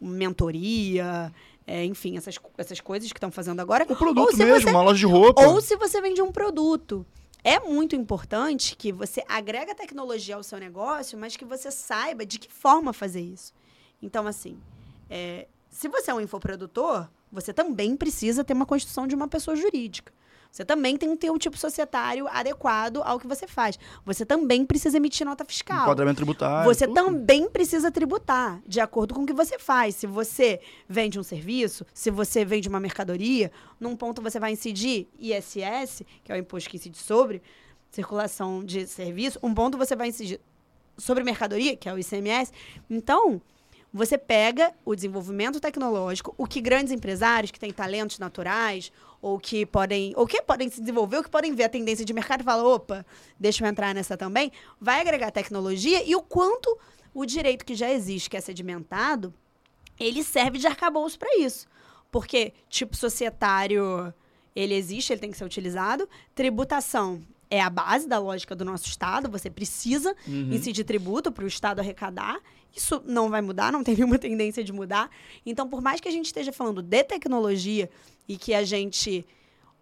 mentoria, 0.00 1.32
é, 1.72 1.84
enfim, 1.84 2.16
essas, 2.16 2.36
essas 2.58 2.80
coisas 2.80 3.12
que 3.12 3.16
estão 3.18 3.30
fazendo 3.30 3.60
agora. 3.60 3.84
O 3.88 3.94
produto 3.94 4.36
mesmo, 4.36 4.60
você- 4.60 4.70
uma 4.70 4.82
loja 4.82 4.98
de 4.98 5.06
roupa. 5.06 5.46
ou 5.46 5.60
se 5.60 5.76
você 5.76 6.00
vende 6.00 6.20
um 6.20 6.32
produto. 6.32 7.06
É 7.44 7.58
muito 7.60 7.94
importante 7.96 8.76
que 8.76 8.90
você 8.92 9.22
agrega 9.26 9.74
tecnologia 9.74 10.34
ao 10.34 10.42
seu 10.42 10.58
negócio, 10.58 11.16
mas 11.16 11.36
que 11.36 11.44
você 11.44 11.70
saiba 11.70 12.26
de 12.26 12.38
que 12.38 12.52
forma 12.52 12.92
fazer 12.92 13.20
isso. 13.22 13.54
Então, 14.02 14.26
assim, 14.26 14.58
é, 15.08 15.46
se 15.70 15.88
você 15.88 16.10
é 16.10 16.14
um 16.14 16.20
infoprodutor, 16.20 17.08
você 17.32 17.52
também 17.52 17.96
precisa 17.96 18.42
ter 18.44 18.52
uma 18.52 18.66
constituição 18.66 19.06
de 19.06 19.14
uma 19.14 19.28
pessoa 19.28 19.56
jurídica. 19.56 20.12
Você 20.50 20.64
também 20.64 20.96
tem 20.96 21.10
que 21.10 21.16
ter 21.16 21.30
um 21.30 21.38
tipo 21.38 21.56
societário 21.56 22.26
adequado 22.28 23.02
ao 23.04 23.20
que 23.20 23.26
você 23.26 23.46
faz. 23.46 23.78
Você 24.04 24.26
também 24.26 24.66
precisa 24.66 24.96
emitir 24.96 25.24
nota 25.24 25.44
fiscal. 25.44 25.82
Enquadramento 25.82 26.16
tributário. 26.16 26.64
Você 26.72 26.86
tudo. 26.86 26.94
também 26.94 27.48
precisa 27.48 27.90
tributar 27.90 28.60
de 28.66 28.80
acordo 28.80 29.14
com 29.14 29.22
o 29.22 29.26
que 29.26 29.32
você 29.32 29.58
faz. 29.58 29.94
Se 29.94 30.06
você 30.06 30.60
vende 30.88 31.20
um 31.20 31.22
serviço, 31.22 31.86
se 31.94 32.10
você 32.10 32.44
vende 32.44 32.68
uma 32.68 32.80
mercadoria, 32.80 33.52
num 33.78 33.94
ponto 33.94 34.20
você 34.20 34.40
vai 34.40 34.52
incidir 34.52 35.08
ISS, 35.18 36.02
que 36.24 36.32
é 36.32 36.34
o 36.34 36.38
imposto 36.38 36.68
que 36.68 36.76
incide 36.76 36.98
sobre 36.98 37.42
circulação 37.90 38.64
de 38.64 38.86
serviço, 38.86 39.38
um 39.42 39.54
ponto 39.54 39.78
você 39.78 39.94
vai 39.94 40.08
incidir 40.08 40.40
sobre 40.96 41.22
mercadoria, 41.22 41.76
que 41.76 41.88
é 41.88 41.94
o 41.94 41.98
ICMS. 41.98 42.52
Então, 42.88 43.40
você 43.92 44.16
pega 44.16 44.72
o 44.84 44.94
desenvolvimento 44.94 45.58
tecnológico, 45.58 46.34
o 46.38 46.46
que 46.46 46.60
grandes 46.60 46.92
empresários 46.92 47.50
que 47.50 47.58
têm 47.58 47.72
talentos 47.72 48.18
naturais 48.18 48.92
ou 49.22 49.38
que 49.38 49.66
podem, 49.66 50.12
ou 50.16 50.26
que 50.26 50.40
podem 50.42 50.68
se 50.70 50.80
desenvolver, 50.80 51.18
ou 51.18 51.22
que 51.22 51.30
podem 51.30 51.54
ver 51.54 51.64
a 51.64 51.68
tendência 51.68 52.04
de 52.04 52.12
mercado 52.12 52.40
e 52.40 52.44
falar, 52.44 52.64
opa, 52.64 53.04
deixa 53.38 53.64
eu 53.64 53.68
entrar 53.68 53.94
nessa 53.94 54.16
também, 54.16 54.50
vai 54.80 55.00
agregar 55.00 55.30
tecnologia 55.30 56.02
e 56.04 56.14
o 56.16 56.22
quanto 56.22 56.78
o 57.12 57.26
direito 57.26 57.64
que 57.64 57.74
já 57.74 57.90
existe, 57.90 58.30
que 58.30 58.36
é 58.36 58.40
sedimentado, 58.40 59.32
ele 59.98 60.22
serve 60.22 60.58
de 60.58 60.66
arcabouço 60.66 61.18
para 61.18 61.36
isso. 61.38 61.66
Porque 62.10 62.52
tipo 62.68 62.96
societário, 62.96 64.12
ele 64.56 64.74
existe, 64.74 65.12
ele 65.12 65.20
tem 65.20 65.30
que 65.30 65.36
ser 65.36 65.44
utilizado. 65.44 66.08
Tributação 66.34 67.22
é 67.50 67.60
a 67.60 67.68
base 67.68 68.08
da 68.08 68.18
lógica 68.18 68.54
do 68.54 68.64
nosso 68.64 68.86
Estado, 68.86 69.28
você 69.30 69.50
precisa 69.50 70.14
Uhum. 70.26 70.52
incidir 70.52 70.84
tributo 70.84 71.30
para 71.30 71.44
o 71.44 71.48
Estado 71.48 71.80
arrecadar. 71.80 72.40
Isso 72.74 73.02
não 73.04 73.28
vai 73.28 73.42
mudar, 73.42 73.72
não 73.72 73.82
tem 73.84 73.94
nenhuma 73.96 74.16
tendência 74.18 74.62
de 74.64 74.72
mudar. 74.72 75.10
Então, 75.44 75.68
por 75.68 75.82
mais 75.82 76.00
que 76.00 76.08
a 76.08 76.12
gente 76.12 76.26
esteja 76.26 76.52
falando 76.52 76.80
de 76.80 77.02
tecnologia 77.04 77.90
e 78.30 78.36
que 78.36 78.54
a 78.54 78.62
gente 78.62 79.26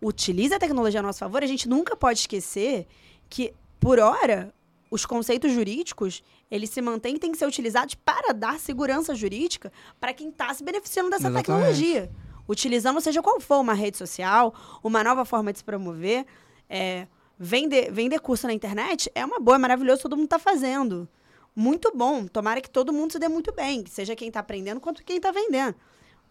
utilize 0.00 0.54
a 0.54 0.58
tecnologia 0.58 1.00
a 1.00 1.02
nosso 1.02 1.18
favor, 1.18 1.42
a 1.42 1.46
gente 1.46 1.68
nunca 1.68 1.94
pode 1.94 2.20
esquecer 2.20 2.86
que, 3.28 3.52
por 3.78 3.98
hora, 3.98 4.54
os 4.90 5.04
conceitos 5.04 5.52
jurídicos, 5.52 6.22
eles 6.50 6.70
se 6.70 6.80
mantêm 6.80 7.16
e 7.16 7.18
têm 7.18 7.30
que 7.30 7.36
ser 7.36 7.44
utilizados 7.44 7.94
para 7.94 8.32
dar 8.32 8.58
segurança 8.58 9.14
jurídica 9.14 9.70
para 10.00 10.14
quem 10.14 10.30
está 10.30 10.54
se 10.54 10.64
beneficiando 10.64 11.10
dessa 11.10 11.28
Exatamente. 11.28 11.44
tecnologia. 11.44 12.10
Utilizando, 12.48 12.98
seja 13.02 13.20
qual 13.20 13.38
for, 13.38 13.60
uma 13.60 13.74
rede 13.74 13.98
social, 13.98 14.54
uma 14.82 15.04
nova 15.04 15.26
forma 15.26 15.52
de 15.52 15.58
se 15.58 15.64
promover. 15.64 16.24
É, 16.70 17.06
vender, 17.38 17.92
vender 17.92 18.18
curso 18.18 18.46
na 18.46 18.54
internet 18.54 19.12
é 19.14 19.26
uma 19.26 19.38
boa, 19.38 19.56
é 19.56 19.58
maravilhoso, 19.58 20.00
todo 20.00 20.16
mundo 20.16 20.24
está 20.24 20.38
fazendo. 20.38 21.06
Muito 21.54 21.92
bom. 21.94 22.26
Tomara 22.26 22.62
que 22.62 22.70
todo 22.70 22.94
mundo 22.94 23.12
se 23.12 23.18
dê 23.18 23.28
muito 23.28 23.52
bem, 23.52 23.84
seja 23.86 24.16
quem 24.16 24.28
está 24.28 24.40
aprendendo 24.40 24.80
quanto 24.80 25.04
quem 25.04 25.18
está 25.18 25.30
vendendo. 25.30 25.74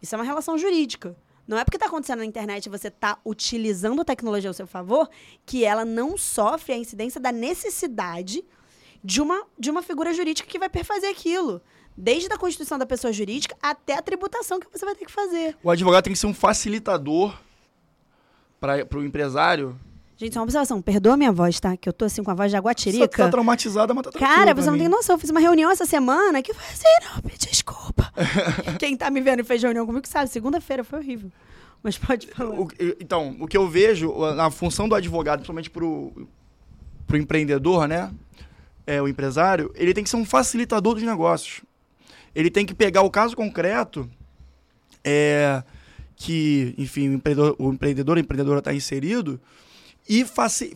Isso 0.02 0.16
é 0.16 0.18
uma 0.18 0.26
relação 0.26 0.58
jurídica. 0.58 1.16
Não 1.48 1.58
é 1.58 1.64
porque 1.64 1.78
está 1.78 1.86
acontecendo 1.86 2.20
na 2.20 2.26
internet 2.26 2.66
e 2.66 2.70
você 2.70 2.90
está 2.90 3.18
utilizando 3.26 4.02
a 4.02 4.06
tecnologia 4.06 4.50
ao 4.50 4.54
seu 4.54 4.68
favor 4.68 5.10
que 5.46 5.64
ela 5.64 5.86
não 5.86 6.18
sofre 6.18 6.74
a 6.74 6.78
incidência 6.78 7.22
da 7.22 7.32
necessidade 7.32 8.44
de 9.02 9.22
uma, 9.22 9.46
de 9.58 9.72
uma 9.72 9.82
figura 9.82 10.14
jurídica 10.14 10.50
que 10.50 10.60
vai 10.60 10.68
perfazer 10.68 11.10
aquilo. 11.10 11.62
Desde 11.96 12.32
a 12.32 12.38
constituição 12.38 12.78
da 12.78 12.86
pessoa 12.86 13.14
jurídica 13.14 13.56
até 13.62 13.98
a 13.98 14.02
tributação 14.02 14.60
que 14.60 14.68
você 14.70 14.86
vai 14.86 14.94
ter 14.94 15.06
que 15.06 15.12
fazer. 15.12 15.58
O 15.64 15.72
advogado 15.72 16.04
tem 16.04 16.14
que 16.14 16.20
ser 16.20 16.28
um 16.28 16.34
facilitador 16.34 17.34
para 18.60 18.86
o 18.96 19.04
empresário. 19.04 19.80
Gente, 20.18 20.34
só 20.34 20.40
uma 20.40 20.46
observação. 20.46 20.82
Perdoa 20.82 21.14
a 21.14 21.18
minha 21.18 21.32
voz, 21.32 21.60
tá? 21.60 21.78
Que 21.78 21.88
eu 21.88 21.94
tô 21.94 22.06
assim 22.06 22.24
com 22.24 22.32
a 22.32 22.34
voz 22.34 22.50
de 22.50 22.54
Você 22.54 22.58
aguatirica. 22.58 23.08
tá 23.26 23.30
traumatizada, 23.30 23.94
mas 23.94 24.04
tá 24.04 24.12
Cara, 24.14 24.54
você 24.56 24.70
não 24.70 24.78
tem 24.78 24.90
noção. 24.90 25.16
Eu 25.16 25.20
fiz 25.20 25.30
uma 25.30 25.40
reunião 25.40 25.70
essa 25.70 25.86
semana 25.86 26.42
que 26.42 26.54
foi 26.56 26.66
assim, 26.66 27.06
não, 27.06 27.22
me 27.32 27.38
desculpa. 27.38 28.12
Quem 28.80 28.98
tá 28.98 29.12
me 29.12 29.22
vendo 29.22 29.42
e 29.42 29.44
fez 29.44 29.62
reunião 29.62 29.86
comigo 29.86 30.08
sabe, 30.08 30.28
segunda-feira 30.30 30.84
foi 30.84 31.00
horrível. 31.00 31.32
Mas 31.84 32.00
pode 32.00 32.28
falar. 32.28 32.60
O- 32.60 32.68
então, 33.00 33.36
o 33.40 33.48
que 33.48 33.56
eu 33.56 33.68
vejo, 33.70 34.12
a 34.24 34.50
função 34.50 34.90
do 34.90 34.96
advogado, 34.96 35.40
principalmente 35.40 35.70
pro, 35.70 36.12
pro 37.06 37.16
empreendedor, 37.16 37.88
né? 37.88 38.12
É, 38.88 39.00
o 39.00 39.08
empresário, 39.08 39.72
ele 39.76 39.94
tem 39.94 40.04
que 40.04 40.10
ser 40.10 40.16
um 40.16 40.26
facilitador 40.26 40.96
dos 40.96 41.04
negócios. 41.04 41.62
Ele 42.34 42.50
tem 42.50 42.66
que 42.66 42.74
pegar 42.74 43.04
o 43.04 43.12
caso 43.12 43.36
concreto 43.36 44.10
é, 45.04 45.62
que, 46.16 46.74
enfim, 46.78 47.10
o 47.10 47.14
empreendedor, 47.14 47.56
o 47.60 47.72
empreendedor 47.72 48.18
a 48.18 48.20
empreendedora 48.20 48.60
está 48.60 48.74
inserido 48.74 49.40
e 50.08 50.26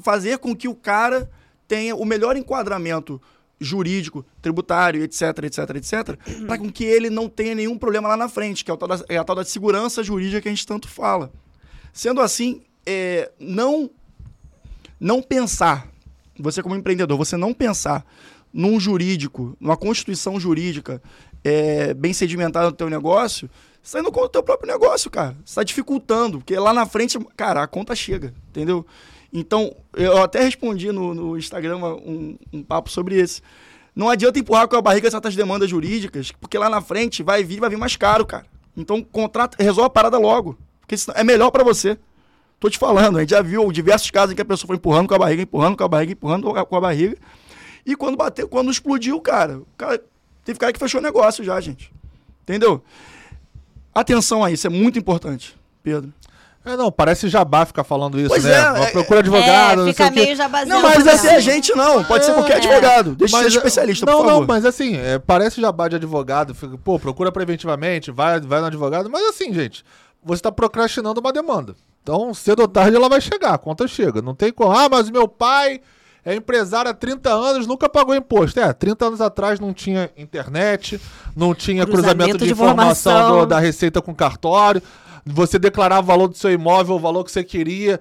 fazer 0.01 0.38
com 0.39 0.55
que 0.55 0.67
o 0.67 0.75
cara 0.75 1.29
tenha 1.67 1.95
o 1.95 2.05
melhor 2.05 2.36
enquadramento 2.36 3.21
jurídico, 3.59 4.25
tributário, 4.41 5.03
etc, 5.03 5.21
etc, 5.43 5.59
etc, 5.75 6.45
para 6.47 6.57
com 6.57 6.71
que 6.71 6.84
ele 6.84 7.09
não 7.09 7.29
tenha 7.29 7.53
nenhum 7.53 7.77
problema 7.77 8.09
lá 8.09 8.17
na 8.17 8.27
frente, 8.27 8.65
que 8.65 8.71
é, 8.71 8.73
o 8.73 8.77
tal 8.77 8.89
da, 8.89 9.05
é 9.07 9.17
a 9.17 9.23
tal 9.23 9.36
da 9.36 9.45
segurança 9.45 10.03
jurídica 10.03 10.41
que 10.41 10.47
a 10.47 10.51
gente 10.51 10.65
tanto 10.65 10.88
fala. 10.88 11.32
Sendo 11.93 12.21
assim, 12.21 12.61
é, 12.86 13.32
não 13.39 13.89
não 14.99 15.21
pensar, 15.21 15.88
você 16.39 16.61
como 16.61 16.75
empreendedor, 16.75 17.17
você 17.17 17.36
não 17.38 17.53
pensar 17.53 18.05
num 18.53 18.79
jurídico, 18.79 19.55
numa 19.59 19.77
constituição 19.77 20.39
jurídica 20.39 21.01
é, 21.43 21.93
bem 21.93 22.13
sedimentada 22.13 22.67
no 22.67 22.75
teu 22.75 22.89
negócio, 22.89 23.49
você 23.82 23.97
está 23.97 23.99
indo 23.99 24.11
contra 24.11 24.27
o 24.27 24.29
teu 24.29 24.43
próprio 24.43 24.71
negócio, 24.71 25.09
cara. 25.09 25.36
Você 25.43 25.51
está 25.51 25.63
dificultando, 25.63 26.38
porque 26.38 26.55
lá 26.55 26.73
na 26.73 26.86
frente, 26.86 27.17
cara, 27.36 27.63
a 27.63 27.67
conta 27.67 27.95
chega, 27.95 28.34
entendeu? 28.49 28.86
Então, 29.34 29.73
eu 29.95 30.21
até 30.21 30.43
respondi 30.43 30.91
no, 30.91 31.13
no 31.13 31.38
Instagram 31.38 31.77
um, 31.77 32.38
um 32.51 32.63
papo 32.63 32.89
sobre 32.89 33.21
isso. 33.21 33.41
Não 33.95 34.09
adianta 34.09 34.39
empurrar 34.39 34.67
com 34.67 34.75
a 34.75 34.82
barriga 34.82 35.09
certas 35.09 35.36
demandas 35.36 35.69
jurídicas, 35.69 36.32
porque 36.32 36.57
lá 36.57 36.69
na 36.69 36.82
frente 36.82 37.23
vai 37.23 37.43
vir, 37.43 37.59
vai 37.59 37.69
vir 37.69 37.77
mais 37.77 37.95
caro, 37.95 38.25
cara. 38.25 38.45
Então, 38.75 39.03
contrata, 39.03 39.61
resolve 39.61 39.88
a 39.88 39.89
parada 39.89 40.17
logo, 40.17 40.57
porque 40.79 40.95
é 41.13 41.23
melhor 41.23 41.51
para 41.51 41.63
você. 41.63 41.97
Tô 42.59 42.69
te 42.69 42.77
falando, 42.77 43.17
a 43.17 43.21
gente 43.21 43.32
já 43.32 43.41
viu 43.41 43.71
diversos 43.71 44.11
casos 44.11 44.32
em 44.32 44.36
que 44.36 44.41
a 44.41 44.45
pessoa 44.45 44.67
foi 44.67 44.75
empurrando 44.75 45.07
com 45.07 45.15
a 45.15 45.19
barriga, 45.19 45.41
empurrando 45.41 45.75
com 45.75 45.84
a 45.84 45.88
barriga, 45.88 46.11
empurrando 46.13 46.43
com 46.65 46.75
a 46.75 46.82
barriga. 46.82 47.17
E 47.86 47.95
quando 47.95 48.15
bateu, 48.15 48.47
quando 48.47 48.69
explodiu, 48.69 49.19
cara, 49.19 49.57
o 49.57 49.67
cara 49.77 50.01
teve 50.45 50.59
cara 50.59 50.71
que 50.71 50.79
fechou 50.79 50.99
o 50.99 51.03
negócio 51.03 51.43
já, 51.43 51.59
gente. 51.59 51.91
Entendeu? 52.43 52.84
Atenção 53.93 54.43
a 54.43 54.51
isso, 54.51 54.67
é 54.67 54.69
muito 54.69 54.99
importante, 54.99 55.57
Pedro. 55.84 56.13
É, 56.64 56.78
não, 56.78 56.91
parece 56.91 57.28
jabá 57.28 57.66
ficar 57.66 57.84
falando 57.84 58.20
isso, 58.20 58.30
Pois 58.30 58.43
né? 58.43 58.51
é, 58.51 58.84
é- 58.84 58.91
procura 58.91 59.20
advogado, 59.20 59.74
é, 59.74 59.76
não 59.78 59.84
sei 59.86 59.93
fica 59.93 60.07
o 60.07 60.12
quê. 60.14 60.20
meio 60.22 60.36
jabazinho. 60.36 60.76
Não, 60.76 60.82
mas 60.84 61.07
assim, 61.07 61.28
a 61.28 61.39
gente 61.39 61.74
não, 61.76 62.03
pode 62.03 62.24
ser 62.24 62.34
qualquer 62.34 62.53
É. 62.53 62.57
advogado. 62.57 63.16
Deixa 63.16 63.36
de 63.38 63.43
Mas, 63.43 63.51
ser 63.53 63.57
especialista, 63.57 64.05
não, 64.05 64.18
por 64.18 64.26
favor. 64.26 64.39
Não, 64.41 64.47
mas 64.47 64.64
assim, 64.66 64.95
é, 64.95 65.18
parece 65.18 65.59
jabá 65.59 65.88
de 65.88 65.95
advogado. 65.95 66.53
fica, 66.53 66.78
Pô, 66.78 66.99
procura 66.99 67.32
preventivamente, 67.32 68.12
vai, 68.12 68.39
vai 68.39 68.59
no 68.59 68.68
advogado. 68.68 69.09
Mas 69.09 69.24
assim, 69.30 69.51
gente, 69.53 69.84
você 70.24 70.36
está 70.39 70.51
procrastinando 70.51 71.20
uma 71.20 71.34
demanda. 71.34 71.76
Então, 72.03 72.32
cedo 72.34 72.62
ou 72.62 72.68
tarde 72.68 72.95
ela 72.95 73.09
vai 73.09 73.22
chegar, 73.22 73.53
a 73.53 73.57
conta 73.57 73.88
chega. 73.88 74.22
Não 74.22 74.36
tem 74.36 74.51
como. 74.51 74.72
Ah, 74.72 74.88
mas 74.89 75.09
meu 75.09 75.28
pai 75.28 75.82
é 76.24 76.36
empresário 76.36 76.91
há 76.91 76.93
30 76.93 77.32
anos, 77.32 77.66
nunca 77.66 77.89
pagou 77.89 78.14
imposto. 78.14 78.59
É, 78.59 78.72
30 78.72 79.05
anos 79.07 79.20
atrás 79.22 79.59
não 79.59 79.74
tinha 79.74 80.12
internet, 80.16 81.01
não 81.36 81.55
tinha 81.55 81.86
cruzamento, 81.88 82.14
Cruzamento 82.18 82.38
de, 82.39 82.45
de 82.45 82.51
informação, 82.51 83.12
informação. 83.14 83.39
do- 83.39 83.45
da 83.47 83.59
receita 83.59 83.99
com 83.99 84.14
cartório. 84.14 84.82
Você 85.26 85.59
declarava 85.59 86.01
o 86.01 86.05
valor 86.07 86.28
do 86.28 86.38
seu 86.38 86.51
imóvel, 86.51 86.95
o 86.95 86.99
valor 86.99 87.24
que 87.24 87.32
você 87.32 87.43
queria. 87.43 87.99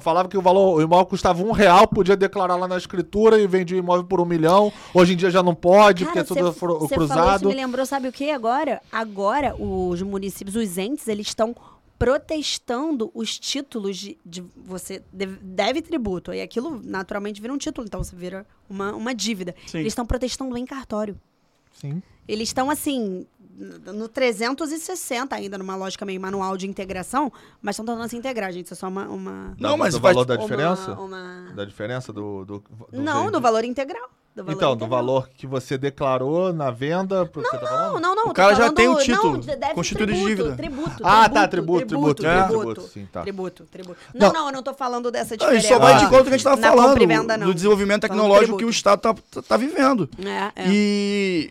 Falava 0.00 0.28
que 0.28 0.38
o 0.38 0.42
valor, 0.42 0.76
o 0.76 0.80
imóvel 0.80 1.06
custava 1.06 1.42
um 1.42 1.50
real, 1.50 1.88
podia 1.88 2.16
declarar 2.16 2.54
lá 2.54 2.68
na 2.68 2.76
escritura 2.78 3.40
e 3.40 3.48
vendia 3.48 3.76
o 3.76 3.80
imóvel 3.80 4.04
por 4.04 4.20
um 4.20 4.24
milhão. 4.24 4.72
Hoje 4.94 5.14
em 5.14 5.16
dia 5.16 5.28
já 5.28 5.42
não 5.42 5.56
pode, 5.56 6.04
porque 6.04 6.20
é 6.20 6.22
tudo 6.22 6.46
cê- 6.46 6.52
cê 6.52 6.58
falou 6.60 6.78
isso, 6.84 6.88
cruzado. 6.94 7.48
me 7.48 7.54
lembrou, 7.54 7.84
sabe 7.84 8.06
o 8.06 8.12
que 8.12 8.30
agora? 8.30 8.80
Agora, 8.92 9.56
os 9.60 10.00
municípios, 10.02 10.54
os 10.54 10.78
entes, 10.78 11.08
eles 11.08 11.26
estão 11.26 11.52
protestando 11.98 13.10
os 13.14 13.38
títulos 13.38 13.96
de, 13.96 14.18
de 14.24 14.44
você 14.64 15.02
deve, 15.12 15.36
deve 15.42 15.82
tributo. 15.82 16.32
E 16.32 16.40
aquilo 16.40 16.80
naturalmente 16.84 17.40
vira 17.40 17.52
um 17.52 17.58
título, 17.58 17.86
então 17.86 18.02
você 18.04 18.14
vira 18.14 18.46
uma, 18.68 18.92
uma 18.94 19.14
dívida. 19.14 19.54
Sim. 19.66 19.78
Eles 19.78 19.92
estão 19.92 20.06
protestando 20.06 20.56
em 20.56 20.66
cartório. 20.66 21.16
Sim. 21.72 22.02
Eles 22.28 22.48
estão 22.50 22.70
assim 22.70 23.26
no 23.54 24.08
360 24.08 25.34
ainda 25.36 25.58
numa 25.58 25.76
lógica 25.76 26.04
meio 26.04 26.20
manual 26.20 26.56
de 26.56 26.66
integração, 26.66 27.32
mas 27.60 27.74
estão 27.74 27.84
tentando 27.84 28.08
se 28.08 28.16
integrar, 28.16 28.50
gente. 28.52 28.64
Isso 28.66 28.74
é 28.74 28.76
só 28.76 28.88
uma, 28.88 29.06
uma 29.08 29.54
Não, 29.58 29.76
mas 29.76 29.94
do 29.94 30.00
vai- 30.00 30.12
valor 30.14 30.24
da 30.24 30.34
uma- 30.34 30.42
diferença? 30.42 30.92
uma- 30.92 31.52
Da 31.54 31.64
diferença 31.64 32.12
do. 32.12 32.44
do, 32.44 32.58
do 32.90 33.00
Não, 33.02 33.30
do 33.30 33.40
valor 33.40 33.64
integral. 33.64 34.08
do 34.34 34.42
valor 34.44 34.56
Então, 34.56 34.70
do 34.70 34.76
integral. 34.84 34.88
valor 35.04 35.28
que 35.36 35.46
você 35.46 35.76
declarou 35.76 36.54
na 36.54 36.70
venda. 36.70 37.26
Pro 37.26 37.42
que 37.42 37.50
você 37.50 37.58
tá 37.58 37.62
Não, 37.64 37.68
falando? 37.68 38.00
não, 38.00 38.14
não. 38.14 38.26
O 38.28 38.32
cara 38.32 38.54
já 38.54 38.72
tem 38.72 38.88
o 38.88 38.96
título 38.96 39.32
não, 39.38 39.74
constituído 39.74 40.12
de 40.14 40.18
tributo, 40.18 40.36
dívida. 40.36 40.56
Tributo, 40.56 41.02
Ah, 41.06 41.28
tá, 41.28 41.46
tributo, 41.46 41.86
tributo, 41.86 42.14
tributo, 42.22 42.26
é. 42.26 42.42
tributo, 42.46 42.64
tributo, 42.74 42.92
sim, 42.92 43.06
tá. 43.12 43.20
tributo, 43.20 43.64
tributo. 43.70 43.98
Não, 44.14 44.28
Não. 44.28 44.32
não, 44.40 44.46
eu 44.46 44.52
não 44.54 44.62
tô 44.62 44.72
falando 44.72 45.10
dessa 45.10 45.36
diferença. 45.36 45.66
Isso 45.66 45.74
só 45.74 45.78
vai 45.78 45.98
de 45.98 46.04
Ah, 46.06 46.08
conta 46.08 46.22
do 46.22 46.28
que 46.30 46.34
a 46.34 46.38
gente 46.38 46.46
estava 46.46 46.56
na 46.60 46.68
falando, 46.68 47.06
venda, 47.06 47.36
não. 47.36 47.46
do 47.48 47.54
desenvolvimento 47.54 48.00
tecnológico 48.00 48.56
tributo. 48.56 48.58
que 48.60 48.64
o 48.64 48.70
Estado 48.70 49.00
tá, 49.00 49.14
tá, 49.30 49.42
tá 49.42 49.56
vivendo. 49.58 50.08
É, 50.24 50.62
é. 50.62 50.68
E, 50.68 51.50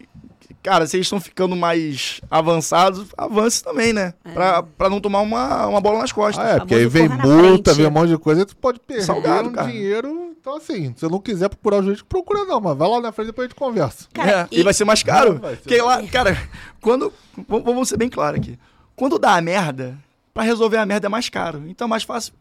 cara, 0.61 0.85
se 0.87 0.97
eles 0.97 1.05
estão 1.05 1.19
ficando 1.19 1.55
mais 1.55 2.21
avançados, 2.29 3.07
avance 3.17 3.63
também, 3.63 3.93
né? 3.93 4.13
É. 4.23 4.31
Pra, 4.31 4.63
pra 4.63 4.89
não 4.89 4.99
tomar 5.01 5.21
uma, 5.21 5.67
uma 5.67 5.81
bola 5.81 5.99
nas 5.99 6.11
costas. 6.11 6.43
Ah, 6.45 6.49
é, 6.49 6.59
porque 6.59 6.75
aí 6.75 6.85
vem 6.87 7.07
multa, 7.09 7.73
vem 7.73 7.87
um 7.87 7.91
monte 7.91 8.09
de 8.09 8.17
coisa, 8.17 8.45
tu 8.45 8.55
pode 8.55 8.79
perder 8.79 9.03
Salgado, 9.03 9.49
um 9.49 9.53
cara. 9.53 9.67
dinheiro. 9.71 10.35
Então, 10.39 10.55
assim, 10.57 10.93
se 10.95 11.01
você 11.01 11.07
não 11.07 11.19
quiser 11.19 11.49
procurar 11.49 11.77
o 11.79 11.83
jurídico, 11.83 12.09
procura 12.09 12.45
não, 12.45 12.59
mas 12.59 12.75
vai 12.75 12.89
lá 12.89 12.99
na 12.99 13.11
frente 13.11 13.27
e 13.27 13.31
depois 13.31 13.45
a 13.45 13.49
gente 13.49 13.57
conversa. 13.59 14.07
Cara, 14.11 14.31
É, 14.31 14.47
e... 14.51 14.63
vai 14.63 14.73
ser 14.73 14.85
mais 14.85 15.03
caro. 15.03 15.33
Ser 15.39 15.57
Porque 15.57 15.81
lá, 15.81 16.01
cara, 16.07 16.35
quando. 16.81 17.13
Vamos 17.47 17.65
vamos 17.65 17.89
ser 17.89 17.97
bem 17.97 18.09
claro 18.09 18.37
aqui. 18.37 18.57
Quando 18.95 19.19
dá 19.19 19.35
a 19.35 19.41
merda, 19.41 19.97
pra 20.33 20.43
resolver 20.43 20.77
a 20.77 20.85
merda 20.85 21.07
é 21.07 21.09
mais 21.09 21.29
caro. 21.29 21.63
Então 21.67 21.85
é 21.85 21.89
mais 21.89 22.03
fácil 22.03 22.33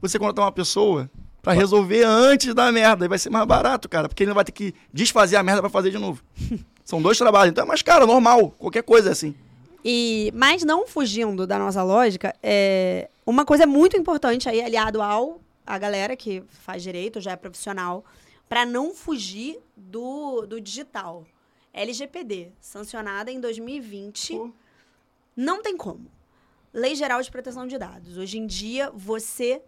você 0.00 0.18
contratar 0.20 0.44
uma 0.44 0.52
pessoa 0.52 1.10
pra 1.42 1.52
resolver 1.52 2.04
antes 2.04 2.54
da 2.54 2.70
merda. 2.70 3.04
E 3.04 3.08
vai 3.08 3.18
ser 3.18 3.30
mais 3.30 3.44
barato, 3.46 3.88
cara. 3.88 4.08
Porque 4.08 4.22
ele 4.22 4.28
não 4.28 4.34
vai 4.36 4.44
ter 4.44 4.52
que 4.52 4.72
desfazer 4.92 5.34
a 5.36 5.42
merda 5.42 5.60
pra 5.60 5.70
fazer 5.70 5.90
de 5.90 5.98
novo. 5.98 6.22
São 6.88 7.02
dois 7.02 7.18
trabalhos. 7.18 7.50
Então 7.50 7.64
é 7.64 7.66
mais 7.66 7.82
caro, 7.82 8.06
normal. 8.06 8.50
Qualquer 8.52 8.82
coisa 8.82 9.10
é 9.10 9.12
assim. 9.12 9.34
E, 9.84 10.32
mas 10.34 10.64
não 10.64 10.86
fugindo 10.86 11.46
da 11.46 11.58
nossa 11.58 11.82
lógica, 11.82 12.34
é, 12.42 13.10
uma 13.26 13.44
coisa 13.44 13.66
muito 13.66 13.94
importante 13.94 14.48
aí, 14.48 14.62
aliado 14.62 15.02
ao 15.02 15.38
a 15.66 15.76
galera 15.76 16.16
que 16.16 16.42
faz 16.48 16.82
direito, 16.82 17.20
já 17.20 17.32
é 17.32 17.36
profissional, 17.36 18.06
para 18.48 18.64
não 18.64 18.94
fugir 18.94 19.58
do, 19.76 20.46
do 20.46 20.58
digital. 20.58 21.26
LGPD, 21.74 22.52
sancionada 22.58 23.30
em 23.30 23.38
2020, 23.38 24.32
Pô. 24.32 24.50
não 25.36 25.60
tem 25.60 25.76
como. 25.76 26.10
Lei 26.72 26.94
Geral 26.94 27.20
de 27.20 27.30
Proteção 27.30 27.66
de 27.66 27.76
Dados. 27.76 28.16
Hoje 28.16 28.38
em 28.38 28.46
dia, 28.46 28.90
você 28.94 29.60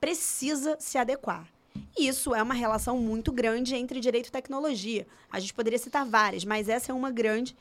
precisa 0.00 0.76
se 0.80 0.98
adequar. 0.98 1.53
Isso 1.96 2.34
é 2.34 2.42
uma 2.42 2.54
relação 2.54 2.98
muito 2.98 3.32
grande 3.32 3.74
entre 3.74 4.00
direito 4.00 4.28
e 4.28 4.32
tecnologia. 4.32 5.06
A 5.30 5.38
gente 5.38 5.54
poderia 5.54 5.78
citar 5.78 6.04
várias, 6.04 6.44
mas 6.44 6.68
essa 6.68 6.92
é 6.92 6.94
uma 6.94 7.10
grande. 7.10 7.56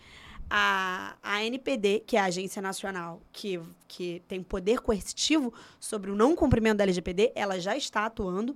A, 0.50 1.16
a 1.24 1.44
NPD, 1.44 2.04
que 2.06 2.18
é 2.18 2.20
a 2.20 2.26
agência 2.26 2.62
nacional 2.62 3.22
que, 3.32 3.60
que 3.88 4.22
tem 4.28 4.44
poder 4.44 4.82
coercitivo 4.82 5.54
sobre 5.80 6.12
o 6.12 6.16
não 6.16 6.36
cumprimento 6.36 6.78
da 6.78 6.84
LGPD, 6.84 7.32
ela 7.34 7.60
já 7.60 7.78
está 7.78 8.06
atuando. 8.06 8.56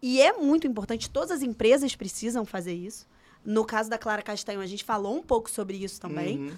E 0.00 0.20
é 0.20 0.32
muito 0.32 0.66
importante, 0.66 1.08
todas 1.08 1.30
as 1.30 1.42
empresas 1.42 1.96
precisam 1.96 2.44
fazer 2.44 2.74
isso. 2.74 3.06
No 3.44 3.64
caso 3.64 3.88
da 3.88 3.98
Clara 3.98 4.22
Castanho, 4.22 4.60
a 4.60 4.66
gente 4.66 4.84
falou 4.84 5.16
um 5.16 5.22
pouco 5.22 5.50
sobre 5.50 5.76
isso 5.76 6.00
também. 6.00 6.38
Uhum. 6.38 6.56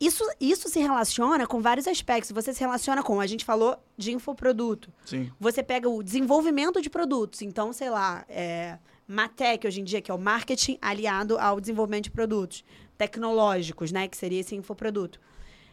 Isso, 0.00 0.22
isso 0.40 0.68
se 0.68 0.78
relaciona 0.78 1.46
com 1.46 1.60
vários 1.60 1.86
aspectos. 1.88 2.30
Você 2.32 2.52
se 2.54 2.60
relaciona 2.60 3.02
com, 3.02 3.20
a 3.20 3.26
gente 3.26 3.44
falou 3.44 3.76
de 3.96 4.12
infoproduto. 4.12 4.92
Sim. 5.04 5.30
Você 5.40 5.62
pega 5.62 5.88
o 5.88 6.02
desenvolvimento 6.02 6.80
de 6.80 6.88
produtos. 6.88 7.42
Então, 7.42 7.72
sei 7.72 7.90
lá, 7.90 8.24
é, 8.28 8.78
Matec 9.08 9.66
hoje 9.66 9.80
em 9.80 9.84
dia, 9.84 10.00
que 10.00 10.10
é 10.10 10.14
o 10.14 10.18
marketing 10.18 10.78
aliado 10.80 11.36
ao 11.38 11.60
desenvolvimento 11.60 12.04
de 12.04 12.10
produtos 12.12 12.64
tecnológicos, 12.96 13.90
né? 13.90 14.06
Que 14.06 14.16
seria 14.16 14.40
esse 14.40 14.54
infoproduto. 14.54 15.20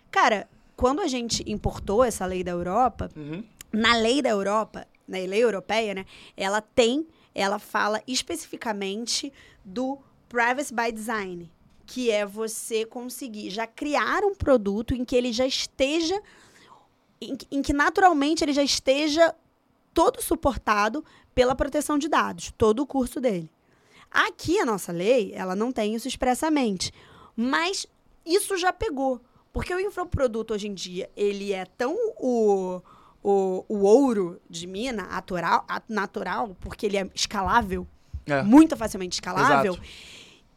Cara, 0.09 0.47
quando 0.75 1.01
a 1.01 1.07
gente 1.07 1.43
importou 1.49 2.03
essa 2.03 2.25
lei 2.25 2.43
da 2.43 2.51
Europa, 2.51 3.09
Uhum. 3.15 3.43
na 3.71 3.95
lei 3.97 4.21
da 4.21 4.29
Europa, 4.29 4.87
na 5.07 5.17
lei 5.17 5.43
europeia, 5.43 5.93
né? 5.93 6.05
Ela 6.35 6.61
tem, 6.61 7.05
ela 7.33 7.59
fala 7.59 8.01
especificamente 8.07 9.31
do 9.63 9.99
privacy 10.29 10.73
by 10.73 10.91
design, 10.91 11.51
que 11.85 12.09
é 12.11 12.25
você 12.25 12.85
conseguir 12.85 13.49
já 13.49 13.65
criar 13.67 14.23
um 14.23 14.33
produto 14.35 14.93
em 14.93 15.05
que 15.05 15.15
ele 15.15 15.31
já 15.31 15.45
esteja, 15.45 16.19
em, 17.21 17.35
que- 17.35 17.47
em 17.51 17.61
que 17.61 17.73
naturalmente 17.73 18.43
ele 18.43 18.53
já 18.53 18.63
esteja 18.63 19.33
todo 19.93 20.21
suportado 20.21 21.03
pela 21.33 21.55
proteção 21.55 21.97
de 21.97 22.07
dados, 22.07 22.51
todo 22.57 22.81
o 22.81 22.87
curso 22.87 23.19
dele. 23.21 23.49
Aqui 24.11 24.59
a 24.59 24.65
nossa 24.65 24.91
lei, 24.91 25.31
ela 25.33 25.55
não 25.55 25.71
tem 25.71 25.93
isso 25.95 26.07
expressamente, 26.07 26.91
mas 27.35 27.85
isso 28.25 28.57
já 28.57 28.71
pegou, 28.73 29.21
porque 29.51 29.73
o 29.73 29.79
infoproduto 29.79 30.53
hoje 30.53 30.67
em 30.67 30.73
dia, 30.73 31.09
ele 31.15 31.51
é 31.53 31.65
tão 31.65 31.95
o, 32.17 32.81
o, 33.23 33.65
o 33.67 33.77
ouro 33.83 34.39
de 34.49 34.65
mina 34.67 35.03
atural, 35.03 35.65
a- 35.67 35.81
natural, 35.87 36.55
porque 36.59 36.85
ele 36.85 36.97
é 36.97 37.09
escalável, 37.13 37.85
É. 38.25 38.41
muito 38.41 38.75
facilmente 38.77 39.13
escalável, 39.15 39.73
Exato. 39.73 39.87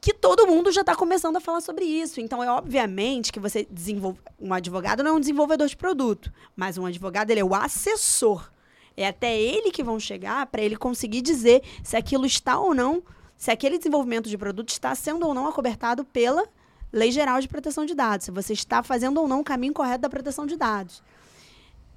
Que 0.01 0.15
todo 0.15 0.47
mundo 0.47 0.71
já 0.71 0.83
está 0.83 0.95
começando 0.95 1.37
a 1.37 1.41
falar 1.41 1.61
sobre 1.61 1.85
isso. 1.85 2.21
Então, 2.21 2.43
é 2.43 2.51
obviamente 2.51 3.33
que 3.33 3.41
você 3.41 3.67
desenvolve. 3.71 4.21
Um 4.41 4.55
advogado 4.55 5.03
não 5.03 5.13
é 5.13 5.15
um 5.15 5.21
desenvolvedor 5.21 5.67
de 5.67 5.77
produto, 5.77 6.33
mas 6.55 6.79
um 6.79 6.87
advogado 6.87 7.31
ele 7.31 7.41
é 7.41 7.45
o 7.45 7.55
assessor. 7.55 8.51
É 8.97 9.09
até 9.09 9.41
ele 9.41 9.71
que 9.71 9.83
vão 9.83 9.99
chegar 9.99 10.47
para 10.47 10.63
ele 10.63 10.77
conseguir 10.77 11.21
dizer 11.21 11.63
se 11.83 11.97
aquilo 11.97 12.27
está 12.27 12.59
ou 12.59 12.75
não, 12.75 13.03
se 13.37 13.51
aquele 13.51 13.79
desenvolvimento 13.79 14.29
de 14.29 14.37
produto 14.37 14.71
está 14.71 14.95
sendo 14.95 15.27
ou 15.27 15.35
não 15.35 15.47
acobertado 15.47 16.05
pela 16.05 16.49
Lei 16.93 17.13
Geral 17.13 17.41
de 17.41 17.49
Proteção 17.49 17.85
de 17.85 17.95
Dados, 17.95 18.25
se 18.25 18.31
você 18.31 18.53
está 18.53 18.83
fazendo 18.83 19.21
ou 19.21 19.29
não 19.29 19.41
o 19.41 19.45
caminho 19.45 19.73
correto 19.73 20.03
da 20.03 20.09
proteção 20.09 20.47
de 20.47 20.57
dados. 20.57 21.03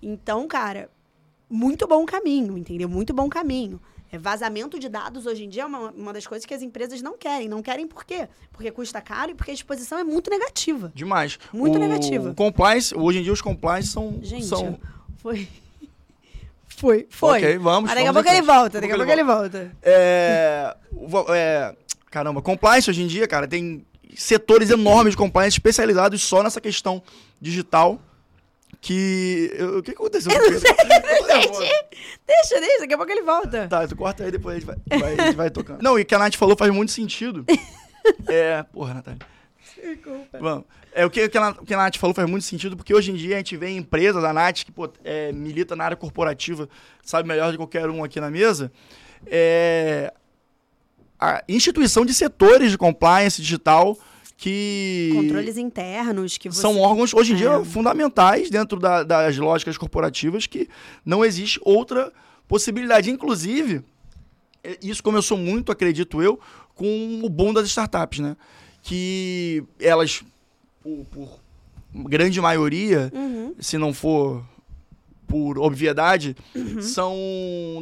Então, 0.01 0.47
cara, 0.47 0.91
muito 1.49 1.87
bom 1.87 2.05
caminho, 2.05 2.57
entendeu? 2.57 2.89
Muito 2.89 3.13
bom 3.13 3.29
caminho. 3.29 3.81
É, 4.11 4.17
vazamento 4.17 4.77
de 4.77 4.89
dados 4.89 5.25
hoje 5.25 5.45
em 5.45 5.49
dia 5.49 5.63
é 5.63 5.65
uma, 5.65 5.91
uma 5.91 6.11
das 6.13 6.27
coisas 6.27 6.45
que 6.45 6.53
as 6.53 6.61
empresas 6.61 7.01
não 7.01 7.17
querem. 7.17 7.47
Não 7.47 7.61
querem 7.61 7.87
por 7.87 8.03
quê? 8.03 8.27
Porque 8.51 8.69
custa 8.71 8.99
caro 9.01 9.31
e 9.31 9.35
porque 9.35 9.51
a 9.51 9.53
exposição 9.53 9.97
é 9.97 10.03
muito 10.03 10.29
negativa. 10.29 10.91
Demais. 10.93 11.39
Muito 11.53 11.75
o 11.77 11.79
negativa. 11.79 12.33
Compliance, 12.33 12.93
hoje 12.95 13.19
em 13.19 13.23
dia 13.23 13.31
os 13.31 13.41
compliance 13.41 13.87
são. 13.89 14.19
Gente, 14.21 14.45
são... 14.45 14.77
foi. 15.17 15.47
Foi, 16.67 17.05
foi. 17.09 17.37
Ok, 17.39 17.57
vamos. 17.59 17.89
Mas 17.89 17.95
daqui 17.95 18.07
a 18.09 18.13
pouco 18.13 18.29
ele 18.29 18.41
volta, 18.41 18.81
daqui 18.81 18.93
a 18.93 18.95
pouco 18.95 19.11
ele 19.11 19.23
volta. 19.23 19.71
É, 19.83 20.75
o- 20.91 21.33
é, 21.33 21.75
caramba, 22.09 22.41
compliance 22.41 22.89
hoje 22.89 23.03
em 23.03 23.07
dia, 23.07 23.27
cara, 23.27 23.47
tem 23.47 23.85
setores 24.15 24.69
enormes 24.71 25.11
de 25.13 25.17
compliance 25.17 25.55
especializados 25.55 26.21
só 26.23 26.41
nessa 26.41 26.59
questão 26.59 27.01
digital. 27.39 28.01
Que. 28.81 29.51
eu- 29.53 29.77
O 29.77 29.83
que 29.83 29.91
aconteceu? 29.91 30.31
Eu 30.31 30.51
não 30.51 30.59
sei. 30.59 30.71
Deixa, 32.27 32.59
deixa, 32.59 32.79
daqui 32.79 32.93
a 32.93 32.97
pouco 32.97 33.11
ele 33.11 33.21
volta. 33.21 33.67
Tá, 33.67 33.87
tu 33.87 33.95
corta 33.95 34.23
aí, 34.23 34.31
depois 34.31 34.55
a 34.55 34.59
gente 34.59 34.65
vai, 34.67 34.99
vai- 34.99 35.13
a 35.19 35.25
gente 35.27 35.35
vai 35.35 35.49
tocando. 35.51 35.81
Não, 35.81 35.99
e 35.99 36.01
o 36.01 36.05
que 36.05 36.15
a 36.15 36.19
Nath 36.19 36.35
falou 36.35 36.57
faz 36.57 36.71
muito 36.73 36.91
sentido. 36.91 37.45
É. 38.27 38.63
Porra, 38.73 38.95
Natália. 38.95 39.19
Desculpa. 39.79 40.39
Vamos. 40.39 40.65
É, 40.91 41.05
o, 41.05 41.09
que, 41.11 41.23
o 41.23 41.29
que 41.29 41.37
a 41.37 41.41
Nath- 41.41 41.59
o 41.61 41.65
que 41.65 41.73
a 41.75 41.77
Nath 41.77 41.97
falou 41.97 42.15
faz 42.15 42.27
muito 42.27 42.43
sentido, 42.43 42.75
porque 42.75 42.95
hoje 42.95 43.11
em 43.11 43.15
dia 43.15 43.35
a 43.35 43.37
gente 43.37 43.55
vê 43.55 43.69
empresas, 43.69 44.23
a 44.23 44.33
Nath, 44.33 44.63
que 44.65 44.71
pô, 44.71 44.91
é, 45.03 45.31
milita 45.31 45.75
na 45.75 45.83
área 45.85 45.95
corporativa, 45.95 46.67
sabe 47.03 47.27
melhor 47.27 47.51
de 47.51 47.57
qualquer 47.57 47.87
um 47.91 48.03
aqui 48.03 48.19
na 48.19 48.31
mesa, 48.31 48.71
é, 49.27 50.11
a 51.19 51.43
instituição 51.47 52.03
de 52.03 52.11
setores 52.11 52.71
de 52.71 52.77
compliance 52.77 53.39
digital 53.39 53.95
que 54.43 55.11
Controles 55.13 55.55
internos 55.55 56.35
que 56.35 56.49
você... 56.49 56.61
são 56.61 56.79
órgãos, 56.79 57.13
hoje 57.13 57.33
em 57.33 57.35
dia, 57.35 57.51
É. 57.51 57.63
fundamentais 57.63 58.49
dentro 58.49 58.79
da- 58.79 59.03
das 59.03 59.37
lógicas 59.37 59.77
corporativas 59.77 60.47
que 60.47 60.67
não 61.05 61.23
existe 61.23 61.59
outra 61.63 62.11
possibilidade. 62.47 63.11
Inclusive, 63.11 63.83
é, 64.63 64.79
isso 64.81 65.03
começou 65.03 65.37
muito, 65.37 65.71
acredito 65.71 66.23
eu, 66.23 66.39
com 66.73 67.21
o 67.23 67.29
boom 67.29 67.53
das 67.53 67.67
startups, 67.67 68.17
né? 68.17 68.35
Que 68.81 69.63
elas, 69.79 70.23
por, 70.81 71.05
por 71.11 71.39
grande 72.09 72.41
maioria, 72.41 73.11
Uhum. 73.13 73.53
se 73.59 73.77
não 73.77 73.93
for 73.93 74.43
por 75.27 75.59
obviedade, 75.59 76.35
são 76.81 77.13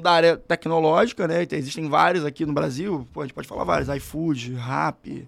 da 0.03 0.11
área 0.11 0.35
tecnológica, 0.35 1.25
né? 1.25 1.45
Tem- 1.45 1.57
Existem 1.57 1.87
vários 1.87 2.25
aqui 2.25 2.45
no 2.45 2.51
Brasil, 2.51 3.07
a 3.15 3.21
gente 3.21 3.33
pode 3.33 3.47
falar 3.47 3.63
vários, 3.63 3.87
iFood, 3.95 4.55
Rappi, 4.55 5.25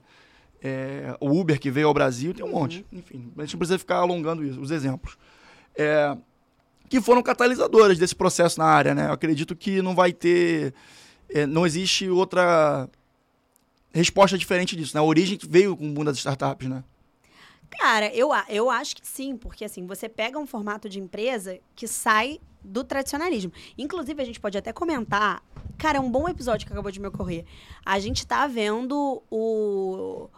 é, 0.64 1.16
o 1.20 1.40
Uber 1.40 1.60
que 1.60 1.72
veio 1.72 1.88
ao 1.88 1.94
Brasil, 1.94 2.34
tem 2.34 2.46
um 2.46 2.52
monte. 2.52 2.86
Enfim, 2.92 3.32
a 3.38 3.42
gente 3.42 3.54
não 3.54 3.60
precisa 3.60 3.80
ficar 3.80 3.98
alongando 3.98 4.44
isso, 4.44 4.60
os 4.62 4.72
exemplos. 4.72 5.18
É, 5.76 6.16
que 6.90 7.02
foram 7.02 7.24
catalisadoras 7.24 7.98
desse 7.98 8.16
processo 8.16 8.60
na 8.60 8.66
área, 8.66 8.94
né? 8.94 9.08
Eu 9.08 9.14
acredito 9.14 9.56
que 9.56 9.82
não 9.82 9.96
vai 9.96 10.12
ter, 10.12 10.74
é, 11.30 11.46
não 11.46 11.66
existe 11.66 12.10
outra 12.10 12.90
resposta 13.94 14.38
diferente 14.38 14.76
disso, 14.76 14.96
né? 14.96 15.00
A 15.00 15.04
origem 15.04 15.38
veio 15.50 15.76
com 15.76 15.90
o 15.90 15.94
boom 15.94 16.04
das 16.04 16.18
startups, 16.18 16.68
né? 16.68 16.84
Cara, 17.70 18.14
eu, 18.14 18.30
eu 18.50 18.70
acho 18.70 18.98
que 18.98 19.08
sim, 19.08 19.38
porque 19.38 19.64
assim, 19.64 19.88
você 19.88 20.10
pega 20.10 20.38
um 20.38 20.46
formato 20.46 20.90
de 20.90 21.00
empresa 21.00 21.58
que 21.74 21.88
sai 21.88 22.40
do 22.64 22.84
tradicionalismo. 22.84 23.52
Inclusive, 23.78 24.22
a 24.22 24.26
gente 24.26 24.40
pode 24.40 24.58
até 24.58 24.72
comentar. 24.74 25.42
Cara, 25.78 25.98
é 25.98 26.02
um 26.02 26.12
bom 26.12 26.28
episódio 26.28 26.68
que 26.68 26.74
acabou 26.74 26.92
de 26.92 27.00
me 27.00 27.08
ocorrer. 27.08 27.46
A 27.86 27.98
gente 28.00 28.28
tá 28.28 28.46
vendo 28.46 29.24
o, 29.32 30.30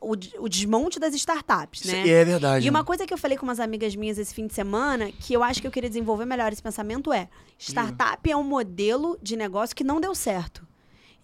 o, 0.00 0.12
o 0.12 0.48
desmonte 0.48 0.98
das 0.98 1.14
startups, 1.14 1.84
né? 1.84 2.08
É 2.08 2.24
verdade. 2.24 2.66
E 2.66 2.70
uma 2.70 2.84
coisa 2.84 3.06
que 3.06 3.12
eu 3.12 3.18
falei 3.18 3.36
com 3.36 3.44
umas 3.44 3.60
amigas 3.60 3.94
minhas 3.96 4.18
esse 4.18 4.34
fim 4.34 4.46
de 4.46 4.54
semana, 4.54 5.10
que 5.10 5.32
eu 5.32 5.42
acho 5.42 5.60
que 5.60 5.66
eu 5.66 5.70
queria 5.70 5.88
desenvolver 5.88 6.24
melhor 6.24 6.52
esse 6.52 6.62
pensamento 6.62 7.12
é: 7.12 7.28
startup 7.58 8.30
é 8.30 8.36
um 8.36 8.44
modelo 8.44 9.18
de 9.22 9.36
negócio 9.36 9.74
que 9.74 9.84
não 9.84 10.00
deu 10.00 10.14
certo. 10.14 10.66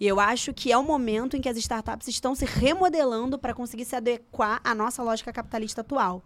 E 0.01 0.07
eu 0.07 0.19
acho 0.19 0.53
que 0.53 0.73
é 0.73 0.77
o 0.77 0.83
momento 0.83 1.37
em 1.37 1.41
que 1.41 1.49
as 1.49 1.57
startups 1.57 2.09
estão 2.09 2.35
se 2.35 2.45
remodelando 2.45 3.39
para 3.39 3.55
conseguir 3.55 3.85
se 3.85 3.95
adequar 3.95 4.61
à 4.65 4.75
nossa 4.75 5.03
lógica 5.03 5.33
capitalista 5.33 5.83
atual. 5.83 6.25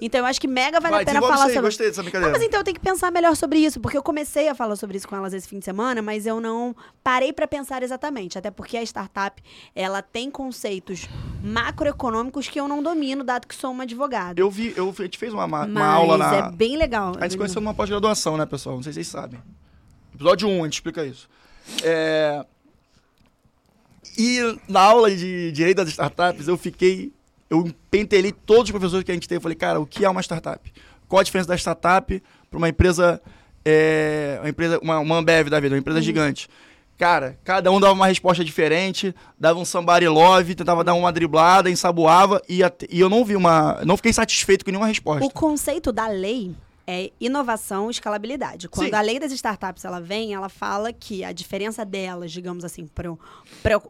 Então 0.00 0.20
eu 0.20 0.26
acho 0.26 0.40
que 0.40 0.48
mega 0.48 0.80
vale 0.80 0.94
Vai, 0.94 1.02
a 1.02 1.06
pena 1.06 1.20
desenvolve 1.20 1.34
falar 1.34 1.48
aí, 1.48 1.54
sobre 1.54 1.68
gostei 1.68 1.86
dessa 1.88 2.02
brincadeira. 2.02 2.32
mas 2.32 2.42
então 2.42 2.60
eu 2.60 2.64
tenho 2.64 2.74
que 2.74 2.80
pensar 2.80 3.10
melhor 3.10 3.36
sobre 3.36 3.58
isso, 3.58 3.80
porque 3.80 3.96
eu 3.96 4.02
comecei 4.02 4.48
a 4.48 4.54
falar 4.54 4.76
sobre 4.76 4.96
isso 4.96 5.08
com 5.08 5.16
elas 5.16 5.32
esse 5.32 5.48
fim 5.48 5.58
de 5.58 5.64
semana, 5.64 6.02
mas 6.02 6.26
eu 6.26 6.40
não 6.40 6.74
parei 7.02 7.32
para 7.32 7.46
pensar 7.46 7.82
exatamente, 7.82 8.38
até 8.38 8.50
porque 8.50 8.76
a 8.76 8.82
startup, 8.82 9.42
ela 9.74 10.02
tem 10.02 10.30
conceitos 10.30 11.08
macroeconômicos 11.42 12.48
que 12.48 12.60
eu 12.60 12.68
não 12.68 12.82
domino, 12.82 13.24
dado 13.24 13.46
que 13.46 13.54
sou 13.54 13.70
uma 13.70 13.84
advogada. 13.84 14.40
Eu 14.40 14.50
vi, 14.50 14.72
eu, 14.76 14.94
a 14.98 15.02
gente 15.02 15.18
fez 15.18 15.32
uma, 15.32 15.44
uma 15.44 15.66
mas 15.66 15.82
aula 15.82 16.18
na. 16.18 16.34
é 16.34 16.50
bem 16.50 16.76
legal. 16.76 17.14
A 17.18 17.26
gente 17.26 17.36
conheceu 17.36 17.60
numa 17.60 17.74
pós-graduação, 17.74 18.36
né, 18.36 18.46
pessoal? 18.46 18.76
Não 18.76 18.82
sei 18.82 18.92
se 18.92 18.96
vocês 18.96 19.08
sabem. 19.08 19.40
Episódio 20.14 20.48
1, 20.48 20.60
a 20.60 20.64
gente 20.64 20.74
explica 20.74 21.04
isso. 21.04 21.28
É... 21.82 22.44
E 24.18 24.58
na 24.68 24.80
aula 24.80 25.10
de 25.10 25.52
Direito 25.52 25.78
das 25.78 25.88
Startups, 25.88 26.48
eu 26.48 26.56
fiquei. 26.56 27.12
Eu 27.50 27.68
pentelei 27.90 28.32
todos 28.32 28.64
os 28.64 28.70
professores 28.70 29.04
que 29.04 29.10
a 29.10 29.14
gente 29.14 29.28
teve. 29.28 29.38
Eu 29.38 29.42
falei, 29.42 29.56
cara, 29.56 29.80
o 29.80 29.84
que 29.84 30.04
é 30.04 30.08
uma 30.08 30.22
startup? 30.22 30.72
Qual 31.08 31.18
a 31.18 31.24
diferença 31.24 31.48
da 31.48 31.56
startup 31.56 32.22
para 32.50 32.58
uma 32.58 32.68
empresa. 32.68 33.20
É... 33.64 34.38
Uma 34.40 34.48
empresa. 34.48 34.78
Uma, 34.82 34.98
uma 34.98 35.16
Ambev 35.16 35.48
da 35.48 35.60
vida, 35.60 35.74
uma 35.74 35.78
empresa 35.78 36.02
gigante. 36.02 36.48
Cara, 36.98 37.38
cada 37.42 37.72
um 37.72 37.80
dava 37.80 37.94
uma 37.94 38.06
resposta 38.06 38.44
diferente, 38.44 39.14
dava 39.38 39.58
um 39.58 39.64
somebody 39.64 40.06
love, 40.06 40.54
tentava 40.54 40.84
dar 40.84 40.92
uma 40.92 41.10
driblada, 41.10 41.70
ensaboava, 41.70 42.42
e, 42.46 42.60
e 42.90 43.00
eu 43.00 43.08
não 43.08 43.24
vi 43.24 43.34
uma. 43.36 43.80
Não 43.86 43.96
fiquei 43.96 44.12
satisfeito 44.12 44.66
com 44.66 44.70
nenhuma 44.70 44.86
resposta. 44.86 45.24
O 45.24 45.30
conceito 45.30 45.92
da 45.92 46.08
lei 46.08 46.54
é 46.90 47.12
inovação 47.20 47.86
e 47.86 47.92
escalabilidade. 47.92 48.68
Quando 48.68 48.88
Sim. 48.90 48.96
a 48.96 49.00
lei 49.00 49.20
das 49.20 49.30
startups 49.30 49.84
ela 49.84 50.00
vem, 50.00 50.34
ela 50.34 50.48
fala 50.48 50.92
que 50.92 51.22
a 51.22 51.30
diferença 51.30 51.84
delas, 51.84 52.32
digamos 52.32 52.64
assim, 52.64 52.88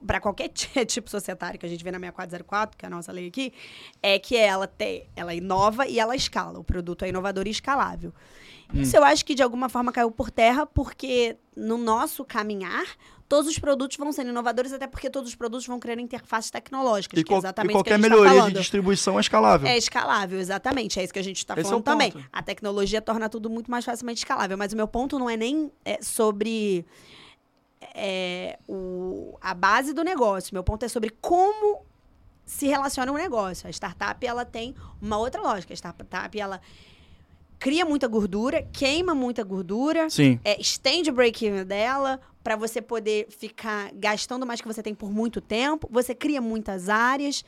para 0.07 0.21
qualquer 0.21 0.49
ti- 0.53 0.85
tipo 0.85 1.09
societário 1.09 1.59
que 1.59 1.65
a 1.65 1.69
gente 1.69 1.83
vê 1.83 1.91
na 1.91 1.99
6404, 1.99 2.77
que 2.77 2.85
é 2.85 2.89
a 2.89 2.91
nossa 2.91 3.11
lei 3.11 3.29
aqui, 3.29 3.55
é 4.03 4.19
que 4.19 4.37
ela 4.37 4.67
tem, 4.67 5.09
ela 5.17 5.33
inova 5.35 5.87
e 5.87 5.99
ela 5.99 6.15
escala. 6.15 6.59
O 6.59 6.65
produto 6.65 7.05
é 7.05 7.09
inovador 7.09 7.47
e 7.47 7.51
escalável. 7.51 8.13
Hum. 8.73 8.83
Isso 8.83 8.95
eu 8.97 9.03
acho 9.03 9.25
que 9.25 9.35
de 9.35 9.43
alguma 9.43 9.71
forma 9.71 9.91
caiu 9.93 10.11
por 10.11 10.31
terra, 10.31 10.67
porque 10.67 11.39
no 11.57 11.79
nosso 11.79 12.23
caminhar, 12.23 12.85
todos 13.31 13.49
os 13.49 13.61
produtos 13.61 13.97
vão 13.97 14.11
sendo 14.11 14.31
inovadores, 14.31 14.73
até 14.73 14.89
porque 14.89 15.09
todos 15.09 15.29
os 15.29 15.37
produtos 15.37 15.65
vão 15.65 15.79
criando 15.79 16.01
interfaces 16.01 16.51
tecnológicas, 16.51 17.21
E, 17.21 17.23
que 17.23 17.33
é 17.33 17.37
exatamente 17.37 17.71
e 17.71 17.79
o 17.79 17.85
que 17.85 17.91
a 17.91 17.95
qualquer 17.95 18.03
tá 18.03 18.09
melhoria 18.09 18.35
falando. 18.35 18.55
de 18.55 18.59
distribuição 18.59 19.19
é 19.19 19.21
escalável. 19.21 19.69
É 19.69 19.79
escalável, 19.79 20.41
exatamente. 20.41 20.99
É 20.99 21.05
isso 21.05 21.13
que 21.13 21.19
a 21.21 21.23
gente 21.23 21.37
está 21.37 21.55
é 21.55 21.63
falando 21.63 21.77
ponto. 21.77 21.85
também. 21.85 22.13
A 22.33 22.43
tecnologia 22.43 23.01
torna 23.01 23.29
tudo 23.29 23.49
muito 23.49 23.71
mais 23.71 23.85
facilmente 23.85 24.19
escalável. 24.19 24.59
Mas 24.59 24.73
o 24.73 24.77
meu 24.77 24.89
ponto 24.89 25.17
não 25.17 25.31
é 25.31 25.37
nem 25.37 25.71
é, 25.85 26.03
sobre 26.03 26.85
é, 27.95 28.59
o, 28.67 29.39
a 29.41 29.55
base 29.55 29.93
do 29.93 30.03
negócio. 30.03 30.53
Meu 30.53 30.65
ponto 30.65 30.85
é 30.85 30.89
sobre 30.89 31.11
como 31.21 31.85
se 32.45 32.67
relaciona 32.67 33.13
o 33.13 33.15
negócio. 33.15 33.69
A 33.69 33.71
startup 33.71 34.27
ela 34.27 34.45
tem 34.45 34.75
uma 35.01 35.19
outra 35.19 35.41
lógica. 35.41 35.73
A 35.73 35.77
startup 35.77 36.37
ela 36.37 36.61
cria 37.61 37.85
muita 37.85 38.09
gordura, 38.09 38.67
queima 38.73 39.15
muita 39.15 39.45
gordura, 39.45 40.11
Sim. 40.11 40.41
é, 40.43 40.61
estende 40.61 41.11
o 41.11 41.13
break-even 41.13 41.65
dela 41.65 42.19
para 42.43 42.57
você 42.57 42.81
poder 42.81 43.27
ficar 43.31 43.91
gastando 43.95 44.47
mais 44.47 44.61
que 44.61 44.67
você 44.67 44.83
tem 44.83 44.95
por 44.95 45.11
muito 45.13 45.41
tempo. 45.41 45.89
Você 45.91 46.15
cria 46.15 46.41
muitas 46.41 46.89
áreas. 46.89 47.45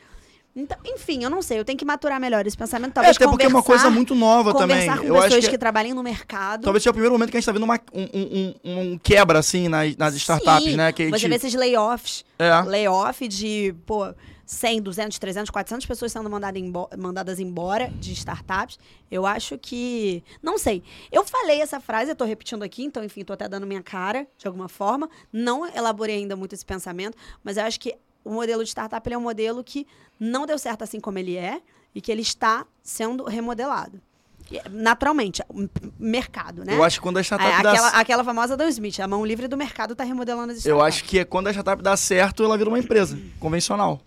Então, 0.55 0.77
enfim, 0.85 1.25
eu 1.25 1.31
não 1.31 1.41
sei. 1.41 1.59
Eu 1.59 1.65
tenho 1.65 1.79
que 1.79 1.85
maturar 1.85 2.21
melhor 2.21 2.47
esse 2.47 2.57
pensamento. 2.57 2.91
É, 2.91 2.95
Talvez 2.95 3.17
até 3.17 3.27
porque 3.27 3.47
é 3.47 3.49
uma 3.49 3.63
coisa 3.63 3.89
muito 3.89 4.15
nova 4.15 4.53
também. 4.53 4.87
Com 4.87 5.03
Eu 5.05 5.15
acho 5.17 5.25
pessoas 5.29 5.45
que, 5.47 5.51
que, 5.53 5.57
trabalham 5.59 5.95
no 5.95 6.03
mercado. 6.03 6.63
talvez 6.63 6.83
seja 6.83 6.91
o 6.91 6.93
primeiro 6.93 7.15
momento 7.15 7.31
que 7.31 7.39
a 7.39 7.41
gente 7.41 7.45
está 7.49 7.53
vendo 7.53 7.63
uma- 7.63 7.81
um, 7.91 8.03
um- 8.13 8.55
um- 8.65 8.81
um 8.93 8.99
quebra, 8.99 9.39
assim, 9.39 9.67
nas, 9.69 9.97
nas 9.97 10.15
startups, 10.15 10.65
Sim, 10.65 10.77
né? 10.77 10.93
Que 10.93 11.05
a 11.05 11.07
gente... 11.07 11.21
Você 11.21 11.29
vê 11.29 11.37
esses 11.37 11.55
layoffs. 11.55 12.23
É. 12.39 12.51
Layoff 12.61 13.27
de, 13.29 13.75
pô, 13.87 14.13
100, 14.53 14.83
200, 14.83 15.19
300, 15.19 15.51
400 15.51 15.87
pessoas 15.87 16.13
sendo 16.13 16.29
mandada 16.29 16.59
mandadas 16.99 17.41
embora 17.41 17.89
de 17.89 18.13
startups. 18.13 18.79
Eu 19.11 19.25
acho 19.25 19.57
que... 19.57 20.23
Não 20.43 20.59
sei. 20.59 20.83
Eu 21.11 21.25
falei 21.25 21.63
essa 21.63 21.81
frase, 21.81 22.11
eu 22.11 22.17
tô 22.17 22.25
repetindo 22.27 22.63
aqui, 22.63 22.85
então, 22.85 23.03
enfim, 23.03 23.25
tô 23.25 23.33
até 23.33 23.49
dando 23.49 23.67
minha 23.67 23.83
cara, 23.83 24.27
de 24.37 24.47
alguma 24.47 24.69
forma. 24.69 25.09
Não 25.33 25.67
elaborei 25.67 26.17
ainda 26.17 26.37
muito 26.37 26.55
esse 26.55 26.67
pensamento, 26.67 27.17
mas 27.43 27.57
eu 27.57 27.65
acho 27.65 27.81
que 27.81 27.95
o 28.25 28.31
modelo 28.31 28.63
de 28.63 28.69
startup 28.69 29.11
é 29.13 29.17
um 29.17 29.23
modelo 29.23 29.65
que 29.65 29.87
não 30.21 30.45
deu 30.47 30.59
certo 30.59 30.83
assim 30.85 31.01
como 31.01 31.19
ele 31.19 31.37
é 31.37 31.61
e 31.95 32.01
que 32.01 32.13
ele 32.13 32.23
está 32.23 32.67
sendo 32.83 33.25
remodelado. 33.25 34.01
Naturalmente, 34.71 35.43
m- 35.53 35.69
mercado, 35.99 36.63
né? 36.65 36.77
Eu 36.77 36.85
acho 36.85 36.99
que 36.99 37.03
quando 37.03 37.17
a 37.17 37.21
É, 37.21 37.23
startup 37.23 37.63
dá 37.63 37.71
aquela, 37.73 37.89
aquela 37.89 38.25
famosa 38.25 38.55
do 38.57 38.65
Smith, 38.65 39.01
a 39.01 39.09
mão 39.09 39.25
livre 39.25 39.49
do 39.49 39.57
mercado 39.57 39.93
está 39.93 40.05
remodelando 40.05 40.53
as 40.53 40.59
startups. 40.59 40.67
Eu 40.81 40.85
acho 40.85 41.05
que 41.05 41.19
é 41.21 41.25
quando 41.25 41.47
a 41.49 41.51
startup 41.53 41.83
dá 41.83 41.97
certo, 41.97 42.45
ela 42.45 42.59
vira 42.59 42.69
uma 42.69 42.79
empresa 42.79 43.19
convencional. 43.41 44.01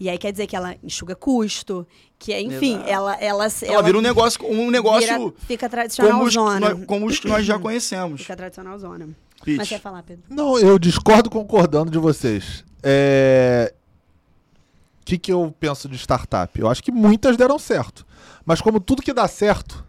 E 0.00 0.08
aí 0.08 0.16
quer 0.16 0.30
dizer 0.30 0.46
que 0.46 0.54
ela 0.54 0.76
enxuga 0.82 1.14
custo, 1.16 1.86
que 2.18 2.32
é, 2.32 2.40
enfim, 2.40 2.74
Exato. 2.76 2.88
ela, 2.88 3.14
ela, 3.16 3.46
Ela, 3.62 3.82
vira 3.82 3.98
um 3.98 4.00
negócio, 4.00 4.46
um 4.46 4.70
negócio 4.70 5.18
vira- 5.18 5.32
fica 5.46 5.68
tradicional 5.68 6.12
como, 6.12 6.24
os, 6.24 6.28
que 6.28 6.34
zona. 6.34 6.60
nós, 6.60 6.84
como 6.86 7.06
os 7.06 7.18
que 7.18 7.28
nós 7.28 7.44
já 7.44 7.58
conhecemos. 7.58 8.20
Fica 8.20 8.36
tradicional 8.36 8.78
zona. 8.78 9.08
Pitch. 9.44 9.56
Mas 9.56 9.70
ia 9.70 9.78
falar, 9.80 10.02
Pedro? 10.04 10.22
Não, 10.28 10.58
eu 10.58 10.78
discordo 10.78 11.28
concordando 11.30 11.90
de 11.90 11.98
vocês. 11.98 12.64
É... 12.82 13.72
O 15.00 15.04
que, 15.04 15.18
que 15.18 15.32
eu 15.32 15.54
penso 15.58 15.88
de 15.88 15.96
startup? 15.96 16.60
Eu 16.60 16.68
acho 16.68 16.82
que 16.82 16.92
muitas 16.92 17.36
deram 17.36 17.58
certo. 17.58 18.06
Mas 18.44 18.60
como 18.60 18.78
tudo 18.78 19.00
que 19.02 19.12
dá 19.12 19.26
certo, 19.26 19.84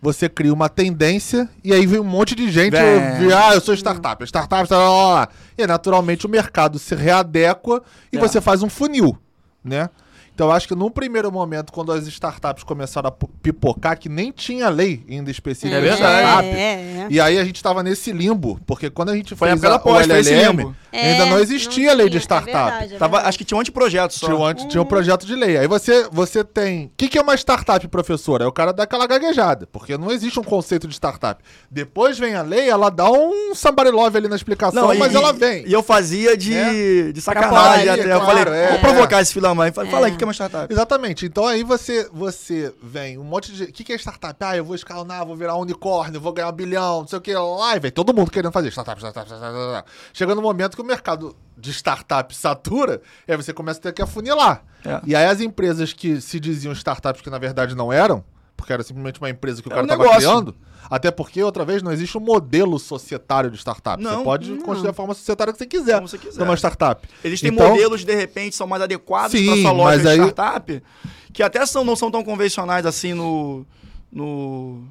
você 0.00 0.28
cria 0.28 0.52
uma 0.52 0.68
tendência 0.68 1.48
e 1.64 1.72
aí 1.72 1.84
vem 1.86 1.98
um 2.00 2.04
monte 2.04 2.34
de 2.34 2.50
gente. 2.50 2.72
Vem. 2.72 3.32
Ah, 3.32 3.54
eu 3.54 3.60
sou 3.60 3.74
startup, 3.74 4.22
startup, 4.24 4.72
lá, 4.72 4.78
lá. 5.14 5.28
E 5.58 5.66
naturalmente 5.66 6.26
o 6.26 6.28
mercado 6.28 6.78
se 6.78 6.94
readequa 6.94 7.82
e 8.12 8.16
É. 8.16 8.20
você 8.20 8.40
faz 8.40 8.62
um 8.62 8.68
funil, 8.68 9.18
né? 9.66 9.90
Então 10.36 10.48
eu 10.48 10.52
acho 10.52 10.68
que 10.68 10.74
num 10.74 10.90
primeiro 10.90 11.32
momento, 11.32 11.72
quando 11.72 11.90
as 11.92 12.06
startups 12.06 12.62
começaram 12.62 13.08
a 13.08 13.12
pipocar, 13.42 13.98
que 13.98 14.06
nem 14.06 14.30
tinha 14.30 14.68
lei 14.68 15.02
ainda 15.08 15.30
específica 15.30 15.76
É 15.76 15.80
de 15.80 15.86
verdade. 15.88 16.18
startup, 16.26 16.46
É, 16.46 16.60
é. 16.60 17.06
e 17.08 17.18
aí 17.18 17.38
a 17.38 17.44
gente 17.44 17.62
tava 17.62 17.82
nesse 17.82 18.12
limbo, 18.12 18.60
porque 18.66 18.90
quando 18.90 19.08
a 19.12 19.16
gente 19.16 19.34
Foi 19.34 19.48
fez 19.48 19.64
a, 19.64 19.76
o 19.76 19.78
pós, 19.80 20.06
esse 20.10 20.30
LLM, 20.34 20.56
limbo. 20.58 20.76
ainda 20.92 21.24
É, 21.24 21.30
não 21.30 21.38
existia 21.38 21.94
lei 21.94 22.10
de 22.10 22.18
tinha, 22.20 22.20
é 22.20 22.20
startup. 22.20 22.70
verdade, 22.70 22.94
é 22.96 22.98
Tava, 22.98 23.20
acho 23.22 23.38
que 23.38 23.46
tinha 23.46 23.56
um 23.56 23.62
anteprojeto 23.62 24.12
só. 24.12 24.26
Tinha 24.26 24.36
um, 24.38 24.44
anti- 24.44 24.68
tinha 24.68 24.82
um 24.82 24.84
projeto 24.84 25.24
de 25.24 25.34
lei. 25.34 25.56
Aí 25.56 25.66
você, 25.66 26.06
você 26.12 26.44
tem. 26.44 26.84
O 26.84 26.90
que, 26.98 27.08
que 27.08 27.16
é 27.18 27.22
uma 27.22 27.34
startup, 27.34 27.88
professora? 27.88 28.44
É 28.44 28.46
o 28.46 28.52
cara 28.52 28.74
dar 28.74 28.82
aquela 28.82 29.06
gaguejada, 29.06 29.66
porque 29.72 29.96
não 29.96 30.10
existe 30.10 30.38
um 30.38 30.44
conceito 30.44 30.86
de 30.86 30.92
startup. 30.92 31.42
Depois 31.70 32.18
vem 32.18 32.34
a 32.34 32.42
lei, 32.42 32.68
ela 32.68 32.90
dá 32.90 33.10
um 33.10 33.54
somebody 33.54 33.90
love 33.90 34.18
ali 34.18 34.28
na 34.28 34.36
explicação, 34.36 34.92
e- 34.92 34.98
mas 34.98 35.14
e- 35.14 35.16
ela 35.16 35.32
vem. 35.32 35.66
E 35.66 35.72
eu 35.72 35.82
fazia 35.82 36.36
de, 36.36 36.54
É. 36.54 37.12
de 37.12 37.20
sacanagem 37.22 37.88
até. 37.88 38.12
eu 38.12 38.20
falei, 38.20 38.44
é. 38.52 38.70
vou 38.72 38.80
provocar 38.80 39.22
esse 39.22 39.32
filho 39.32 39.42
da 39.44 39.54
mãe. 39.54 39.72
Fala, 39.72 39.88
fala 39.88 40.06
aí, 40.08 40.12
o 40.12 40.16
que 40.16 40.24
é 40.24 40.25
uma 40.26 40.32
startup? 40.34 40.72
Exatamente. 40.72 41.26
Então 41.26 41.46
aí 41.46 41.62
você, 41.62 42.08
você 42.12 42.74
vem 42.82 43.18
um 43.18 43.24
monte 43.24 43.52
de. 43.52 43.64
O 43.64 43.72
que, 43.72 43.84
que 43.84 43.92
é 43.92 43.96
startup? 43.96 44.36
Ah, 44.44 44.56
eu 44.56 44.64
vou 44.64 44.74
escalonar, 44.74 45.24
vou 45.26 45.36
virar 45.36 45.56
um 45.56 45.60
unicórnio, 45.60 46.20
vou 46.20 46.32
ganhar 46.32 46.48
um 46.48 46.52
bilhão, 46.52 47.00
não 47.00 47.08
sei 47.08 47.18
o 47.18 47.22
que 47.22 47.34
lá. 47.34 47.76
E 47.76 47.80
vem 47.80 47.90
todo 47.90 48.14
mundo 48.14 48.30
querendo 48.30 48.52
fazer 48.52 48.68
startup, 48.70 49.00
startup, 49.00 49.26
startup, 49.28 49.52
startup. 49.54 49.90
Chega 50.12 50.34
no 50.34 50.42
momento 50.42 50.76
que 50.76 50.82
o 50.82 50.84
mercado 50.84 51.36
de 51.56 51.72
startup 51.72 52.34
satura, 52.36 53.00
e 53.26 53.32
aí 53.32 53.36
você 53.36 53.52
começa 53.52 53.78
a 53.80 53.82
ter 53.82 53.92
que 53.92 54.02
afunilar. 54.02 54.62
É. 54.84 55.00
E 55.06 55.14
aí 55.16 55.26
as 55.26 55.40
empresas 55.40 55.92
que 55.92 56.20
se 56.20 56.38
diziam 56.38 56.72
startups 56.72 57.22
que 57.22 57.30
na 57.30 57.38
verdade 57.38 57.74
não 57.74 57.92
eram, 57.92 58.22
porque 58.56 58.72
era 58.72 58.82
simplesmente 58.82 59.18
uma 59.20 59.30
empresa 59.30 59.62
que 59.62 59.68
o 59.68 59.72
É 59.72 59.74
cara 59.74 59.82
estava 59.86 60.02
negócio. 60.02 60.20
criando. 60.28 60.54
Até 60.90 61.10
porque, 61.10 61.42
outra 61.42 61.64
vez, 61.64 61.82
não 61.82 61.92
existe 61.92 62.16
um 62.16 62.20
modelo 62.20 62.78
societário 62.78 63.50
de 63.50 63.56
startup. 63.58 64.02
Não. 64.02 64.18
você 64.18 64.24
pode 64.24 64.50
Não. 64.52 64.62
construir 64.62 64.90
a 64.90 64.92
forma 64.92 65.14
societária 65.14 65.52
que 65.52 65.58
você 65.58 65.66
quiser. 65.66 65.94
Como 65.96 66.08
você 66.08 66.18
quiser. 66.18 66.38
Numa 66.38 66.54
startup. 66.56 67.08
Existem 67.24 67.50
Então- 67.52 67.68
modelos, 67.70 68.04
de 68.04 68.14
repente, 68.14 68.54
são 68.56 68.66
mais 68.66 68.82
adequados 68.82 69.40
para 69.40 69.56
sua 69.56 69.72
loja 69.72 69.98
de 70.00 70.08
aí- 70.08 70.18
startup, 70.18 70.82
que 71.32 71.42
até 71.42 71.64
são, 71.66 71.84
não 71.84 71.96
são 71.96 72.10
tão 72.10 72.22
convencionais 72.22 72.86
assim 72.86 73.12
no, 73.14 73.66
no, 74.10 74.82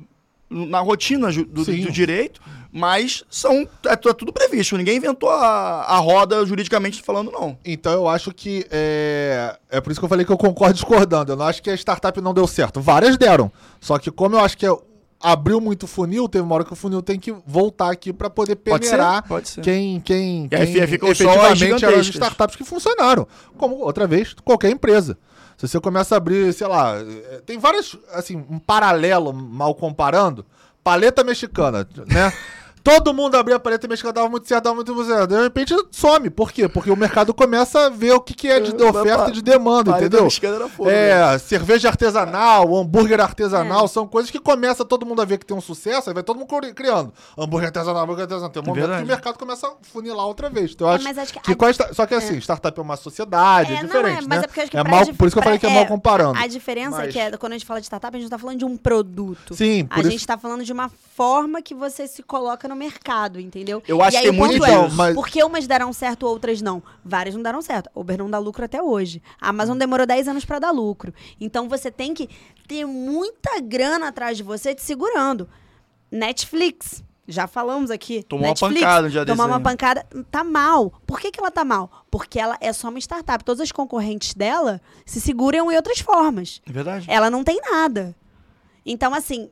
na 0.50 0.80
rotina 0.80 1.32
do, 1.32 1.46
do 1.46 1.92
direito, 1.92 2.40
mas 2.72 3.24
são 3.30 3.68
é, 3.86 3.94
é 3.94 4.14
tudo 4.14 4.32
previsto. 4.34 4.78
Ninguém 4.78 4.98
inventou 4.98 5.30
a, 5.30 5.84
a 5.84 5.98
roda 5.98 6.46
juridicamente 6.46 7.02
falando, 7.02 7.32
não. 7.32 7.58
Então 7.66 7.94
eu 7.94 8.08
acho 8.08 8.32
que 8.34 8.66
é... 8.70 9.58
é 9.70 9.82
por 9.82 9.92
isso 9.92 10.00
que 10.00 10.06
eu 10.06 10.10
falei 10.10 10.26
que 10.26 10.32
eu 10.32 10.38
concordo 10.38 10.74
discordando. 10.76 11.32
Eu 11.32 11.36
não 11.38 11.46
acho 11.46 11.64
que 11.64 11.70
a 11.70 11.74
startup 11.76 12.20
não 12.22 12.34
deu 12.34 12.46
certo. 12.48 12.82
Várias 12.82 13.18
deram. 13.18 13.52
Só 13.80 13.98
que 13.98 14.12
como 14.12 14.36
eu 14.36 14.40
acho 14.42 14.58
que 14.58 14.66
é- 14.66 14.78
abriu 15.22 15.60
muito 15.60 15.88
funil, 15.88 16.28
teve 16.30 16.44
uma 16.44 16.56
hora 16.56 16.66
que 16.66 16.74
o 16.74 16.76
funil 16.76 17.02
tem 17.02 17.20
que 17.20 17.34
voltar 17.46 17.92
aqui 17.92 18.14
para 18.14 18.30
poder 18.30 18.56
Pode 18.56 18.86
ser, 18.86 18.92
peneirar 18.92 19.28
pode 19.28 19.50
ser. 19.50 19.62
quem, 19.62 20.00
quem, 20.00 20.48
E 20.52 20.56
aí 20.56 20.74
quem 20.74 20.88
ficam 20.88 21.10
efetivamente 21.10 21.86
eram 21.86 22.00
as 22.00 22.08
startups 22.08 22.56
que 22.56 22.64
funcionaram. 22.64 23.28
Como, 23.58 23.78
outra 23.78 24.06
vez, 24.08 24.34
qualquer 24.44 24.70
empresa. 24.70 25.18
Se 25.58 25.68
você 25.68 25.80
começa 25.80 26.16
a 26.16 26.18
abrir, 26.18 26.54
sei 26.54 26.68
lá, 26.68 26.98
eh, 26.98 27.42
tem 27.46 27.58
várias, 27.58 27.98
assim, 28.12 28.36
um 28.50 28.60
paralelo, 28.60 29.32
mal 29.32 29.74
comparando, 29.74 30.46
paleta 30.84 31.24
mexicana, 31.24 31.88
né? 32.06 32.34
Todo 32.86 33.12
mundo 33.16 33.34
abria 33.36 33.56
a 33.56 33.60
paleta 33.60 33.88
mexicana, 33.88 34.14
dava 34.14 34.30
muito 34.30 34.48
certo, 34.48 34.64
dava 34.66 34.76
muito 34.76 35.06
certo. 35.06 35.28
De 35.28 35.42
repente 35.42 35.74
some. 35.92 36.30
Por 36.30 36.52
quê? 36.52 36.70
Porque 36.70 36.92
o 36.92 36.96
mercado 36.96 37.34
começa 37.34 37.88
a 37.88 37.90
ver 37.90 38.14
o 38.14 38.22
que, 38.22 38.36
que 38.36 38.48
é 38.48 38.60
de 38.60 38.72
É, 38.80 38.88
oferta 38.90 39.30
e 39.30 39.34
de 39.34 39.42
demanda, 39.42 39.92
Paleta 39.92 40.06
entendeu? 40.18 40.30
era 40.56 40.70
fogo, 40.70 40.90
né? 40.90 41.34
É, 41.34 41.38
cerveja 41.40 41.90
artesanal, 41.90 42.76
hambúrguer 42.76 43.20
artesanal, 43.20 43.86
É. 43.86 43.88
são 43.88 44.06
coisas 44.08 44.30
que 44.30 44.40
começa 44.40 44.86
todo 44.86 45.04
mundo 45.04 45.20
a 45.22 45.26
ver 45.26 45.40
que 45.40 45.46
tem 45.48 45.58
um 45.58 45.62
sucesso, 45.62 46.10
aí 46.10 46.14
vai 46.14 46.22
todo 46.22 46.38
mundo 46.38 46.48
cri- 46.48 46.74
criando. 46.76 47.12
Hambúrguer 47.36 47.70
artesanal, 47.70 48.04
hambúrguer 48.04 48.24
artesanal. 48.26 48.50
Tem 48.52 48.62
um 48.62 48.66
momento 48.68 48.82
verdade. 48.82 49.02
que 49.02 49.06
o 49.06 49.08
mercado 49.08 49.40
começa 49.40 49.68
a 49.68 49.72
funilar 49.82 50.28
outra 50.28 50.48
vez. 50.52 50.72
Então, 50.74 50.86
eu 50.88 50.92
É, 50.94 50.96
acho 50.98 51.04
mas 51.04 51.18
acho 51.18 51.34
que 51.34 51.40
que 51.56 51.66
a- 51.66 51.70
sta- 51.72 51.92
Só 51.94 52.06
que 52.06 52.14
assim, 52.14 52.38
startup 52.40 52.80
é 52.80 52.84
uma 52.84 52.96
sociedade, 52.96 53.74
é, 53.74 53.78
É, 53.78 53.80
não, 53.82 53.88
diferente, 53.88 54.18
é, 54.20 54.22
né? 54.22 54.28
mas 54.30 54.44
é 54.44 54.48
porque 54.48 54.60
eu 54.60 54.64
acho 54.64 54.72
que 54.72 54.78
é 54.78 54.82
pra 54.84 54.92
mal, 54.92 55.04
dif- 55.06 55.18
por 55.18 55.26
isso 55.28 55.36
que 55.36 55.40
eu 55.40 55.44
falei 55.44 55.58
que 55.58 55.66
é 55.66 55.70
mal 55.74 55.88
comparando. 55.88 56.38
A 56.40 56.46
diferença 56.46 56.98
é 56.98 57.06
Mas- 57.06 57.14
que 57.14 57.20
é, 57.20 57.32
quando 57.38 57.54
a 57.54 57.58
gente 57.58 57.66
fala 57.66 57.80
de 57.80 57.86
startup, 57.88 58.16
a 58.16 58.20
gente 58.20 58.30
não 58.30 58.38
tá 58.38 58.40
falando 58.40 58.60
de 58.60 58.66
um 58.66 58.78
produto. 58.78 59.56
Sim, 59.56 59.86
por 59.86 59.98
A 59.98 60.02
isso- 60.02 60.12
gente 60.12 60.28
tá 60.28 60.38
falando 60.38 60.64
de 60.64 60.72
uma 60.72 60.92
forma 61.16 61.62
que 61.62 61.74
você 61.74 62.08
se 62.08 62.22
coloca 62.22 62.68
no 62.68 62.75
mercado, 62.76 63.40
entendeu? 63.40 63.82
Eu 63.88 64.02
acho 64.02 64.18
aí 64.18 64.24
que 64.24 64.30
tem 64.30 64.38
muito 64.38 64.64
é. 64.66 64.90
Mas- 64.90 65.16
por 65.16 65.28
que 65.28 65.44
umas 65.44 65.66
deram 65.68 65.92
certo, 65.94 66.26
outras 66.28 66.62
não? 66.62 66.84
Várias 67.04 67.34
não 67.36 67.42
deram 67.42 67.62
certo. 67.62 67.90
Uber 67.96 68.18
não 68.18 68.30
dá 68.30 68.38
lucro 68.38 68.64
até 68.66 68.82
hoje. 68.82 69.22
A 69.40 69.50
Amazon 69.50 69.78
demorou 69.78 70.06
10 70.06 70.28
anos 70.28 70.46
pra 70.46 70.60
dar 70.60 70.72
lucro. 70.72 71.14
Então 71.40 71.68
você 71.70 71.90
tem 71.90 72.14
que 72.14 72.30
ter 72.68 72.86
muita 72.86 73.60
grana 73.62 74.08
atrás 74.10 74.38
de 74.38 74.44
você 74.44 74.76
te 74.76 74.82
segurando. 74.82 75.48
Netflix. 76.12 77.04
Já 77.28 77.48
falamos 77.48 77.90
aqui. 77.90 78.22
Tomou 78.22 78.44
uma 78.46 78.50
Netflix, 78.50 78.82
pancada 78.82 79.08
um 79.08 79.10
dia 79.10 79.26
Tomar 79.26 79.46
uma 79.48 79.58
aí. 79.58 79.64
pancada. 79.64 80.06
Tá 80.30 80.44
mal. 80.44 80.94
Por 81.08 81.20
que, 81.20 81.32
que 81.32 81.40
ela 81.40 81.50
tá 81.50 81.66
mal? 81.66 82.06
Porque 82.12 82.40
ela 82.40 82.56
é 82.62 82.72
só 82.72 82.90
uma 82.90 83.00
startup. 83.00 83.44
Todas 83.44 83.62
as 83.62 83.72
concorrentes 83.72 84.36
dela 84.36 84.80
se 85.06 85.20
seguram 85.20 85.72
em 85.72 85.76
outras 85.76 86.00
formas. 86.00 86.62
É 86.70 86.72
verdade. 86.72 87.08
Ela 87.10 87.32
não 87.32 87.44
tem 87.44 87.60
nada. 87.62 88.16
Então, 88.86 89.12
assim. 89.14 89.50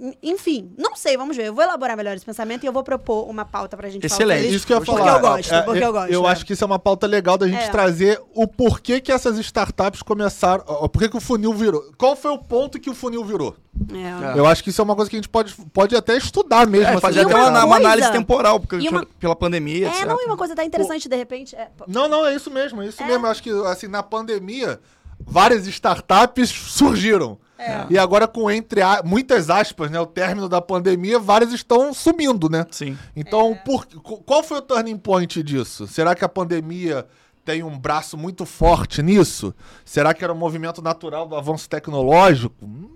En- 0.00 0.14
Enfim, 0.22 0.72
não 0.78 0.96
sei, 0.96 1.16
vamos 1.16 1.36
ver. 1.36 1.46
Eu 1.46 1.54
vou 1.54 1.62
elaborar 1.62 1.96
melhor 1.96 2.16
esse 2.16 2.24
pensamento 2.24 2.64
e 2.64 2.66
eu 2.66 2.72
vou 2.72 2.82
propor 2.82 3.28
uma 3.28 3.44
pauta 3.44 3.76
pra 3.76 3.88
gente 3.88 4.08
falar 4.08 4.14
Excelente. 4.16 4.40
sobre 4.42 4.56
Isso 4.56 4.66
que 4.66 4.72
eu 4.72 4.78
ia 4.78 4.84
Porque 4.84 4.98
falar. 5.02 5.16
eu 5.16 5.20
gosto, 5.20 5.54
É, 5.54 5.62
porque 5.62 5.84
eu 5.84 5.92
gosto, 5.92 6.12
Eu 6.12 6.26
é. 6.26 6.30
acho 6.32 6.46
que 6.46 6.52
isso 6.52 6.64
é 6.64 6.66
uma 6.66 6.78
pauta 6.78 7.06
legal 7.06 7.36
da 7.36 7.46
gente 7.46 7.62
É. 7.64 7.68
trazer 7.68 8.20
o 8.34 8.46
porquê 8.46 9.00
que 9.00 9.12
essas 9.12 9.36
startups 9.38 10.02
começaram. 10.02 10.64
ó, 10.66 10.88
Por 10.88 11.08
que 11.08 11.16
o 11.16 11.20
funil 11.20 11.52
virou? 11.52 11.92
Qual 11.98 12.16
foi 12.16 12.30
o 12.30 12.38
ponto 12.38 12.78
que 12.80 12.88
o 12.90 12.94
funil 12.94 13.24
virou? 13.24 13.56
É. 13.92 14.38
Eu 14.38 14.46
acho 14.46 14.62
que 14.64 14.70
isso 14.70 14.80
é 14.80 14.84
uma 14.84 14.96
coisa 14.96 15.08
que 15.10 15.16
a 15.16 15.18
gente 15.18 15.28
pode, 15.28 15.54
pode 15.72 15.94
até 15.96 16.16
estudar 16.16 16.66
mesmo. 16.66 16.86
É, 16.86 16.90
assim, 16.92 17.00
fazer 17.00 17.20
até 17.20 17.34
uma 17.34 17.48
uma, 17.48 17.64
uma 17.64 17.76
análise 17.76 18.10
temporal, 18.12 18.58
porque 18.60 18.88
uma- 18.88 19.06
pela 19.18 19.36
pandemia, 19.36 19.86
É, 19.86 19.90
etc. 19.90 20.06
não, 20.06 20.20
e 20.20 20.26
uma 20.26 20.36
coisa 20.36 20.54
tá 20.56 20.64
interessante, 20.64 21.08
de 21.08 21.16
repente. 21.16 21.54
é, 21.56 21.68
Não, 21.86 22.08
não, 22.08 22.26
é 22.26 22.34
isso 22.34 22.50
mesmo, 22.50 22.82
é 22.82 22.86
isso 22.86 23.02
É. 23.02 23.06
mesmo. 23.06 23.26
Eu 23.26 23.30
acho 23.30 23.42
que, 23.42 23.50
assim, 23.66 23.86
na 23.86 24.02
pandemia, 24.02 24.80
várias 25.24 25.66
startups 25.66 26.50
surgiram. 26.50 27.38
É. 27.60 27.86
E 27.90 27.98
agora, 27.98 28.26
com 28.26 28.50
entre 28.50 28.80
a- 28.80 29.02
muitas 29.04 29.50
aspas, 29.50 29.90
né, 29.90 30.00
o 30.00 30.06
término 30.06 30.48
da 30.48 30.60
pandemia, 30.60 31.18
várias 31.18 31.52
estão 31.52 31.92
sumindo, 31.92 32.48
né? 32.48 32.66
Sim. 32.70 32.96
Então, 33.14 33.56
por- 33.64 33.86
qu- 33.86 34.22
qual 34.22 34.42
foi 34.42 34.58
o 34.58 34.62
turning 34.62 34.96
point 34.96 35.42
disso? 35.42 35.86
Será 35.86 36.14
que 36.14 36.24
a 36.24 36.28
pandemia 36.28 37.06
tem 37.44 37.62
um 37.62 37.78
braço 37.78 38.16
muito 38.16 38.46
forte 38.46 39.02
nisso? 39.02 39.54
Será 39.84 40.14
que 40.14 40.24
era 40.24 40.32
um 40.32 40.36
movimento 40.36 40.80
natural 40.80 41.26
do 41.28 41.36
avanço 41.36 41.68
tecnológico? 41.68 42.54
Hum, 42.64 42.88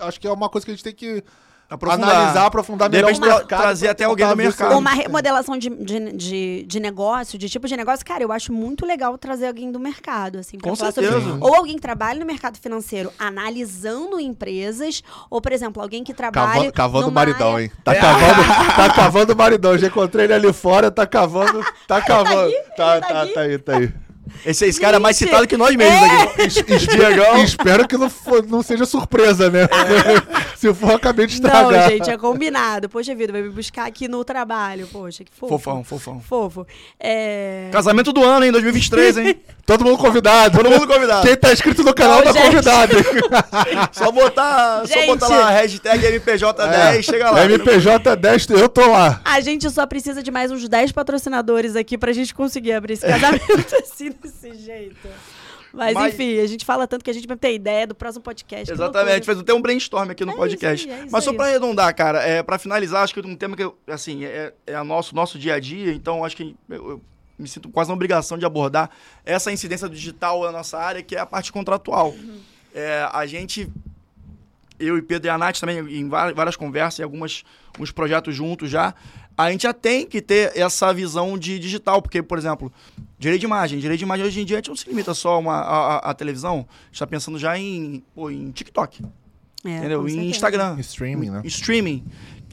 acho 0.00 0.18
que 0.18 0.26
é 0.26 0.32
uma 0.32 0.48
coisa 0.48 0.64
que 0.64 0.70
a 0.70 0.74
gente 0.74 0.84
tem 0.84 0.94
que 0.94 1.22
Aprofundar. 1.70 2.10
analisar, 2.10 2.46
aprofundar 2.46 2.88
De 2.88 2.96
melhor 2.96 3.08
repente, 3.12 3.24
o 3.24 3.34
mercado. 3.36 3.60
trazer 3.60 3.88
até 3.88 4.04
alguém 4.04 4.26
do 4.26 4.36
mercado. 4.36 4.78
Uma 4.78 4.90
remodelação 4.90 5.58
de, 5.58 5.68
de, 5.68 6.12
de, 6.12 6.64
de 6.66 6.80
negócio, 6.80 7.38
de 7.38 7.46
tipo 7.48 7.68
de 7.68 7.76
negócio, 7.76 8.06
cara, 8.06 8.22
eu 8.22 8.32
acho 8.32 8.52
muito 8.54 8.86
legal 8.86 9.18
trazer 9.18 9.48
alguém 9.48 9.70
do 9.70 9.78
mercado, 9.78 10.38
assim, 10.38 10.58
Com 10.58 10.74
falar 10.74 10.92
certeza. 10.92 11.20
sobre. 11.20 11.44
Ou 11.44 11.54
alguém 11.54 11.74
que 11.76 11.82
trabalhe 11.82 12.18
no 12.20 12.24
mercado 12.24 12.56
financeiro 12.58 13.12
analisando 13.18 14.18
empresas, 14.18 15.02
ou, 15.30 15.40
por 15.42 15.52
exemplo, 15.52 15.82
alguém 15.82 16.02
que 16.02 16.14
trabalhe. 16.14 16.60
Cava, 16.60 16.72
cavando 16.72 17.08
o 17.08 17.12
maridão, 17.12 17.52
área- 17.56 17.64
hein? 17.64 17.72
Tá 17.84 17.94
cavando, 17.94 18.48
tá 18.76 18.94
cavando 18.94 19.32
o 19.34 19.36
maridão. 19.36 19.76
Já 19.76 19.88
encontrei 19.88 20.24
ele 20.24 20.32
ali 20.34 20.52
fora, 20.54 20.90
tá 20.90 21.06
cavando, 21.06 21.62
tá 21.86 22.00
cavando. 22.00 22.50
Tá, 22.76 22.96
Ele 22.96 23.00
tá 23.02 23.08
tá, 23.08 23.22
aqui? 23.22 23.32
tá 23.34 23.40
aí, 23.42 23.58
tá 23.58 23.76
aí. 23.76 23.92
Esse, 24.44 24.66
esse 24.66 24.80
cara 24.80 24.96
é 24.96 25.00
mais 25.00 25.16
citado 25.16 25.46
que 25.46 25.56
nós 25.56 25.74
mesmos 25.74 26.02
aqui. 26.02 26.42
Es- 26.42 26.56
es- 26.56 26.88
Espero 27.44 27.86
que 27.88 27.96
não, 27.96 28.08
for- 28.10 28.44
não 28.46 28.62
seja 28.62 28.84
surpresa, 28.84 29.50
né? 29.50 29.68
Se 30.56 30.72
for, 30.74 30.92
acabei 30.94 31.26
de 31.26 31.40
Não, 31.40 31.48
estragar. 31.48 31.90
gente, 31.90 32.10
é 32.10 32.16
combinado. 32.18 32.88
Poxa 32.88 33.14
vida, 33.14 33.32
vai 33.32 33.42
me 33.42 33.48
buscar 33.50 33.86
aqui 33.86 34.08
no 34.08 34.24
trabalho. 34.24 34.88
Poxa, 34.92 35.22
que 35.24 35.30
fofo. 35.32 35.52
Fofão, 35.58 35.84
fofão. 35.84 36.20
Fofo. 36.20 36.66
É... 36.98 37.68
Casamento 37.72 38.12
do 38.12 38.24
ano, 38.24 38.44
hein? 38.44 38.50
2023, 38.52 39.18
hein? 39.18 39.40
Todo 39.64 39.84
mundo 39.84 39.98
convidado. 39.98 40.56
Todo 40.56 40.68
mundo 40.70 40.86
convidado. 40.86 41.26
Quem 41.26 41.36
tá 41.36 41.52
inscrito 41.52 41.82
no 41.84 41.94
canal 41.94 42.24
Não, 42.24 42.32
tá 42.32 42.32
gente. 42.32 42.44
convidado. 42.46 42.92
Só 43.92 44.10
botar, 44.10 44.82
só 44.86 45.06
botar 45.06 45.28
lá 45.28 45.46
a 45.48 45.50
hashtag 45.50 46.06
MPJ10, 46.18 47.02
chega 47.02 47.30
lá. 47.30 47.44
MPJ10, 47.46 48.58
eu 48.58 48.68
tô 48.68 48.86
lá. 48.90 49.20
A 49.24 49.40
gente 49.40 49.68
só 49.70 49.86
precisa 49.86 50.22
de 50.22 50.30
mais 50.30 50.50
uns 50.50 50.68
10 50.68 50.90
patrocinadores 50.92 51.76
aqui 51.76 51.96
pra 51.98 52.12
gente 52.12 52.34
conseguir 52.34 52.72
abrir 52.72 52.94
esse 52.94 53.06
casamento 53.06 53.76
assim, 53.76 54.10
desse 54.22 54.54
jeito. 54.54 55.08
Mas, 55.72 55.92
Mas- 55.94 56.14
enfim, 56.14 56.38
a 56.40 56.46
gente 56.46 56.64
fala 56.64 56.86
tanto 56.86 57.04
que 57.04 57.10
a 57.10 57.14
gente 57.14 57.26
vai 57.28 57.36
ter 57.36 57.54
ideia 57.54 57.86
do 57.86 57.94
próximo 57.94 58.22
podcast. 58.24 58.72
Exatamente, 58.72 59.24
fez 59.26 59.38
até 59.38 59.52
um 59.52 59.60
brainstorm 59.60 60.10
aqui 60.10 60.24
no 60.24 60.32
É 60.32 60.36
podcast. 60.36 60.86
isso 60.86 60.94
aí, 60.94 61.00
é 61.00 61.04
isso 61.04 61.12
Mas 61.12 61.24
só 61.24 61.32
pra 61.34 61.46
arredondar, 61.46 61.94
cara, 61.94 62.22
é, 62.22 62.42
pra 62.42 62.58
finalizar, 62.58 63.02
acho 63.02 63.12
que 63.12 63.20
um 63.20 63.36
tema 63.36 63.54
que, 63.56 63.70
assim, 63.86 64.24
é, 64.24 64.52
é 64.66 64.74
a 64.74 64.82
nosso, 64.82 65.14
nosso 65.14 65.38
dia 65.38 65.54
a 65.54 65.60
dia, 65.60 65.92
então 65.92 66.24
acho 66.24 66.36
que 66.36 66.56
eu, 66.70 66.90
eu 66.92 67.02
me 67.38 67.46
sinto 67.46 67.68
quase 67.68 67.88
na 67.88 67.94
obrigação 67.94 68.38
de 68.38 68.46
abordar 68.46 68.90
essa 69.24 69.52
incidência 69.52 69.86
do 69.88 69.94
digital 69.94 70.42
na 70.44 70.52
nossa 70.52 70.78
área, 70.78 71.02
que 71.02 71.14
é 71.14 71.20
a 71.20 71.26
parte 71.26 71.52
contratual. 71.52 72.10
Uhum. 72.12 72.40
É, 72.74 73.06
a 73.12 73.26
gente, 73.26 73.70
eu 74.80 74.96
e 74.96 75.02
Pedro 75.02 75.28
e 75.28 75.30
a 75.30 75.36
Nath 75.36 75.58
também, 75.60 75.78
em 75.78 76.08
va- 76.08 76.32
várias 76.32 76.56
conversas 76.56 76.98
e 76.98 77.02
algumas, 77.02 77.44
uns 77.78 77.92
projetos 77.92 78.34
juntos 78.34 78.70
já, 78.70 78.94
a 79.36 79.50
gente 79.52 79.62
já 79.64 79.72
tem 79.74 80.06
que 80.06 80.20
ter 80.22 80.56
essa 80.56 80.92
visão 80.94 81.36
de 81.38 81.58
digital, 81.58 82.00
porque, 82.02 82.22
por 82.22 82.38
exemplo, 82.38 82.72
direito 83.18 83.40
de 83.40 83.46
imagem. 83.46 83.78
Direito 83.78 83.98
de 83.98 84.04
imagem 84.04 84.26
hoje 84.26 84.40
em 84.40 84.44
dia 84.44 84.56
a 84.56 84.58
gente 84.60 84.68
não 84.68 84.76
se 84.76 84.88
limita 84.88 85.12
só 85.14 85.34
a, 85.34 85.38
uma, 85.38 85.54
a, 85.54 85.96
a- 85.96 86.10
a 86.10 86.14
televisão, 86.14 86.54
a 86.54 86.58
gente 86.86 86.92
está 86.94 87.06
pensando 87.06 87.38
já 87.38 87.58
em, 87.58 88.02
pô, 88.14 88.30
em 88.30 88.50
TikTok. 88.50 89.02
É, 89.64 89.76
entendeu? 89.78 90.08
Em. 90.08 90.28
Instagram. 90.30 90.78
Streaming, 90.80 91.30
né? 91.30 91.42
Streaming. 91.44 92.04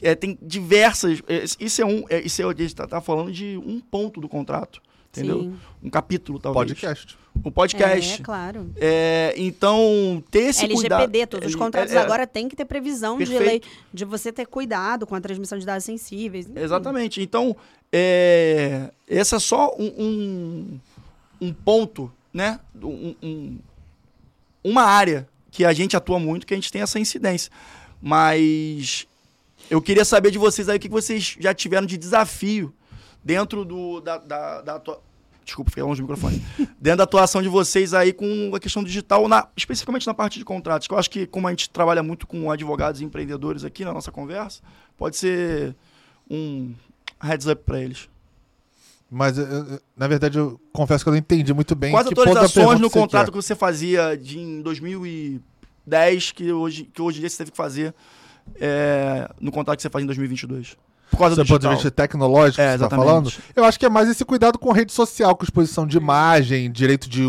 É, 0.02 0.14
tem 0.14 0.36
diversas. 0.42 1.22
é, 1.28 1.44
Isso 1.60 1.80
é 1.80 1.86
um. 1.86 2.04
é, 2.10 2.20
Isso 2.20 2.42
é, 2.42 2.44
a 2.44 2.48
gente 2.54 2.74
tá, 2.74 2.86
tá 2.86 3.00
falando 3.00 3.30
de 3.32 3.56
um 3.64 3.80
ponto 3.80 4.20
do 4.20 4.28
contrato. 4.28 4.80
Entendeu? 5.10 5.40
Sim. 5.44 5.56
Um 5.82 5.88
capítulo, 5.88 6.38
talvez. 6.38 6.66
Podcast. 6.68 7.16
Um 7.42 7.50
podcast. 7.50 8.20
É, 8.20 8.24
claro. 8.24 8.70
É, 8.76 9.32
então, 9.38 10.22
ter 10.30 10.40
esse 10.50 10.68
cuidado. 10.68 11.00
LGPD, 11.04 11.26
todos 11.26 11.48
os 11.48 11.54
É, 11.54 11.58
contratos 11.58 11.92
é, 11.94 11.98
agora 11.98 12.26
têm 12.26 12.48
que 12.48 12.56
ter 12.56 12.66
previsão 12.66 13.16
de 13.16 13.24
Perfeito. 13.24 13.48
lei, 13.48 13.62
de 13.94 14.04
você 14.04 14.30
ter 14.30 14.46
cuidado 14.46 15.06
com 15.06 15.14
a 15.14 15.20
transmissão 15.20 15.56
de 15.58 15.64
dados 15.64 15.84
sensíveis. 15.84 16.46
enfim. 16.50 16.60
Exatamente. 16.60 17.22
Então, 17.22 17.56
é, 17.92 18.90
esse 19.08 19.34
é 19.34 19.38
só 19.38 19.74
um, 19.78 19.86
um, 19.98 20.80
um 21.40 21.52
ponto, 21.52 22.12
né? 22.32 22.60
Um- 22.82 23.14
um- 23.22 23.58
uma 24.64 24.82
área 24.82 25.28
que 25.50 25.64
a 25.64 25.72
gente 25.72 25.96
atua 25.96 26.18
muito, 26.18 26.46
que 26.46 26.52
a 26.54 26.56
gente 26.56 26.72
tem 26.72 26.82
essa 26.82 26.98
incidência. 26.98 27.50
Mas 28.02 29.06
eu 29.70 29.80
queria 29.80 30.04
saber 30.04 30.30
de 30.30 30.38
vocês 30.38 30.68
aí 30.68 30.76
o 30.76 30.80
que 30.80 30.88
vocês 30.88 31.36
já 31.40 31.54
tiveram 31.54 31.86
de 31.86 31.96
desafio 31.96 32.72
dentro 33.24 33.64
do, 33.64 34.00
da, 34.00 34.18
da, 34.18 34.60
da 34.62 34.74
atua- 34.76 35.00
Desculpa, 35.44 35.70
fiquei 35.70 35.82
longe 35.84 36.00
do 36.02 36.08
microfone. 36.08 36.44
dentro 36.80 36.98
da 36.98 37.04
atuação 37.04 37.40
de 37.40 37.48
vocês 37.48 37.94
aí 37.94 38.12
com 38.12 38.50
a 38.54 38.58
questão 38.58 38.82
digital, 38.82 39.28
na, 39.28 39.46
especificamente 39.56 40.04
na 40.06 40.12
parte 40.12 40.38
de 40.40 40.44
contratos, 40.44 40.88
que 40.88 40.92
eu 40.94 40.98
acho 40.98 41.08
que, 41.08 41.24
como 41.24 41.46
a 41.46 41.50
gente 41.50 41.70
trabalha 41.70 42.02
muito 42.02 42.26
com 42.26 42.50
advogados 42.50 43.00
e 43.00 43.04
empreendedores 43.04 43.62
aqui 43.62 43.84
na 43.84 43.92
nossa 43.94 44.10
conversa, 44.10 44.60
pode 44.96 45.16
ser 45.16 45.74
um 46.28 46.74
heads 47.20 47.46
up 47.46 47.62
para 47.64 47.80
eles. 47.80 48.08
Mas, 49.10 49.38
eu- 49.38 49.80
na 49.96 50.08
verdade, 50.08 50.36
eu 50.38 50.60
confesso 50.72 51.04
que 51.04 51.08
eu 51.08 51.12
não 51.12 51.18
entendi 51.18 51.52
muito 51.54 51.74
bem. 51.76 51.92
Quais 51.92 52.06
atualizações 52.08 52.80
no 52.80 52.90
contrato 52.90 53.30
que 53.30 53.36
você 53.36 53.54
fazia 53.54 54.16
de 54.16 54.38
em 54.38 54.60
2010 55.86 56.32
que 56.32 56.52
hoje, 56.52 56.84
que 56.92 57.00
hoje 57.00 57.18
em 57.18 57.20
dia 57.20 57.30
você 57.30 57.38
teve 57.38 57.50
que 57.52 57.56
fazer 57.56 57.94
é, 58.60 59.28
no 59.40 59.50
contrato 59.52 59.76
que 59.76 59.82
você 59.82 59.90
faz 59.90 60.02
em 60.02 60.06
2022? 60.06 60.76
Por 61.10 61.18
causa 61.18 61.36
Do 61.36 61.44
do 61.44 61.48
ponto 61.48 61.60
de 61.62 61.68
vista 61.68 61.90
tecnológico, 61.90 62.60
É, 62.60 62.64
você 62.72 62.78
tá 62.78 62.84
exatamente. 62.86 63.06
falando? 63.06 63.32
Eu 63.54 63.64
acho 63.64 63.78
que 63.78 63.86
é 63.86 63.88
mais 63.88 64.08
esse 64.08 64.24
cuidado 64.24 64.58
com 64.58 64.72
rede 64.72 64.92
social, 64.92 65.36
com 65.36 65.44
exposição 65.44 65.86
de 65.86 65.96
imagem, 65.96 66.70
direito 66.70 67.08
de 67.08 67.22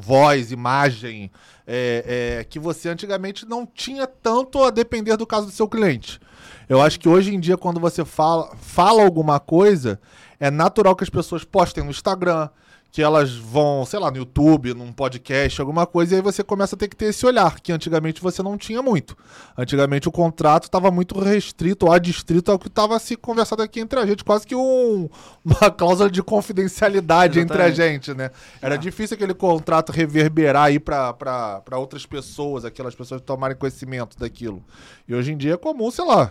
voz, 0.00 0.52
imagem, 0.52 1.30
é, 1.66 2.38
é, 2.40 2.44
que 2.44 2.60
você 2.60 2.88
antigamente 2.88 3.44
não 3.44 3.66
tinha 3.66 4.06
tanto 4.06 4.62
a 4.62 4.70
depender 4.70 5.16
do 5.16 5.26
caso 5.26 5.46
do 5.46 5.52
seu 5.52 5.66
cliente. 5.68 6.20
Eu 6.68 6.80
acho 6.80 6.98
que 6.98 7.08
hoje 7.08 7.34
em 7.34 7.40
dia, 7.40 7.56
quando 7.56 7.78
você 7.80 8.04
fala, 8.04 8.54
fala 8.56 9.02
alguma 9.02 9.38
coisa, 9.40 10.00
é 10.40 10.50
natural 10.50 10.96
que 10.96 11.04
as 11.04 11.10
pessoas 11.10 11.44
postem 11.44 11.84
no 11.84 11.90
Instagram, 11.90 12.48
que 12.90 13.02
elas 13.02 13.34
vão, 13.34 13.84
sei 13.84 13.98
lá, 13.98 14.08
no 14.08 14.18
YouTube, 14.18 14.72
num 14.72 14.92
podcast, 14.92 15.60
alguma 15.60 15.84
coisa, 15.84 16.14
e 16.14 16.16
aí 16.18 16.22
você 16.22 16.44
começa 16.44 16.76
a 16.76 16.78
ter 16.78 16.86
que 16.86 16.94
ter 16.94 17.06
esse 17.06 17.26
olhar, 17.26 17.58
que 17.58 17.72
antigamente 17.72 18.22
você 18.22 18.40
não 18.40 18.56
tinha 18.56 18.80
muito. 18.80 19.16
Antigamente 19.58 20.08
o 20.08 20.12
contrato 20.12 20.64
estava 20.66 20.92
muito 20.92 21.18
restrito, 21.18 21.86
ou 21.86 21.92
adstrito 21.92 22.52
ao 22.52 22.58
que 22.58 22.68
estava 22.68 22.96
se 23.00 23.16
conversado 23.16 23.62
aqui 23.62 23.80
entre 23.80 23.98
a 23.98 24.06
gente, 24.06 24.22
quase 24.22 24.46
que 24.46 24.54
um- 24.54 25.08
uma 25.44 25.72
cláusula 25.72 26.08
de 26.08 26.22
confidencialidade 26.22 27.40
entre 27.40 27.60
a 27.60 27.66
Exatamente. 27.68 28.06
gente, 28.06 28.14
né? 28.16 28.30
Era 28.62 28.76
É. 28.76 28.78
difícil 28.78 29.16
aquele 29.16 29.34
contrato 29.34 29.90
reverberar 29.90 30.66
aí 30.66 30.78
para 30.78 31.54
outras 31.72 32.06
pessoas, 32.06 32.64
aquelas 32.64 32.94
pessoas 32.94 33.20
tomarem 33.20 33.56
conhecimento 33.56 34.16
daquilo. 34.16 34.62
E 35.08 35.14
hoje 35.16 35.32
em 35.32 35.36
dia 35.36 35.54
é 35.54 35.56
comum, 35.56 35.90
sei 35.90 36.04
lá. 36.04 36.30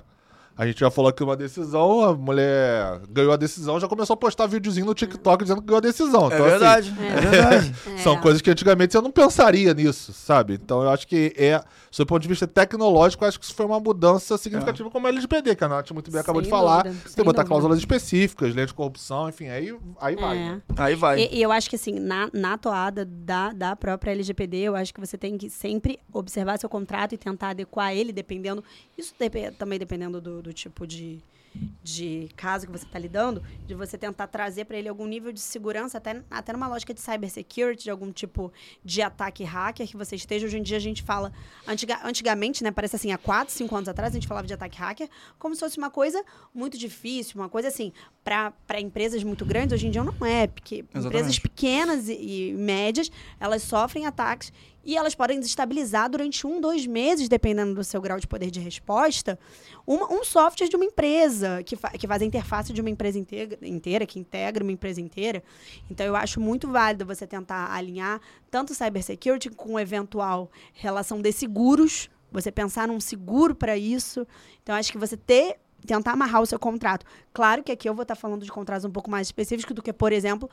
A 0.55 0.67
gente 0.67 0.79
já 0.79 0.91
falou 0.91 1.09
aqui 1.09 1.23
uma 1.23 1.35
decisão, 1.35 2.01
a 2.03 2.13
mulher 2.13 2.99
ganhou 3.09 3.33
a 3.33 3.35
decisão, 3.37 3.79
já 3.79 3.87
começou 3.87 4.13
a 4.13 4.17
postar 4.17 4.45
videozinho 4.45 4.85
no 4.85 4.93
TikTok 4.93 5.43
dizendo 5.43 5.61
que 5.61 5.67
ganhou 5.67 5.79
a 5.79 5.81
decisão. 5.81 6.31
É 6.31 6.35
Então, 6.35 6.45
assim, 6.45 6.49
verdade, 6.49 6.93
é, 7.01 7.21
verdade. 7.21 7.75
são 8.03 8.13
É. 8.13 8.17
coisas 8.21 8.39
que 8.41 8.51
antigamente 8.51 8.95
eu 8.95 9.01
não 9.01 9.09
pensaria 9.11 9.73
nisso, 9.73 10.13
sabe? 10.13 10.53
Então 10.53 10.83
eu 10.83 10.89
acho 10.91 11.07
que 11.07 11.33
é, 11.35 11.59
do 12.01 12.05
ponto 12.07 12.21
de 12.21 12.27
vista 12.27 12.47
tecnológico, 12.47 13.23
eu 13.23 13.27
acho 13.27 13.39
que 13.39 13.45
isso 13.45 13.53
foi 13.53 13.65
uma 13.65 13.79
mudança 13.79 14.37
significativa 14.37 14.89
como 14.89 15.05
a 15.05 15.09
LGPD, 15.09 15.55
que 15.55 15.63
a 15.63 15.67
Nath 15.69 15.91
muito 15.91 16.09
bem 16.09 16.19
acabou 16.21 16.41
de 16.41 16.47
Sem 16.47 16.51
falar. 16.51 16.83
dúvida, 16.83 16.99
Tem 17.03 17.11
sem 17.11 17.15
que 17.15 17.23
botar 17.23 17.43
dúvida. 17.43 17.47
cláusulas 17.47 17.77
específicas, 17.79 18.55
lei 18.55 18.65
de 18.65 18.73
corrupção, 18.73 19.29
enfim, 19.29 19.47
aí, 19.47 19.77
aí 20.01 20.15
vai. 20.15 20.37
É. 20.37 20.49
né? 20.49 20.61
Aí 20.77 20.95
vai. 20.95 21.19
E, 21.19 21.35
e 21.37 21.41
eu 21.41 21.51
acho 21.51 21.69
que, 21.69 21.75
assim, 21.75 21.99
na, 21.99 22.29
na 22.33 22.57
toada 22.57 23.05
da, 23.05 23.51
da 23.51 23.75
própria 23.75 24.11
LGPD, 24.11 24.57
eu 24.57 24.75
acho 24.75 24.93
que 24.93 24.99
você 24.99 25.17
tem 25.17 25.37
que 25.37 25.49
sempre 25.49 25.99
observar 26.11 26.57
seu 26.57 26.69
contrato 26.69 27.13
e 27.13 27.17
tentar 27.17 27.49
adequar 27.49 27.93
ele, 27.93 28.11
dependendo. 28.11 28.63
Isso 28.97 29.13
também 29.57 29.77
dependendo 29.77 30.19
do, 30.19 30.41
do 30.41 30.53
tipo 30.53 30.87
de, 30.87 31.21
de 31.83 32.29
caso 32.35 32.65
que 32.65 32.71
você 32.71 32.85
está 32.85 32.97
lidando, 32.97 33.43
de 33.67 33.75
você 33.75 33.97
tentar 33.97 34.27
trazer 34.27 34.65
para 34.65 34.77
ele 34.77 34.87
algum 34.87 35.05
nível 35.05 35.31
de 35.31 35.39
segurança, 35.39 35.97
até, 35.97 36.21
até 36.29 36.53
numa 36.53 36.67
lógica 36.67 36.93
de 36.93 37.01
cybersecurity, 37.01 37.83
de 37.83 37.89
algum 37.91 38.11
tipo 38.11 38.51
de 38.83 39.01
ataque 39.01 39.43
hacker 39.43 39.87
que 39.87 39.97
você 39.97 40.15
esteja. 40.15 40.45
Hoje 40.45 40.57
em 40.57 40.63
dia 40.63 40.77
a 40.77 40.81
gente 40.81 41.03
fala. 41.03 41.31
Antiga, 41.67 41.99
antigamente, 42.03 42.63
né? 42.63 42.71
Parece 42.71 42.95
assim, 42.95 43.11
há 43.11 43.17
4, 43.17 43.53
5 43.53 43.75
anos 43.75 43.89
atrás, 43.89 44.13
a 44.13 44.15
gente 44.15 44.27
falava 44.27 44.47
de 44.47 44.53
ataque 44.53 44.77
hacker 44.77 45.09
como 45.37 45.55
se 45.55 45.59
fosse 45.59 45.77
uma 45.77 45.89
coisa 45.89 46.23
muito 46.53 46.77
difícil, 46.77 47.39
uma 47.39 47.49
coisa 47.49 47.67
assim, 47.67 47.91
para 48.23 48.79
empresas 48.79 49.23
muito 49.23 49.45
grandes, 49.45 49.73
hoje 49.73 49.87
em 49.87 49.91
dia 49.91 50.03
não 50.03 50.25
é, 50.25 50.47
porque 50.47 50.79
empresas 50.79 51.11
Exatamente. 51.11 51.41
pequenas 51.41 52.09
e, 52.09 52.49
e 52.49 52.53
médias, 52.53 53.11
elas 53.39 53.63
sofrem 53.63 54.05
ataques 54.05 54.51
e 54.83 54.97
elas 54.97 55.15
podem 55.15 55.39
desestabilizar 55.39 56.09
durante 56.09 56.45
um, 56.45 56.59
dois 56.59 56.85
meses, 56.85 57.29
dependendo 57.29 57.73
do 57.75 57.83
seu 57.83 58.01
grau 58.01 58.19
de 58.19 58.27
poder 58.27 58.51
de 58.51 58.59
resposta, 58.59 59.39
uma- 59.87 60.11
um 60.11 60.23
software 60.23 60.67
de 60.67 60.75
uma 60.75 60.85
empresa, 60.85 61.63
que, 61.63 61.75
fa 61.75 61.89
que 61.91 62.07
faz 62.07 62.21
a 62.21 62.25
interface 62.25 62.73
de 62.73 62.81
uma 62.81 62.89
empresa 62.89 63.17
inteira, 63.17 63.57
inteira, 63.61 64.05
que 64.05 64.19
integra 64.19 64.63
uma 64.63 64.71
empresa 64.71 64.99
inteira. 64.99 65.43
Então, 65.89 66.05
eu 66.05 66.15
acho 66.15 66.39
muito 66.39 66.69
válido 66.69 67.05
você 67.05 67.25
tentar 67.25 67.71
alinhar 67.73 68.19
tanto 68.51 68.73
cybersecurity 68.73 69.49
com 69.49 69.79
eventual 69.79 70.51
relação 70.73 71.21
de 71.21 71.31
seguros, 71.31 72.09
você 72.31 72.51
pensar 72.51 72.87
num 72.87 72.99
seguro 72.99 73.53
para 73.55 73.77
isso. 73.77 74.25
Então, 74.61 74.75
acho 74.75 74.91
que 74.91 74.97
você 74.97 75.15
ter 75.15 75.57
tentar 75.85 76.11
amarrar 76.11 76.41
o 76.41 76.45
seu 76.45 76.59
contrato. 76.59 77.05
Claro 77.33 77.63
que 77.63 77.71
aqui 77.71 77.87
eu 77.87 77.93
vou 77.93 78.03
estar 78.03 78.15
falando 78.15 78.43
de 78.43 78.51
contratos 78.51 78.85
um 78.85 78.91
pouco 78.91 79.09
mais 79.09 79.27
específicos 79.27 79.75
do 79.75 79.81
que, 79.81 79.91
por 79.91 80.11
exemplo, 80.11 80.49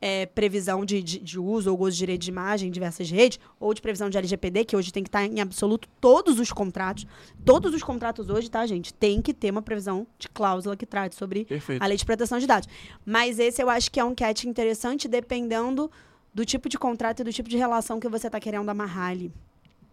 é, 0.00 0.26
previsão 0.26 0.84
de, 0.84 1.02
de, 1.02 1.18
de 1.18 1.38
uso 1.38 1.70
ou 1.70 1.76
gozo 1.76 1.92
de 1.92 1.98
direito 1.98 2.22
de 2.22 2.30
imagem 2.30 2.68
em 2.68 2.72
diversas 2.72 3.10
redes, 3.10 3.38
ou 3.58 3.72
de 3.72 3.80
previsão 3.80 4.10
de 4.10 4.18
LGPD, 4.18 4.64
que 4.64 4.76
hoje 4.76 4.92
tem 4.92 5.02
que 5.02 5.08
estar 5.08 5.24
em 5.24 5.40
absoluto 5.40 5.88
todos 6.00 6.38
os 6.38 6.52
contratos. 6.52 7.06
Todos 7.44 7.74
os 7.74 7.82
contratos 7.82 8.28
hoje, 8.28 8.50
tá, 8.50 8.66
gente? 8.66 8.92
Tem 8.92 9.22
que 9.22 9.32
ter 9.32 9.50
uma 9.50 9.62
previsão 9.62 10.06
de 10.18 10.28
cláusula 10.28 10.76
que 10.76 10.86
trate 10.86 11.14
sobre 11.14 11.44
Perfeito. 11.44 11.82
a 11.82 11.86
lei 11.86 11.96
de 11.96 12.04
proteção 12.04 12.38
de 12.38 12.46
dados. 12.46 12.68
Mas 13.04 13.38
esse 13.38 13.62
eu 13.62 13.70
acho 13.70 13.90
que 13.90 13.98
é 13.98 14.04
um 14.04 14.14
catch 14.14 14.44
interessante, 14.44 15.08
dependendo 15.08 15.90
do 16.32 16.44
tipo 16.44 16.68
de 16.68 16.76
contrato 16.76 17.20
e 17.20 17.24
do 17.24 17.32
tipo 17.32 17.48
de 17.48 17.56
relação 17.56 18.00
que 18.00 18.08
você 18.08 18.26
está 18.26 18.40
querendo 18.40 18.68
amarrar 18.68 19.10
ali. 19.10 19.32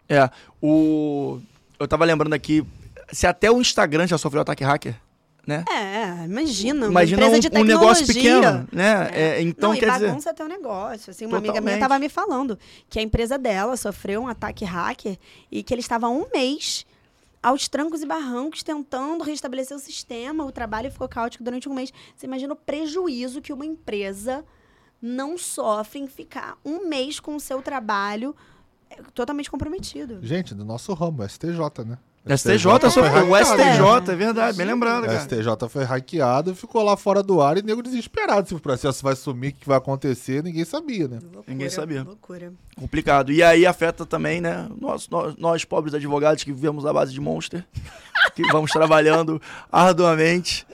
É, 0.10 0.30
o... 0.62 1.40
Eu 1.80 1.88
tava 1.88 2.04
lembrando 2.04 2.34
aqui, 2.34 2.66
se 3.12 3.28
até 3.28 3.52
o 3.52 3.60
Instagram 3.60 4.08
já 4.08 4.18
sofreu 4.18 4.42
ataque 4.42 4.64
hacker, 4.64 4.96
né? 5.46 5.66
É, 5.70 6.26
imagina, 6.26 6.86
uma 6.86 6.92
Imagina 6.92 7.18
empresa 7.18 7.38
um, 7.38 7.40
de 7.40 7.48
um 7.48 7.52
tecnologia. 7.52 7.80
negócio 7.80 8.08
pequeno, 8.08 8.68
né? 8.72 9.10
É. 9.12 9.22
É, 9.22 9.42
então, 9.42 9.72
não, 9.72 9.80
quer 9.80 9.88
e 9.88 9.92
dizer... 9.92 10.08
bagunça 10.08 10.34
teu 10.34 10.48
negócio. 10.48 11.12
Assim, 11.12 11.26
uma 11.26 11.38
amiga 11.38 11.54
minha 11.54 11.78
Totalmente. 11.78 11.84
estava 11.84 12.00
me 12.00 12.10
falando 12.10 12.60
que 12.90 13.00
a 13.00 13.02
empresa 13.02 13.38
dela 13.38 13.76
sofreu 13.76 14.22
um 14.22 14.28
ataque 14.28 14.64
hacker 14.64 15.18
e 15.52 15.64
que 15.64 15.74
ele 15.74 15.82
estava 15.82 16.08
um 16.08 16.28
mês 16.32 16.86
aos 17.42 17.68
trancos 17.68 18.04
e 18.04 18.06
barrancos 18.06 18.62
tentando 18.62 19.24
restabelecer 19.24 19.76
o 19.76 19.80
sistema. 19.80 20.46
O 20.46 20.52
trabalho 20.52 20.92
ficou 20.92 21.10
caótico 21.10 21.44
durante 21.44 21.68
um 21.68 21.74
mês. 21.74 21.92
Você 22.16 22.28
imagina 22.28 22.54
o 22.54 22.56
prejuízo 22.56 23.42
que 23.42 23.52
uma 23.52 23.66
empresa 23.66 24.46
não 25.02 25.38
sofre 25.38 26.00
em 26.00 26.08
ficar 26.08 26.58
um 26.64 26.88
mês 26.88 27.20
com 27.20 27.36
o 27.36 27.40
seu 27.40 27.64
trabalho 27.64 28.36
é, 28.90 29.02
totalmente 29.16 29.50
comprometido. 29.50 30.20
Gente, 30.22 30.54
do 30.54 30.64
nosso 30.64 30.94
ramo, 30.94 31.28
STJ, 31.28 31.84
né? 31.84 31.98
STJ, 32.24 32.64
foi 32.80 32.90
sofreu, 32.92 33.30
o 33.30 33.34
hackeado. 33.34 34.04
STJ, 34.06 34.14
é 34.14 34.16
verdade, 34.16 34.58
bem 34.58 34.66
lembrado, 34.68 35.04
O 35.04 35.08
cara. 35.08 35.20
STJ 35.22 35.70
foi 35.70 35.84
hackeado, 35.84 36.54
ficou 36.54 36.84
lá 36.84 36.96
fora 36.96 37.24
do 37.24 37.42
ar 37.42 37.58
e 37.58 37.64
nego 37.64 37.82
desesperado 37.82 38.48
se 38.48 38.54
o 38.54 38.60
processo 38.60 39.02
vai 39.02 39.16
sumir, 39.16 39.50
o 39.50 39.54
que 39.54 39.68
vai 39.68 39.78
acontecer, 39.78 40.44
ninguém 40.44 40.64
sabia, 40.64 41.08
né? 41.08 41.18
Loucura, 41.22 41.44
Ninguém 41.48 41.70
sabia. 41.70 42.04
Loucura. 42.04 42.54
Complicado. 42.76 43.32
E 43.32 43.42
aí 43.42 43.66
afeta 43.66 44.06
também, 44.06 44.40
né? 44.40 44.68
Nós, 44.80 45.10
nós, 45.10 45.36
nós 45.36 45.66
pobres 45.66 45.96
advogados 45.96 46.44
que 46.44 46.52
vivemos 46.54 46.86
à 46.86 46.94
base 46.94 47.12
de 47.12 47.20
Monster, 47.20 47.66
que 48.36 48.44
vamos 48.52 48.70
trabalhando 48.72 49.42
arduamente. 49.72 50.66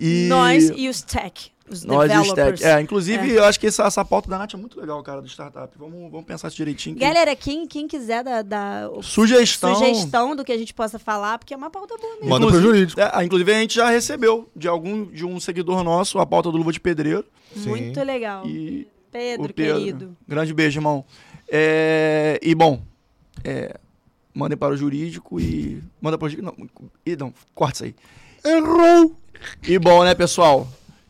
E 0.00 0.26
Nós 0.30 0.70
e 0.74 0.88
os 0.88 1.02
tech, 1.02 1.50
os 1.68 1.84
nós 1.84 2.10
os 2.10 2.16
developers. 2.28 2.62
É, 2.62 2.80
inclusive, 2.80 3.32
eu 3.32 3.44
acho 3.44 3.58
que 3.58 3.66
essa, 3.66 3.84
essa 3.84 4.04
pauta 4.04 4.28
da 4.28 4.38
Nath 4.38 4.54
é 4.54 4.56
muito 4.56 4.78
legal, 4.80 5.02
cara, 5.02 5.20
do 5.20 5.28
startup. 5.28 5.72
Vamos, 5.78 6.10
vamos 6.10 6.26
pensar 6.26 6.48
isso 6.48 6.56
direitinho. 6.56 6.94
que- 6.96 7.00
Galera, 7.02 7.34
quem, 7.36 7.66
quem 7.66 7.86
quiser 7.88 8.22
dar, 8.24 8.42
dar 8.42 8.90
o- 8.90 9.02
Sugestão. 9.02 9.74
sugestão 9.74 10.36
do 10.36 10.44
que 10.44 10.52
a 10.52 10.58
gente 10.58 10.72
possa 10.74 10.98
falar, 10.98 11.38
porque 11.38 11.52
é 11.54 11.56
uma 11.56 11.70
pauta 11.70 11.96
boa 11.96 12.14
mesmo. 12.14 12.28
Manda 12.28 12.46
pro 12.46 12.56
Inclusive- 12.56 12.76
jurídico. 12.78 13.00
É, 13.00 13.24
inclusive, 13.24 13.52
a 13.54 13.58
gente 13.60 13.74
já 13.74 13.90
recebeu 13.90 14.48
de 14.54 14.68
algum 14.68 15.04
de 15.06 15.24
um 15.24 15.38
seguidor 15.40 15.82
nosso 15.82 16.18
a 16.18 16.26
pauta 16.26 16.50
do 16.50 16.56
Luva 16.58 16.72
de 16.72 16.80
Pedreiro. 16.80 17.24
Sim. 17.54 17.68
Muito 17.70 18.02
legal. 18.02 18.46
E 18.46 18.86
Pedro, 19.10 19.52
Pedro. 19.54 19.78
querido. 19.78 20.16
Grande 20.28 20.52
beijo, 20.52 20.78
irmão. 20.78 21.04
É, 21.48 22.38
e 22.42 22.54
bom, 22.54 22.82
é, 23.44 23.76
mandem 24.34 24.58
para 24.58 24.74
o 24.74 24.76
jurídico 24.76 25.40
e. 25.40 25.82
Manda 26.00 26.18
para 26.18 26.26
o 26.26 26.28
jurídico. 26.28 26.56
Não, 26.60 26.68
e 27.04 27.16
não, 27.16 27.32
corta 27.54 27.74
isso 27.76 27.84
aí. 27.84 27.94
Errou! 28.52 29.16
E 29.66 29.78
bom, 29.78 30.04
né, 30.04 30.14
pessoal? 30.14 30.66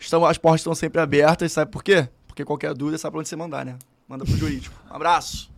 Estão, 0.06 0.24
as 0.24 0.38
portas 0.38 0.60
estão 0.60 0.72
sempre 0.72 1.00
abertas, 1.00 1.50
sabe 1.50 1.70
por 1.70 1.82
quê? 1.82 2.08
Porque 2.28 2.44
qualquer 2.44 2.72
dúvida 2.74 2.96
sabe 2.96 3.10
pra 3.10 3.20
onde 3.20 3.28
você 3.28 3.34
mandar, 3.34 3.64
né? 3.66 3.76
Manda 4.08 4.24
pro 4.24 4.36
jurídico. 4.36 4.72
Um 4.88 4.94
abraço. 4.94 5.50